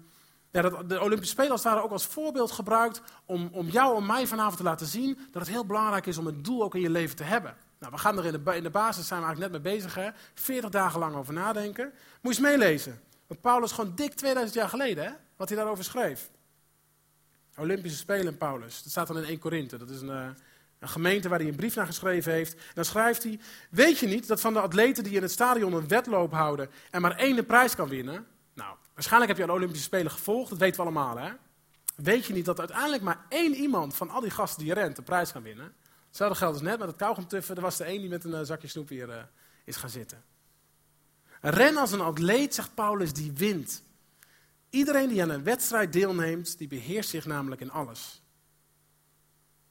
ja, 0.55 0.63
dat, 0.63 0.89
de 0.89 1.01
Olympische 1.01 1.33
Spelen 1.33 1.51
als 1.51 1.65
het 1.65 1.83
ook 1.83 1.91
als 1.91 2.07
voorbeeld 2.07 2.51
gebruikt 2.51 3.01
om, 3.25 3.49
om 3.53 3.69
jou 3.69 3.97
en 3.97 4.07
mij 4.07 4.27
vanavond 4.27 4.57
te 4.57 4.63
laten 4.63 4.87
zien 4.87 5.19
dat 5.31 5.43
het 5.43 5.51
heel 5.51 5.67
belangrijk 5.67 6.07
is 6.07 6.19
om 6.19 6.27
een 6.27 6.43
doel 6.43 6.63
ook 6.63 6.75
in 6.75 6.81
je 6.81 6.91
leven 6.91 7.17
te 7.17 7.23
hebben. 7.23 7.57
Nou, 7.79 7.93
we 7.93 7.99
gaan 7.99 8.19
er 8.19 8.25
in 8.25 8.43
de, 8.45 8.57
in 8.57 8.63
de 8.63 8.71
basis, 8.71 9.07
zijn 9.07 9.21
we 9.21 9.27
eigenlijk 9.27 9.53
net 9.53 9.63
mee 9.63 9.75
bezig, 9.75 9.95
hè? 9.95 10.11
40 10.35 10.71
dagen 10.71 11.01
lang 11.01 11.15
over 11.15 11.33
nadenken. 11.33 11.85
Moet 12.21 12.37
je 12.37 12.43
eens 12.43 12.57
meelezen. 12.57 13.01
Want 13.27 13.41
Paulus 13.41 13.73
gewoon 13.73 13.95
dik 13.95 14.15
2000 14.15 14.59
jaar 14.59 14.69
geleden, 14.69 15.05
hè? 15.05 15.11
wat 15.37 15.49
hij 15.49 15.59
daarover 15.59 15.85
schreef. 15.85 16.31
Olympische 17.57 17.99
Spelen 17.99 18.37
Paulus. 18.37 18.83
Dat 18.83 18.91
staat 18.91 19.07
dan 19.07 19.19
in 19.19 19.25
1 19.25 19.39
Korinthe. 19.39 19.77
Dat 19.77 19.91
is 19.91 20.01
een, 20.01 20.11
eh, 20.11 20.29
een 20.79 20.89
gemeente 20.89 21.29
waar 21.29 21.39
hij 21.39 21.49
een 21.49 21.57
brief 21.57 21.75
naar 21.75 21.87
geschreven 21.87 22.33
heeft. 22.33 22.55
En 22.55 22.75
dan 22.75 22.85
schrijft 22.85 23.23
hij: 23.23 23.41
Weet 23.71 23.99
je 23.99 24.07
niet 24.07 24.27
dat 24.29 24.41
van 24.41 24.53
de 24.53 24.61
atleten 24.61 25.05
die 25.05 25.17
in 25.17 25.23
het 25.23 25.31
stadion 25.31 25.73
een 25.73 25.89
wedloop 25.89 26.33
houden 26.33 26.71
en 26.91 27.01
maar 27.01 27.17
één 27.17 27.37
de 27.37 27.43
prijs 27.43 27.75
kan 27.75 27.89
winnen? 27.89 28.27
Nou, 28.55 28.77
waarschijnlijk 28.95 29.31
heb 29.31 29.41
je 29.41 29.53
al 29.53 29.57
Olympische 29.57 29.85
Spelen 29.85 30.11
gevolgd, 30.11 30.51
dat 30.51 30.59
weten 30.59 30.77
we 30.77 30.83
allemaal, 30.83 31.17
hè? 31.17 31.33
Weet 31.95 32.27
je 32.27 32.33
niet 32.33 32.45
dat 32.45 32.59
uiteindelijk 32.59 33.03
maar 33.03 33.27
één 33.29 33.55
iemand 33.55 33.95
van 33.95 34.11
al 34.11 34.21
die 34.21 34.31
gasten 34.31 34.65
die 34.65 34.75
rent 34.75 34.97
de 34.97 35.03
prijs 35.03 35.33
kan 35.33 35.43
winnen? 35.43 35.75
Hetzelfde 36.07 36.39
geldt 36.39 36.55
als 36.55 36.63
net 36.63 36.79
met 36.79 36.89
het 36.89 36.97
kauwgomtuffen. 36.97 37.57
Er 37.57 37.63
was 37.63 37.81
er 37.81 37.87
één 37.87 38.01
die 38.01 38.09
met 38.09 38.25
een 38.25 38.31
uh, 38.31 38.41
zakje 38.43 38.69
snoep 38.69 38.89
hier 38.89 39.09
uh, 39.09 39.17
is 39.65 39.77
gaan 39.77 39.91
zitten. 39.91 40.25
Ren 41.41 41.77
als 41.77 41.93
een 41.93 42.01
atleet, 42.01 42.55
zegt 42.55 42.75
Paulus, 42.75 43.13
die 43.13 43.33
wint. 43.33 43.83
Iedereen 44.71 45.09
die 45.09 45.23
aan 45.23 45.31
een 45.31 45.45
wedstrijd 45.45 45.93
deelneemt, 45.93 46.59
die 46.59 46.69
beheerst 46.69 47.11
zich 47.11 47.27
namelijk 47.27 47.61
in 47.61 47.71
alles. 47.71 48.23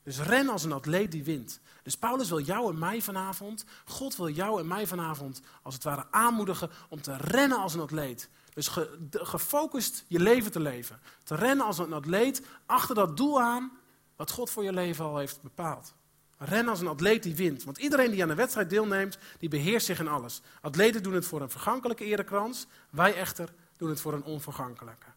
Dus 0.04 0.19
ren 0.19 0.50
als 0.50 0.63
een 0.63 0.72
atleet 0.72 1.12
die 1.12 1.24
wint. 1.24 1.60
Dus 1.84 1.98
Paulus 1.98 2.30
wil 2.30 2.39
jou 2.39 2.74
en 2.74 2.80
mij 2.80 3.02
vanavond, 3.02 3.65
God 3.86 4.15
wil 4.15 4.30
jou 4.30 4.60
en 4.60 4.67
mij 4.67 4.88
vanavond 4.88 5.41
als 5.62 5.74
het 5.74 5.84
ware 5.84 6.06
aanmoedigen 6.12 6.69
om 6.89 7.02
te 7.02 7.17
rennen 7.17 7.58
als 7.58 7.74
een 7.74 7.80
atleet. 7.82 8.30
Dus 8.54 8.72
gefocust 9.12 10.06
je 10.08 10.20
leven 10.20 10.52
te 10.52 10.60
leven. 10.60 11.00
Te 11.24 11.36
rennen 11.36 11.66
als 11.66 11.78
een 11.78 11.94
atleet 11.94 12.42
achter 12.66 12.96
dat 12.96 13.18
doel 13.18 13.42
aan 13.42 13.72
wat 14.16 14.32
God 14.32 14.50
voor 14.50 14.63
je 14.63 14.74
leven 14.74 15.06
al 15.06 15.18
heeft 15.18 15.42
bepaald. 15.42 15.94
Ren 16.38 16.68
als 16.68 16.80
een 16.80 16.88
atleet 16.88 17.24
die 17.24 17.36
wint. 17.36 17.63
Want 17.63 17.78
iedereen 17.78 18.12
die 18.12 18.24
aan 18.24 18.30
een 18.30 18.36
wedstrijd 18.36 18.70
deelneemt, 18.70 19.18
die 19.39 19.50
beheerst 19.50 19.86
zich 19.86 20.00
in 20.00 20.08
alles. 20.08 20.42
Atleten 20.62 21.04
doen 21.04 21.13
het 21.13 21.26
voor 21.26 21.42
een 21.42 21.50
vergankelijke 21.50 22.04
erekrans. 22.04 22.68
Wij 22.89 23.16
echter 23.16 23.54
doen 23.78 23.89
het 23.89 24.02
voor 24.02 24.13
een 24.13 24.24
onvergankelijke. 24.24 25.08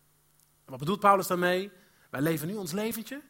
Wat 0.64 0.78
bedoelt 0.78 1.00
Paulus 1.00 1.26
daarmee? 1.26 1.70
Wij 2.10 2.20
leven 2.20 2.48
nu 2.48 2.54
ons 2.54 2.72
leventje. 2.72 3.22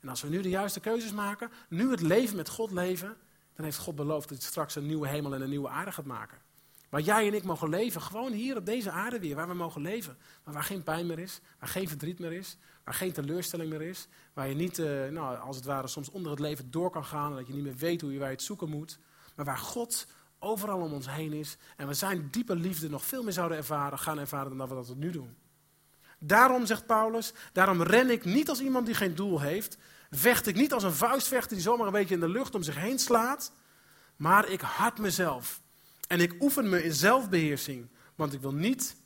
En 0.00 0.08
als 0.08 0.22
we 0.22 0.28
nu 0.28 0.42
de 0.42 0.48
juiste 0.48 0.80
keuzes 0.80 1.12
maken, 1.12 1.50
nu 1.68 1.90
het 1.90 2.00
leven 2.00 2.36
met 2.36 2.48
God 2.48 2.70
leven, 2.70 3.16
dan 3.54 3.64
heeft 3.64 3.78
God 3.78 3.96
beloofd 3.96 4.28
dat 4.28 4.38
hij 4.38 4.46
straks 4.46 4.74
een 4.74 4.86
nieuwe 4.86 5.08
hemel 5.08 5.34
en 5.34 5.40
een 5.42 5.48
nieuwe 5.48 5.68
aarde 5.68 5.92
gaat 5.92 6.04
maken. 6.04 6.38
Waar 6.94 7.02
jij 7.02 7.26
en 7.26 7.34
ik 7.34 7.44
mogen 7.44 7.68
leven, 7.68 8.00
gewoon 8.00 8.32
hier 8.32 8.56
op 8.56 8.66
deze 8.66 8.90
aarde 8.90 9.20
weer, 9.20 9.36
waar 9.36 9.48
we 9.48 9.54
mogen 9.54 9.80
leven. 9.80 10.16
Maar 10.44 10.54
waar 10.54 10.62
geen 10.62 10.82
pijn 10.82 11.06
meer 11.06 11.18
is, 11.18 11.40
waar 11.58 11.68
geen 11.68 11.88
verdriet 11.88 12.18
meer 12.18 12.32
is, 12.32 12.56
waar 12.84 12.94
geen 12.94 13.12
teleurstelling 13.12 13.70
meer 13.70 13.82
is. 13.82 14.08
Waar 14.32 14.48
je 14.48 14.54
niet, 14.54 14.78
uh, 14.78 15.08
nou, 15.08 15.38
als 15.38 15.56
het 15.56 15.64
ware, 15.64 15.88
soms 15.88 16.10
onder 16.10 16.30
het 16.30 16.40
leven 16.40 16.70
door 16.70 16.90
kan 16.90 17.04
gaan. 17.04 17.30
En 17.30 17.36
dat 17.36 17.46
je 17.46 17.52
niet 17.52 17.62
meer 17.62 17.76
weet 17.76 18.00
hoe 18.00 18.12
je 18.12 18.18
waar 18.18 18.28
je 18.28 18.34
het 18.34 18.44
zoeken 18.44 18.68
moet. 18.68 18.98
Maar 19.36 19.44
waar 19.44 19.58
God 19.58 20.06
overal 20.38 20.80
om 20.80 20.92
ons 20.92 21.10
heen 21.10 21.32
is. 21.32 21.56
En 21.76 21.86
we 21.86 21.94
zijn 21.94 22.28
diepe 22.30 22.56
liefde 22.56 22.90
nog 22.90 23.04
veel 23.04 23.22
meer 23.22 23.32
zouden 23.32 23.56
ervaren, 23.56 23.98
gaan 23.98 24.18
ervaren 24.18 24.48
dan 24.48 24.58
dat 24.58 24.68
we 24.68 24.74
dat 24.74 24.96
nu 24.96 25.10
doen. 25.10 25.36
Daarom, 26.18 26.66
zegt 26.66 26.86
Paulus, 26.86 27.32
daarom 27.52 27.82
ren 27.82 28.10
ik 28.10 28.24
niet 28.24 28.48
als 28.48 28.60
iemand 28.60 28.86
die 28.86 28.94
geen 28.94 29.14
doel 29.14 29.40
heeft. 29.40 29.78
Vecht 30.10 30.46
ik 30.46 30.54
niet 30.54 30.72
als 30.72 30.82
een 30.82 30.92
vuistvechter 30.92 31.56
die 31.56 31.64
zomaar 31.64 31.86
een 31.86 31.92
beetje 31.92 32.14
in 32.14 32.20
de 32.20 32.28
lucht 32.28 32.54
om 32.54 32.62
zich 32.62 32.76
heen 32.76 32.98
slaat. 32.98 33.52
Maar 34.16 34.48
ik 34.48 34.60
hard 34.60 34.98
mezelf. 34.98 35.62
En 36.06 36.20
ik 36.20 36.42
oefen 36.42 36.68
me 36.68 36.84
in 36.84 36.92
zelfbeheersing. 36.92 37.88
Want 38.14 38.32
ik 38.32 38.40
wil 38.40 38.54
niet 38.54 38.96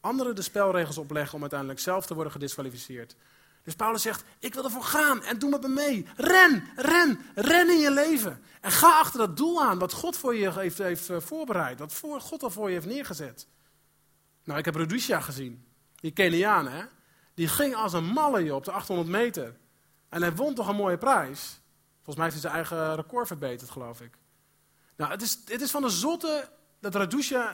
anderen 0.00 0.34
de 0.34 0.42
spelregels 0.42 0.98
opleggen 0.98 1.34
om 1.34 1.40
uiteindelijk 1.40 1.80
zelf 1.80 2.06
te 2.06 2.14
worden 2.14 2.32
gedisqualificeerd. 2.32 3.16
Dus 3.62 3.74
Paulus 3.74 4.02
zegt, 4.02 4.24
ik 4.38 4.54
wil 4.54 4.64
ervoor 4.64 4.82
gaan 4.82 5.22
en 5.22 5.38
doe 5.38 5.50
met 5.50 5.60
me 5.60 5.68
mee. 5.68 6.06
Ren, 6.16 6.64
ren, 6.76 7.20
ren 7.34 7.68
in 7.68 7.78
je 7.78 7.90
leven. 7.90 8.42
En 8.60 8.70
ga 8.70 8.98
achter 8.98 9.18
dat 9.18 9.36
doel 9.36 9.62
aan 9.62 9.78
wat 9.78 9.92
God 9.92 10.16
voor 10.16 10.34
je 10.34 10.52
heeft, 10.52 10.78
heeft 10.78 11.10
eh, 11.10 11.20
voorbereid. 11.20 11.78
Wat 11.78 11.92
voor 11.92 12.20
God 12.20 12.42
al 12.42 12.50
voor 12.50 12.68
je 12.68 12.74
heeft 12.74 12.86
neergezet. 12.86 13.46
Nou, 14.44 14.58
ik 14.58 14.64
heb 14.64 14.74
Rudisha 14.74 15.20
gezien. 15.20 15.64
Die 15.94 16.10
Keniaan, 16.10 16.68
hè. 16.68 16.84
Die 17.34 17.48
ging 17.48 17.74
als 17.74 17.92
een 17.92 18.04
malle 18.04 18.54
op 18.54 18.64
de 18.64 18.72
800 18.72 19.08
meter. 19.08 19.56
En 20.08 20.22
hij 20.22 20.34
won 20.34 20.54
toch 20.54 20.68
een 20.68 20.76
mooie 20.76 20.98
prijs. 20.98 21.60
Volgens 21.94 22.16
mij 22.16 22.24
heeft 22.24 22.42
hij 22.42 22.50
zijn 22.50 22.54
eigen 22.54 22.96
record 22.96 23.26
verbeterd, 23.26 23.70
geloof 23.70 24.00
ik. 24.00 24.18
Nou, 24.96 25.10
het 25.10 25.22
is, 25.22 25.38
het 25.44 25.60
is 25.60 25.70
van 25.70 25.82
de 25.82 25.88
zotte 25.88 26.48
dat 26.80 26.94
Radusha, 26.94 27.52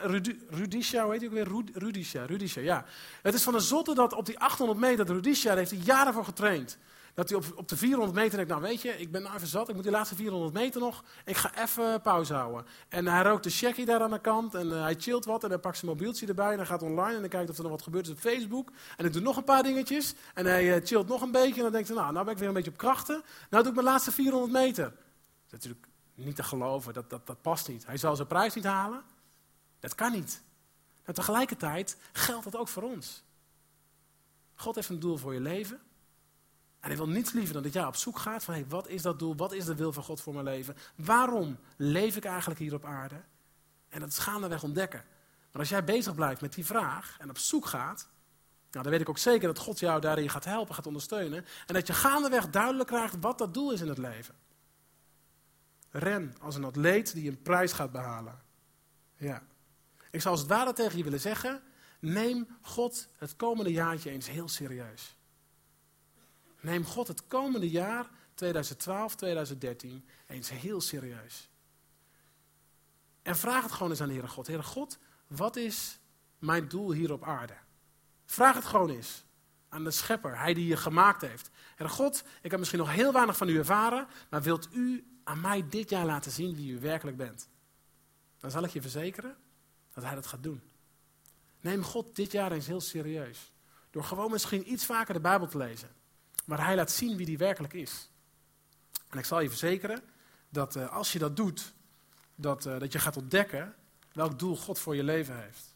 Rudisha, 0.49 1.03
hoe 1.03 1.11
heet 1.11 1.21
hij 1.21 1.29
ook 1.29 1.35
weer? 1.35 1.65
Rudisha, 1.73 2.25
Rudisha, 2.25 2.61
ja. 2.61 2.85
Het 3.21 3.33
is 3.33 3.43
van 3.43 3.53
de 3.53 3.59
zotte 3.59 3.93
dat 3.93 4.13
op 4.13 4.25
die 4.25 4.39
800 4.39 4.79
meter, 4.79 5.05
dat 5.05 5.15
Rudisha, 5.15 5.47
daar 5.47 5.57
heeft 5.57 5.71
hij 5.71 5.79
jaren 5.79 6.13
voor 6.13 6.25
getraind. 6.25 6.77
Dat 7.13 7.29
hij 7.29 7.37
op, 7.37 7.45
op 7.55 7.67
de 7.67 7.77
400 7.77 8.13
meter 8.13 8.35
denkt, 8.35 8.51
nou 8.51 8.61
weet 8.61 8.81
je, 8.81 8.89
ik 8.89 9.11
ben 9.11 9.21
nou 9.21 9.35
even 9.35 9.47
zat, 9.47 9.69
ik 9.69 9.75
moet 9.75 9.83
die 9.83 9.91
laatste 9.91 10.15
400 10.15 10.53
meter 10.53 10.81
nog, 10.81 11.03
ik 11.25 11.35
ga 11.35 11.63
even 11.63 12.01
pauze 12.01 12.33
houden. 12.33 12.65
En 12.89 13.07
hij 13.07 13.23
rookt 13.23 13.43
de 13.43 13.49
checkie 13.49 13.85
daar 13.85 14.01
aan 14.01 14.11
de 14.11 14.21
kant 14.21 14.55
en 14.55 14.67
uh, 14.67 14.81
hij 14.81 14.95
chillt 14.97 15.25
wat 15.25 15.43
en 15.43 15.49
hij 15.49 15.59
pakt 15.59 15.77
zijn 15.77 15.91
mobieltje 15.91 16.27
erbij 16.27 16.51
en 16.51 16.57
hij 16.57 16.65
gaat 16.65 16.81
online 16.81 17.15
en 17.15 17.19
dan 17.19 17.29
kijkt 17.29 17.49
of 17.49 17.57
er 17.57 17.63
nog 17.63 17.71
wat 17.71 17.81
gebeurt 17.81 18.05
is 18.05 18.11
op 18.11 18.19
Facebook. 18.19 18.71
En 18.97 19.05
ik 19.05 19.13
doe 19.13 19.21
nog 19.21 19.37
een 19.37 19.43
paar 19.43 19.63
dingetjes 19.63 20.13
en 20.33 20.45
hij 20.45 20.75
uh, 20.75 20.85
chillt 20.85 21.07
nog 21.07 21.21
een 21.21 21.31
beetje 21.31 21.55
en 21.55 21.61
dan 21.61 21.71
denkt 21.71 21.87
hij, 21.87 21.97
nou, 21.97 22.13
nou 22.13 22.25
ben 22.25 22.33
ik 22.33 22.39
weer 22.39 22.47
een 22.47 22.53
beetje 22.53 22.71
op 22.71 22.77
krachten. 22.77 23.23
Nou 23.49 23.63
doe 23.63 23.71
ik 23.71 23.77
mijn 23.77 23.91
laatste 23.91 24.11
400 24.11 24.51
meter. 24.51 24.83
Dat 24.83 24.93
is 25.47 25.51
natuurlijk 25.51 25.92
niet 26.15 26.35
te 26.35 26.43
geloven, 26.43 26.93
dat, 26.93 27.09
dat, 27.09 27.27
dat 27.27 27.41
past 27.41 27.67
niet. 27.67 27.85
Hij 27.85 27.97
zal 27.97 28.15
zijn 28.15 28.27
prijs 28.27 28.53
niet 28.53 28.63
halen. 28.63 29.03
Dat 29.79 29.95
kan 29.95 30.11
niet. 30.11 30.41
Maar 31.05 31.15
tegelijkertijd 31.15 31.97
geldt 32.11 32.43
dat 32.43 32.55
ook 32.55 32.67
voor 32.67 32.83
ons. 32.83 33.23
God 34.55 34.75
heeft 34.75 34.89
een 34.89 34.99
doel 34.99 35.17
voor 35.17 35.33
je 35.33 35.39
leven. 35.39 35.79
En 36.79 36.89
hij 36.89 36.97
wil 36.97 37.07
niets 37.07 37.31
liever 37.31 37.53
dan 37.53 37.63
dat 37.63 37.73
jij 37.73 37.85
op 37.85 37.95
zoek 37.95 38.19
gaat 38.19 38.43
van 38.43 38.53
hey, 38.53 38.65
wat 38.67 38.87
is 38.87 39.01
dat 39.01 39.19
doel, 39.19 39.35
wat 39.35 39.51
is 39.51 39.65
de 39.65 39.75
wil 39.75 39.93
van 39.93 40.03
God 40.03 40.21
voor 40.21 40.33
mijn 40.33 40.45
leven? 40.45 40.75
Waarom 40.95 41.57
leef 41.77 42.15
ik 42.15 42.25
eigenlijk 42.25 42.59
hier 42.59 42.73
op 42.73 42.85
aarde? 42.85 43.21
En 43.89 43.99
dat 43.99 44.09
is 44.09 44.17
gaandeweg 44.17 44.63
ontdekken. 44.63 45.03
Maar 45.51 45.61
als 45.61 45.69
jij 45.69 45.83
bezig 45.83 46.15
blijft 46.15 46.41
met 46.41 46.53
die 46.53 46.65
vraag 46.65 47.17
en 47.19 47.29
op 47.29 47.37
zoek 47.37 47.65
gaat, 47.65 48.07
nou, 48.71 48.83
dan 48.83 48.91
weet 48.91 49.01
ik 49.01 49.09
ook 49.09 49.17
zeker 49.17 49.47
dat 49.47 49.57
God 49.57 49.79
jou 49.79 50.01
daarin 50.01 50.29
gaat 50.29 50.45
helpen, 50.45 50.75
gaat 50.75 50.87
ondersteunen. 50.87 51.45
En 51.67 51.73
dat 51.73 51.87
je 51.87 51.93
gaandeweg 51.93 52.49
duidelijk 52.49 52.89
krijgt 52.89 53.15
wat 53.19 53.37
dat 53.37 53.53
doel 53.53 53.71
is 53.71 53.81
in 53.81 53.87
het 53.87 53.97
leven. 53.97 54.35
Ren 55.93 56.35
als 56.39 56.55
een 56.55 56.63
atleet 56.63 57.13
die 57.13 57.29
een 57.29 57.41
prijs 57.41 57.71
gaat 57.71 57.91
behalen. 57.91 58.41
Ja. 59.15 59.43
Ik 60.11 60.21
zou 60.21 60.33
als 60.33 60.39
het 60.39 60.49
ware 60.49 60.73
tegen 60.73 60.97
je 60.97 61.03
willen 61.03 61.19
zeggen: 61.19 61.61
neem 61.99 62.47
God 62.61 63.07
het 63.17 63.35
komende 63.35 63.71
jaartje 63.71 64.09
eens 64.09 64.29
heel 64.29 64.47
serieus. 64.47 65.15
Neem 66.59 66.85
God 66.85 67.07
het 67.07 67.27
komende 67.27 67.69
jaar, 67.69 68.09
2012, 68.33 69.15
2013, 69.15 70.05
eens 70.27 70.49
heel 70.49 70.81
serieus. 70.81 71.49
En 73.21 73.35
vraag 73.35 73.63
het 73.63 73.71
gewoon 73.71 73.91
eens 73.91 74.01
aan 74.01 74.07
de 74.07 74.13
Heere 74.13 74.27
God. 74.27 74.47
Heere 74.47 74.63
God, 74.63 74.97
wat 75.27 75.55
is 75.55 75.99
mijn 76.39 76.67
doel 76.67 76.91
hier 76.91 77.11
op 77.11 77.23
aarde? 77.23 77.55
Vraag 78.25 78.55
het 78.55 78.65
gewoon 78.65 78.89
eens 78.89 79.23
aan 79.69 79.83
de 79.83 79.91
schepper, 79.91 80.37
hij 80.37 80.53
die 80.53 80.67
je 80.67 80.77
gemaakt 80.77 81.21
heeft. 81.21 81.49
Heere 81.75 81.93
God, 81.93 82.23
ik 82.41 82.49
heb 82.51 82.59
misschien 82.59 82.79
nog 82.79 82.91
heel 82.91 83.13
weinig 83.13 83.37
van 83.37 83.49
u 83.49 83.57
ervaren, 83.57 84.07
maar 84.29 84.41
wilt 84.41 84.69
u 84.71 85.12
aan 85.23 85.41
mij 85.41 85.65
dit 85.69 85.89
jaar 85.89 86.05
laten 86.05 86.31
zien 86.31 86.55
wie 86.55 86.71
u 86.71 86.79
werkelijk 86.79 87.17
bent? 87.17 87.47
Dan 88.39 88.51
zal 88.51 88.63
ik 88.63 88.71
je 88.71 88.81
verzekeren 88.81 89.35
dat 89.93 90.03
hij 90.03 90.15
dat 90.15 90.27
gaat 90.27 90.43
doen. 90.43 90.61
Neem 91.61 91.83
God 91.83 92.15
dit 92.15 92.31
jaar 92.31 92.51
eens 92.51 92.67
heel 92.67 92.81
serieus. 92.81 93.51
Door 93.89 94.03
gewoon 94.03 94.31
misschien 94.31 94.71
iets 94.71 94.85
vaker 94.85 95.13
de 95.13 95.19
Bijbel 95.19 95.47
te 95.47 95.57
lezen. 95.57 95.89
Waar 96.45 96.65
hij 96.65 96.75
laat 96.75 96.91
zien 96.91 97.17
wie 97.17 97.25
die 97.25 97.37
werkelijk 97.37 97.73
is. 97.73 98.09
En 99.09 99.17
ik 99.17 99.25
zal 99.25 99.39
je 99.39 99.49
verzekeren 99.49 100.01
dat 100.49 100.75
uh, 100.75 100.91
als 100.91 101.13
je 101.13 101.19
dat 101.19 101.35
doet, 101.35 101.73
dat, 102.35 102.65
uh, 102.65 102.79
dat 102.79 102.91
je 102.91 102.99
gaat 102.99 103.17
ontdekken 103.17 103.75
welk 104.13 104.39
doel 104.39 104.57
God 104.57 104.79
voor 104.79 104.95
je 104.95 105.03
leven 105.03 105.41
heeft. 105.41 105.73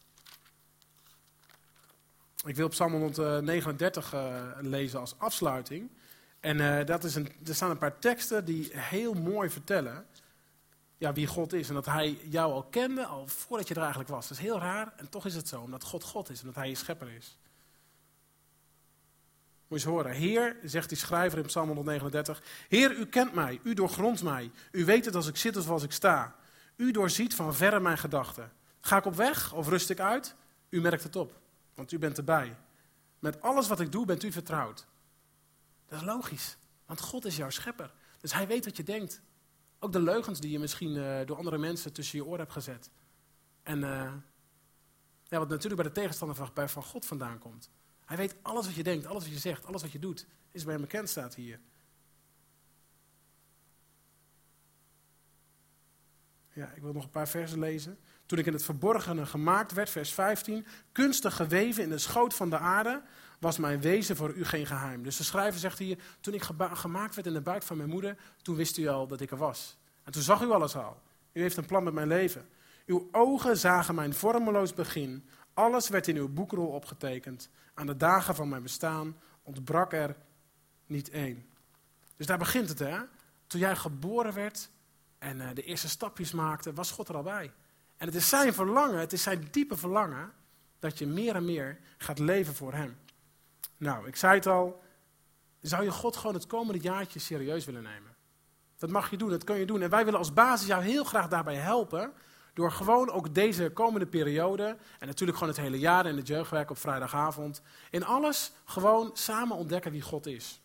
Ik 2.46 2.56
wil 2.56 2.68
Psalm 2.68 2.92
139 2.92 4.14
uh, 4.14 4.52
lezen 4.60 5.00
als 5.00 5.20
afsluiting. 5.20 5.90
En 6.40 6.86
dat 6.86 7.04
is 7.04 7.16
een, 7.16 7.32
er 7.46 7.56
staan 7.56 7.70
een 7.70 7.78
paar 7.78 8.00
teksten 8.00 8.46
die 8.46 8.70
heel 8.74 9.14
mooi 9.14 9.50
vertellen 9.50 10.06
ja, 10.98 11.14
wie 11.14 11.28
God 11.28 11.54
is. 11.54 11.68
En 11.68 11.74
dat 11.74 11.86
hij 11.86 12.20
jou 12.30 12.54
al 12.54 12.64
kende, 12.64 13.06
al 13.06 13.28
voordat 13.28 13.68
je 13.68 13.74
er 13.74 13.80
eigenlijk 13.80 14.10
was. 14.10 14.28
Dat 14.28 14.38
is 14.38 14.44
heel 14.44 14.60
raar 14.60 14.94
en 14.96 15.10
toch 15.10 15.26
is 15.26 15.36
het 15.36 15.48
zo, 15.48 15.62
omdat 15.62 15.84
God 15.84 16.04
God 16.04 16.30
is, 16.30 16.42
omdat 16.42 16.56
hij 16.56 16.70
je 16.70 16.76
schepper 16.76 17.10
is. 17.10 17.38
Moet 19.68 19.82
je 19.82 19.88
eens 19.88 19.96
horen. 19.96 20.12
Heer, 20.12 20.56
zegt 20.64 20.90
die 20.90 20.98
schrijver 20.98 21.38
in 21.38 21.46
Psalm 21.46 21.68
139. 21.68 22.42
Heer, 22.68 22.92
u 22.92 23.06
kent 23.06 23.34
mij, 23.34 23.60
u 23.64 23.74
doorgrondt 23.74 24.24
mij. 24.24 24.52
U 24.72 24.86
weet 24.86 25.06
het 25.06 25.16
als 25.16 25.28
ik 25.28 25.38
zit 25.38 25.58
of 25.58 25.70
als 25.70 25.84
ik 25.84 25.92
sta. 25.92 26.36
U 26.76 26.92
doorziet 26.92 27.36
van 27.36 27.56
verre 27.56 27.80
mijn 27.80 27.98
gedachten. 27.98 28.52
Ga 28.82 28.98
ik 28.98 29.06
op 29.06 29.16
weg 29.16 29.54
of 29.54 29.68
rust 29.68 29.90
ik 29.90 30.00
uit? 30.00 30.36
U 30.70 30.82
merkt 30.82 31.04
het 31.04 31.16
op, 31.16 31.40
want 31.74 31.92
u 31.92 32.00
bent 32.00 32.18
erbij. 32.18 32.56
Met 33.20 33.42
alles 33.42 33.68
wat 33.68 33.80
ik 33.80 33.92
doe 33.92 34.06
bent 34.06 34.24
u 34.24 34.32
vertrouwd. 34.32 34.88
Dat 35.88 36.00
is 36.00 36.06
logisch, 36.06 36.58
want 36.86 37.02
God 37.02 37.26
is 37.26 37.36
jouw 37.36 37.50
schepper. 37.50 37.94
Dus 38.20 38.34
hij 38.34 38.48
weet 38.48 38.66
wat 38.66 38.78
je 38.78 38.84
denkt. 38.84 39.22
Ook 39.80 39.92
de 39.92 40.02
leugens 40.02 40.40
die 40.40 40.52
je 40.52 40.60
misschien 40.60 40.96
uh, 40.96 41.26
door 41.26 41.38
andere 41.38 41.58
mensen 41.58 41.94
tussen 41.94 42.18
je 42.18 42.26
oren 42.26 42.40
hebt 42.40 42.52
gezet. 42.52 42.90
En 43.64 43.80
uh, 43.80 44.14
ja, 45.24 45.40
wat 45.40 45.50
natuurlijk 45.50 45.82
bij 45.82 45.92
de 45.92 46.00
tegenstander 46.00 46.36
van, 46.36 46.70
van 46.70 46.84
God 46.84 47.06
vandaan 47.06 47.40
komt. 47.40 47.70
Hij 48.06 48.18
weet 48.18 48.36
alles 48.42 48.66
wat 48.66 48.76
je 48.76 48.84
denkt, 48.84 49.06
alles 49.06 49.24
wat 49.24 49.34
je 49.34 49.40
zegt, 49.40 49.66
alles 49.66 49.82
wat 49.82 49.92
je 49.92 50.00
doet. 50.00 50.26
Is 50.52 50.64
bij 50.64 50.74
hem 50.74 50.82
bekend, 50.82 51.10
staat 51.10 51.36
hier. 51.36 51.60
Ja, 56.54 56.72
ik 56.72 56.82
wil 56.82 56.94
nog 56.94 57.04
een 57.04 57.10
paar 57.10 57.28
versen 57.28 57.60
lezen. 57.60 58.00
Toen 58.26 58.40
ik 58.40 58.46
in 58.46 58.54
het 58.54 58.64
verborgene 58.64 59.26
gemaakt 59.26 59.72
werd, 59.72 59.90
vers 59.90 60.14
15. 60.14 60.66
Kunstig 60.92 61.36
geweven 61.36 61.84
in 61.84 61.90
de 61.90 61.98
schoot 61.98 62.34
van 62.34 62.50
de 62.50 62.58
aarde, 62.58 63.04
was 63.40 63.58
mijn 63.58 63.82
wezen 63.82 64.16
voor 64.16 64.34
u 64.34 64.46
geen 64.46 64.66
geheim. 64.66 65.04
Dus 65.04 65.18
de 65.18 65.24
schrijver 65.24 65.60
zegt 65.60 65.80
hier, 65.80 65.98
toen 66.20 66.34
ik 66.34 66.44
gemaakt 66.58 67.16
werd 67.16 67.28
in 67.28 67.34
de 67.34 67.42
buik 67.42 67.64
van 67.64 67.78
mijn 67.78 67.90
moeder, 67.90 68.18
toen 68.42 68.56
wist 68.56 68.78
u 68.78 68.88
al 68.88 69.08
dat 69.08 69.22
ik 69.22 69.32
er 69.32 69.38
was. 69.38 69.78
En 70.04 70.12
toen 70.12 70.22
zag 70.22 70.42
u 70.42 70.52
alles 70.52 70.76
al. 70.76 71.02
U 71.34 71.42
heeft 71.42 71.58
een 71.58 71.66
plan 71.66 71.84
met 71.84 71.94
mijn 71.94 72.08
leven. 72.08 72.50
Uw 72.86 73.10
ogen 73.12 73.58
zagen 73.58 73.96
mijn 73.96 74.14
vormeloos 74.14 74.74
begin. 74.74 75.28
Alles 75.54 75.90
werd 75.90 76.08
in 76.08 76.18
uw 76.18 76.30
boekrol 76.30 76.68
opgetekend. 76.68 77.50
Aan 77.74 77.86
de 77.86 77.98
dagen 77.98 78.36
van 78.36 78.50
mijn 78.50 78.64
bestaan 78.64 79.18
ontbrak 79.44 79.94
er 79.94 80.16
niet 80.86 81.10
één. 81.10 81.46
Dus 82.16 82.26
daar 82.26 82.38
begint 82.38 82.70
het, 82.70 82.80
hè? 82.80 82.98
Toen 83.48 83.60
jij 83.60 83.76
geboren 83.76 84.34
werd 84.34 84.70
en 85.18 85.38
uh, 85.38 85.48
de 85.54 85.64
eerste 85.64 85.90
stapjes 85.90 86.32
maakte, 86.32 86.74
was 86.74 86.92
God 86.92 87.08
er 87.08 87.16
al 87.16 87.24
bij. 87.24 87.52
En 87.98 88.06
het 88.06 88.16
is 88.16 88.30
zijn 88.30 88.54
verlangen, 88.54 89.00
het 89.00 89.14
is 89.14 89.24
zijn 89.24 89.48
diepe 89.52 89.78
verlangen, 89.78 90.32
dat 90.80 90.98
je 90.98 91.08
meer 91.08 91.36
en 91.36 91.46
meer 91.46 91.80
gaat 91.98 92.20
leven 92.20 92.56
voor 92.56 92.74
hem. 92.74 92.98
Nou, 93.78 94.08
ik 94.08 94.16
zei 94.16 94.34
het 94.34 94.48
al, 94.48 94.82
zou 95.62 95.84
je 95.84 95.92
God 95.92 96.16
gewoon 96.16 96.36
het 96.36 96.48
komende 96.48 96.82
jaartje 96.82 97.20
serieus 97.20 97.66
willen 97.66 97.84
nemen? 97.84 98.16
Dat 98.78 98.90
mag 98.90 99.10
je 99.10 99.18
doen, 99.18 99.30
dat 99.30 99.44
kun 99.44 99.58
je 99.58 99.66
doen. 99.66 99.82
En 99.82 99.90
wij 99.90 100.06
willen 100.06 100.20
als 100.20 100.34
basis 100.34 100.68
jou 100.68 100.84
heel 100.84 101.04
graag 101.04 101.28
daarbij 101.28 101.56
helpen, 101.56 102.14
door 102.54 102.72
gewoon 102.72 103.12
ook 103.12 103.34
deze 103.34 103.70
komende 103.70 104.06
periode, 104.06 104.78
en 105.00 105.08
natuurlijk 105.08 105.38
gewoon 105.38 105.54
het 105.54 105.64
hele 105.64 105.80
jaar 105.80 106.06
in 106.06 106.18
het 106.18 106.28
jeugdwerk 106.28 106.70
op 106.70 106.78
vrijdagavond, 106.78 107.62
in 107.90 108.06
alles 108.06 108.52
gewoon 108.66 109.10
samen 109.14 109.58
ontdekken 109.58 109.92
wie 109.92 110.02
God 110.02 110.26
is. 110.26 110.62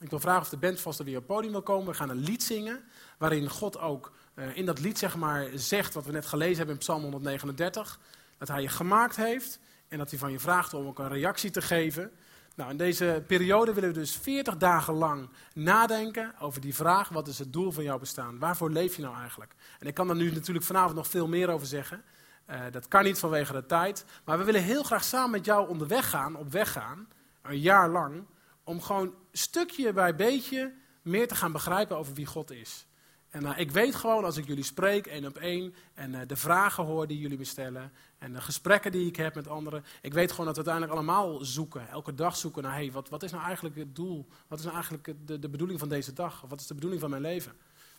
Ik 0.00 0.10
wil 0.10 0.20
vragen 0.20 0.42
of 0.42 0.48
de 0.48 0.56
band 0.56 0.80
vast 0.80 0.98
er 0.98 1.04
weer 1.04 1.16
op 1.16 1.22
het 1.22 1.32
podium 1.32 1.52
wil 1.52 1.62
komen. 1.62 1.86
We 1.86 1.94
gaan 1.94 2.10
een 2.10 2.16
lied 2.16 2.42
zingen, 2.42 2.84
waarin 3.18 3.48
God 3.48 3.78
ook 3.78 4.12
uh, 4.34 4.56
in 4.56 4.66
dat 4.66 4.80
lied 4.80 4.98
zeg 4.98 5.16
maar 5.16 5.48
zegt, 5.54 5.94
wat 5.94 6.04
we 6.04 6.12
net 6.12 6.26
gelezen 6.26 6.56
hebben 6.56 6.74
in 6.74 6.80
Psalm 6.80 7.02
139, 7.02 8.00
dat 8.38 8.48
hij 8.48 8.62
je 8.62 8.68
gemaakt 8.68 9.16
heeft 9.16 9.60
en 9.94 10.00
dat 10.00 10.10
hij 10.10 10.18
van 10.18 10.32
je 10.32 10.40
vraagt 10.40 10.74
om 10.74 10.86
ook 10.86 10.98
een 10.98 11.08
reactie 11.08 11.50
te 11.50 11.62
geven. 11.62 12.10
Nou, 12.54 12.70
in 12.70 12.76
deze 12.76 13.22
periode 13.26 13.72
willen 13.72 13.92
we 13.92 13.98
dus 13.98 14.16
40 14.16 14.56
dagen 14.56 14.94
lang 14.94 15.28
nadenken 15.54 16.34
over 16.40 16.60
die 16.60 16.74
vraag: 16.74 17.08
wat 17.08 17.28
is 17.28 17.38
het 17.38 17.52
doel 17.52 17.70
van 17.70 17.84
jouw 17.84 17.98
bestaan? 17.98 18.38
Waarvoor 18.38 18.70
leef 18.70 18.96
je 18.96 19.02
nou 19.02 19.16
eigenlijk? 19.16 19.54
En 19.78 19.86
ik 19.86 19.94
kan 19.94 20.06
daar 20.06 20.16
nu 20.16 20.32
natuurlijk 20.32 20.66
vanavond 20.66 20.94
nog 20.94 21.08
veel 21.08 21.28
meer 21.28 21.48
over 21.48 21.66
zeggen. 21.66 22.02
Uh, 22.50 22.60
dat 22.70 22.88
kan 22.88 23.04
niet 23.04 23.18
vanwege 23.18 23.52
de 23.52 23.66
tijd. 23.66 24.04
Maar 24.24 24.38
we 24.38 24.44
willen 24.44 24.62
heel 24.62 24.82
graag 24.82 25.04
samen 25.04 25.30
met 25.30 25.44
jou 25.44 25.68
onderweg 25.68 26.10
gaan, 26.10 26.36
op 26.36 26.52
weg 26.52 26.72
gaan, 26.72 27.08
een 27.42 27.60
jaar 27.60 27.88
lang, 27.88 28.24
om 28.64 28.80
gewoon 28.80 29.14
stukje 29.32 29.92
bij 29.92 30.14
beetje 30.14 30.72
meer 31.02 31.28
te 31.28 31.34
gaan 31.34 31.52
begrijpen 31.52 31.96
over 31.96 32.14
wie 32.14 32.26
God 32.26 32.50
is. 32.50 32.86
En 33.34 33.42
uh, 33.42 33.58
ik 33.58 33.70
weet 33.70 33.94
gewoon 33.94 34.24
als 34.24 34.36
ik 34.36 34.46
jullie 34.46 34.64
spreek, 34.64 35.06
één 35.06 35.26
op 35.26 35.36
één, 35.38 35.74
en 35.94 36.12
uh, 36.12 36.20
de 36.26 36.36
vragen 36.36 36.84
hoor 36.84 37.06
die 37.06 37.18
jullie 37.18 37.38
me 37.38 37.44
stellen, 37.44 37.92
en 38.18 38.32
de 38.32 38.40
gesprekken 38.40 38.92
die 38.92 39.06
ik 39.06 39.16
heb 39.16 39.34
met 39.34 39.48
anderen, 39.48 39.84
ik 40.02 40.12
weet 40.12 40.30
gewoon 40.30 40.46
dat 40.46 40.56
we 40.56 40.64
uiteindelijk 40.70 40.92
allemaal 40.92 41.44
zoeken, 41.44 41.88
elke 41.88 42.14
dag 42.14 42.36
zoeken 42.36 42.62
naar, 42.62 42.74
hey, 42.74 42.92
wat, 42.92 43.08
wat 43.08 43.22
is 43.22 43.30
nou 43.30 43.44
eigenlijk 43.44 43.76
het 43.76 43.96
doel? 43.96 44.28
Wat 44.46 44.58
is 44.58 44.64
nou 44.64 44.76
eigenlijk 44.76 45.14
de, 45.26 45.38
de 45.38 45.48
bedoeling 45.48 45.78
van 45.78 45.88
deze 45.88 46.12
dag? 46.12 46.42
Of 46.42 46.50
wat 46.50 46.60
is 46.60 46.66
de 46.66 46.74
bedoeling 46.74 47.00
van 47.00 47.10
mijn 47.10 47.22
leven? 47.22 47.52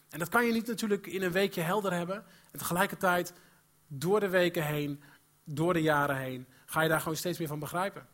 En 0.10 0.20
dat 0.20 0.30
kan 0.30 0.46
je 0.46 0.54
niet 0.54 0.68
natuurlijk 0.68 1.08
in 1.08 1.22
een 1.22 1.32
weekje 1.32 1.62
helder 1.62 1.94
hebben. 1.94 2.24
En 2.52 2.60
tegelijkertijd, 2.60 3.34
door 3.88 4.20
de 4.20 4.30
weken 4.30 4.66
heen, 4.66 5.02
door 5.44 5.74
de 5.74 5.82
jaren 5.82 6.18
heen, 6.18 6.48
ga 6.66 6.82
je 6.82 6.90
daar 6.90 7.02
gewoon 7.02 7.18
steeds 7.18 7.40
meer 7.40 7.48
van 7.48 7.60
begrijpen. 7.60 8.08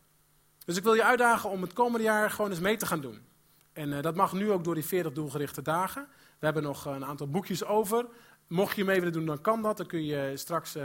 Dus 0.65 0.77
ik 0.77 0.83
wil 0.83 0.93
je 0.93 1.03
uitdagen 1.03 1.49
om 1.49 1.61
het 1.61 1.73
komende 1.73 2.05
jaar 2.05 2.31
gewoon 2.31 2.51
eens 2.51 2.59
mee 2.59 2.77
te 2.77 2.85
gaan 2.85 3.01
doen. 3.01 3.29
En 3.73 3.89
uh, 3.89 4.01
dat 4.01 4.15
mag 4.15 4.33
nu 4.33 4.51
ook 4.51 4.63
door 4.63 4.75
die 4.75 4.85
40 4.85 5.13
doelgerichte 5.13 5.61
dagen. 5.61 6.07
We 6.41 6.47
hebben 6.47 6.63
nog 6.63 6.85
een 6.85 7.05
aantal 7.05 7.27
boekjes 7.27 7.65
over. 7.65 8.05
Mocht 8.47 8.75
je 8.75 8.83
mee 8.85 8.97
willen 8.97 9.13
doen, 9.13 9.25
dan 9.25 9.41
kan 9.41 9.61
dat. 9.61 9.77
Dan 9.77 9.85
kun 9.85 10.05
je 10.05 10.31
straks 10.35 10.75
uh, 10.75 10.83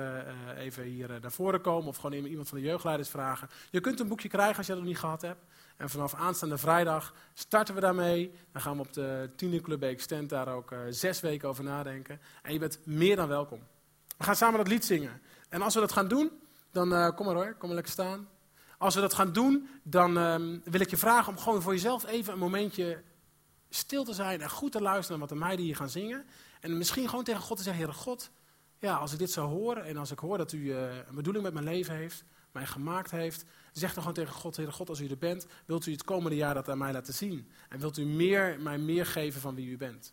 even 0.56 0.82
hier 0.82 1.10
uh, 1.10 1.20
naar 1.20 1.32
voren 1.32 1.60
komen 1.60 1.88
of 1.88 1.96
gewoon 1.96 2.24
iemand 2.24 2.48
van 2.48 2.58
de 2.58 2.64
jeugdleiders 2.64 3.08
vragen. 3.08 3.48
Je 3.70 3.80
kunt 3.80 4.00
een 4.00 4.08
boekje 4.08 4.28
krijgen 4.28 4.56
als 4.56 4.66
je 4.66 4.72
dat 4.72 4.80
nog 4.80 4.90
niet 4.90 5.00
gehad 5.00 5.22
hebt. 5.22 5.44
En 5.76 5.90
vanaf 5.90 6.14
aanstaande 6.14 6.58
vrijdag 6.58 7.14
starten 7.34 7.74
we 7.74 7.80
daarmee. 7.80 8.32
Dan 8.52 8.62
gaan 8.62 8.76
we 8.76 8.82
op 8.82 8.92
de 8.92 9.30
Tienerclub 9.36 9.82
Extent 9.82 10.28
daar 10.28 10.48
ook 10.48 10.74
zes 10.90 11.20
weken 11.20 11.48
over 11.48 11.64
nadenken. 11.64 12.20
En 12.42 12.52
je 12.52 12.58
bent 12.58 12.78
meer 12.84 13.16
dan 13.16 13.28
welkom. 13.28 13.60
We 14.16 14.24
gaan 14.24 14.36
samen 14.36 14.58
dat 14.58 14.68
lied 14.68 14.84
zingen. 14.84 15.20
En 15.48 15.62
als 15.62 15.74
we 15.74 15.80
dat 15.80 15.92
gaan 15.92 16.08
doen, 16.08 16.30
dan 16.72 17.14
kom 17.14 17.26
maar 17.26 17.34
hoor, 17.34 17.54
kom 17.54 17.66
maar 17.66 17.74
lekker 17.74 17.92
staan. 17.92 18.28
Als 18.78 18.94
we 18.94 19.00
dat 19.00 19.14
gaan 19.14 19.32
doen, 19.32 19.68
dan 19.82 20.16
um, 20.16 20.60
wil 20.64 20.80
ik 20.80 20.90
je 20.90 20.96
vragen 20.96 21.32
om 21.32 21.38
gewoon 21.38 21.62
voor 21.62 21.72
jezelf 21.72 22.06
even 22.06 22.32
een 22.32 22.38
momentje 22.38 23.02
stil 23.76 24.04
te 24.04 24.14
zijn 24.14 24.40
en 24.40 24.50
goed 24.50 24.72
te 24.72 24.80
luisteren 24.80 25.18
naar 25.18 25.28
wat 25.28 25.38
de 25.38 25.44
meiden 25.44 25.64
hier 25.64 25.76
gaan 25.76 25.90
zingen. 25.90 26.24
En 26.60 26.78
misschien 26.78 27.08
gewoon 27.08 27.24
tegen 27.24 27.40
God 27.40 27.56
te 27.56 27.62
zeggen, 27.62 27.82
Heere 27.82 27.98
God, 27.98 28.30
ja, 28.78 28.96
als 28.96 29.12
ik 29.12 29.18
dit 29.18 29.30
zou 29.30 29.48
horen 29.48 29.84
en 29.84 29.96
als 29.96 30.10
ik 30.10 30.18
hoor 30.18 30.38
dat 30.38 30.52
u 30.52 30.58
uh, 30.58 30.96
een 30.96 31.14
bedoeling 31.14 31.44
met 31.44 31.52
mijn 31.52 31.64
leven 31.64 31.94
heeft, 31.94 32.24
mij 32.52 32.66
gemaakt 32.66 33.10
heeft, 33.10 33.44
zeg 33.72 33.90
dan 33.90 33.98
gewoon 33.98 34.14
tegen 34.14 34.34
God, 34.34 34.56
Heere 34.56 34.72
God, 34.72 34.88
als 34.88 35.00
u 35.00 35.08
er 35.08 35.18
bent, 35.18 35.46
wilt 35.64 35.86
u 35.86 35.92
het 35.92 36.04
komende 36.04 36.36
jaar 36.36 36.54
dat 36.54 36.68
aan 36.68 36.78
mij 36.78 36.92
laten 36.92 37.14
zien? 37.14 37.50
En 37.68 37.78
wilt 37.78 37.98
u 37.98 38.04
meer, 38.04 38.60
mij 38.60 38.78
meer 38.78 39.06
geven 39.06 39.40
van 39.40 39.54
wie 39.54 39.70
u 39.70 39.76
bent? 39.76 40.12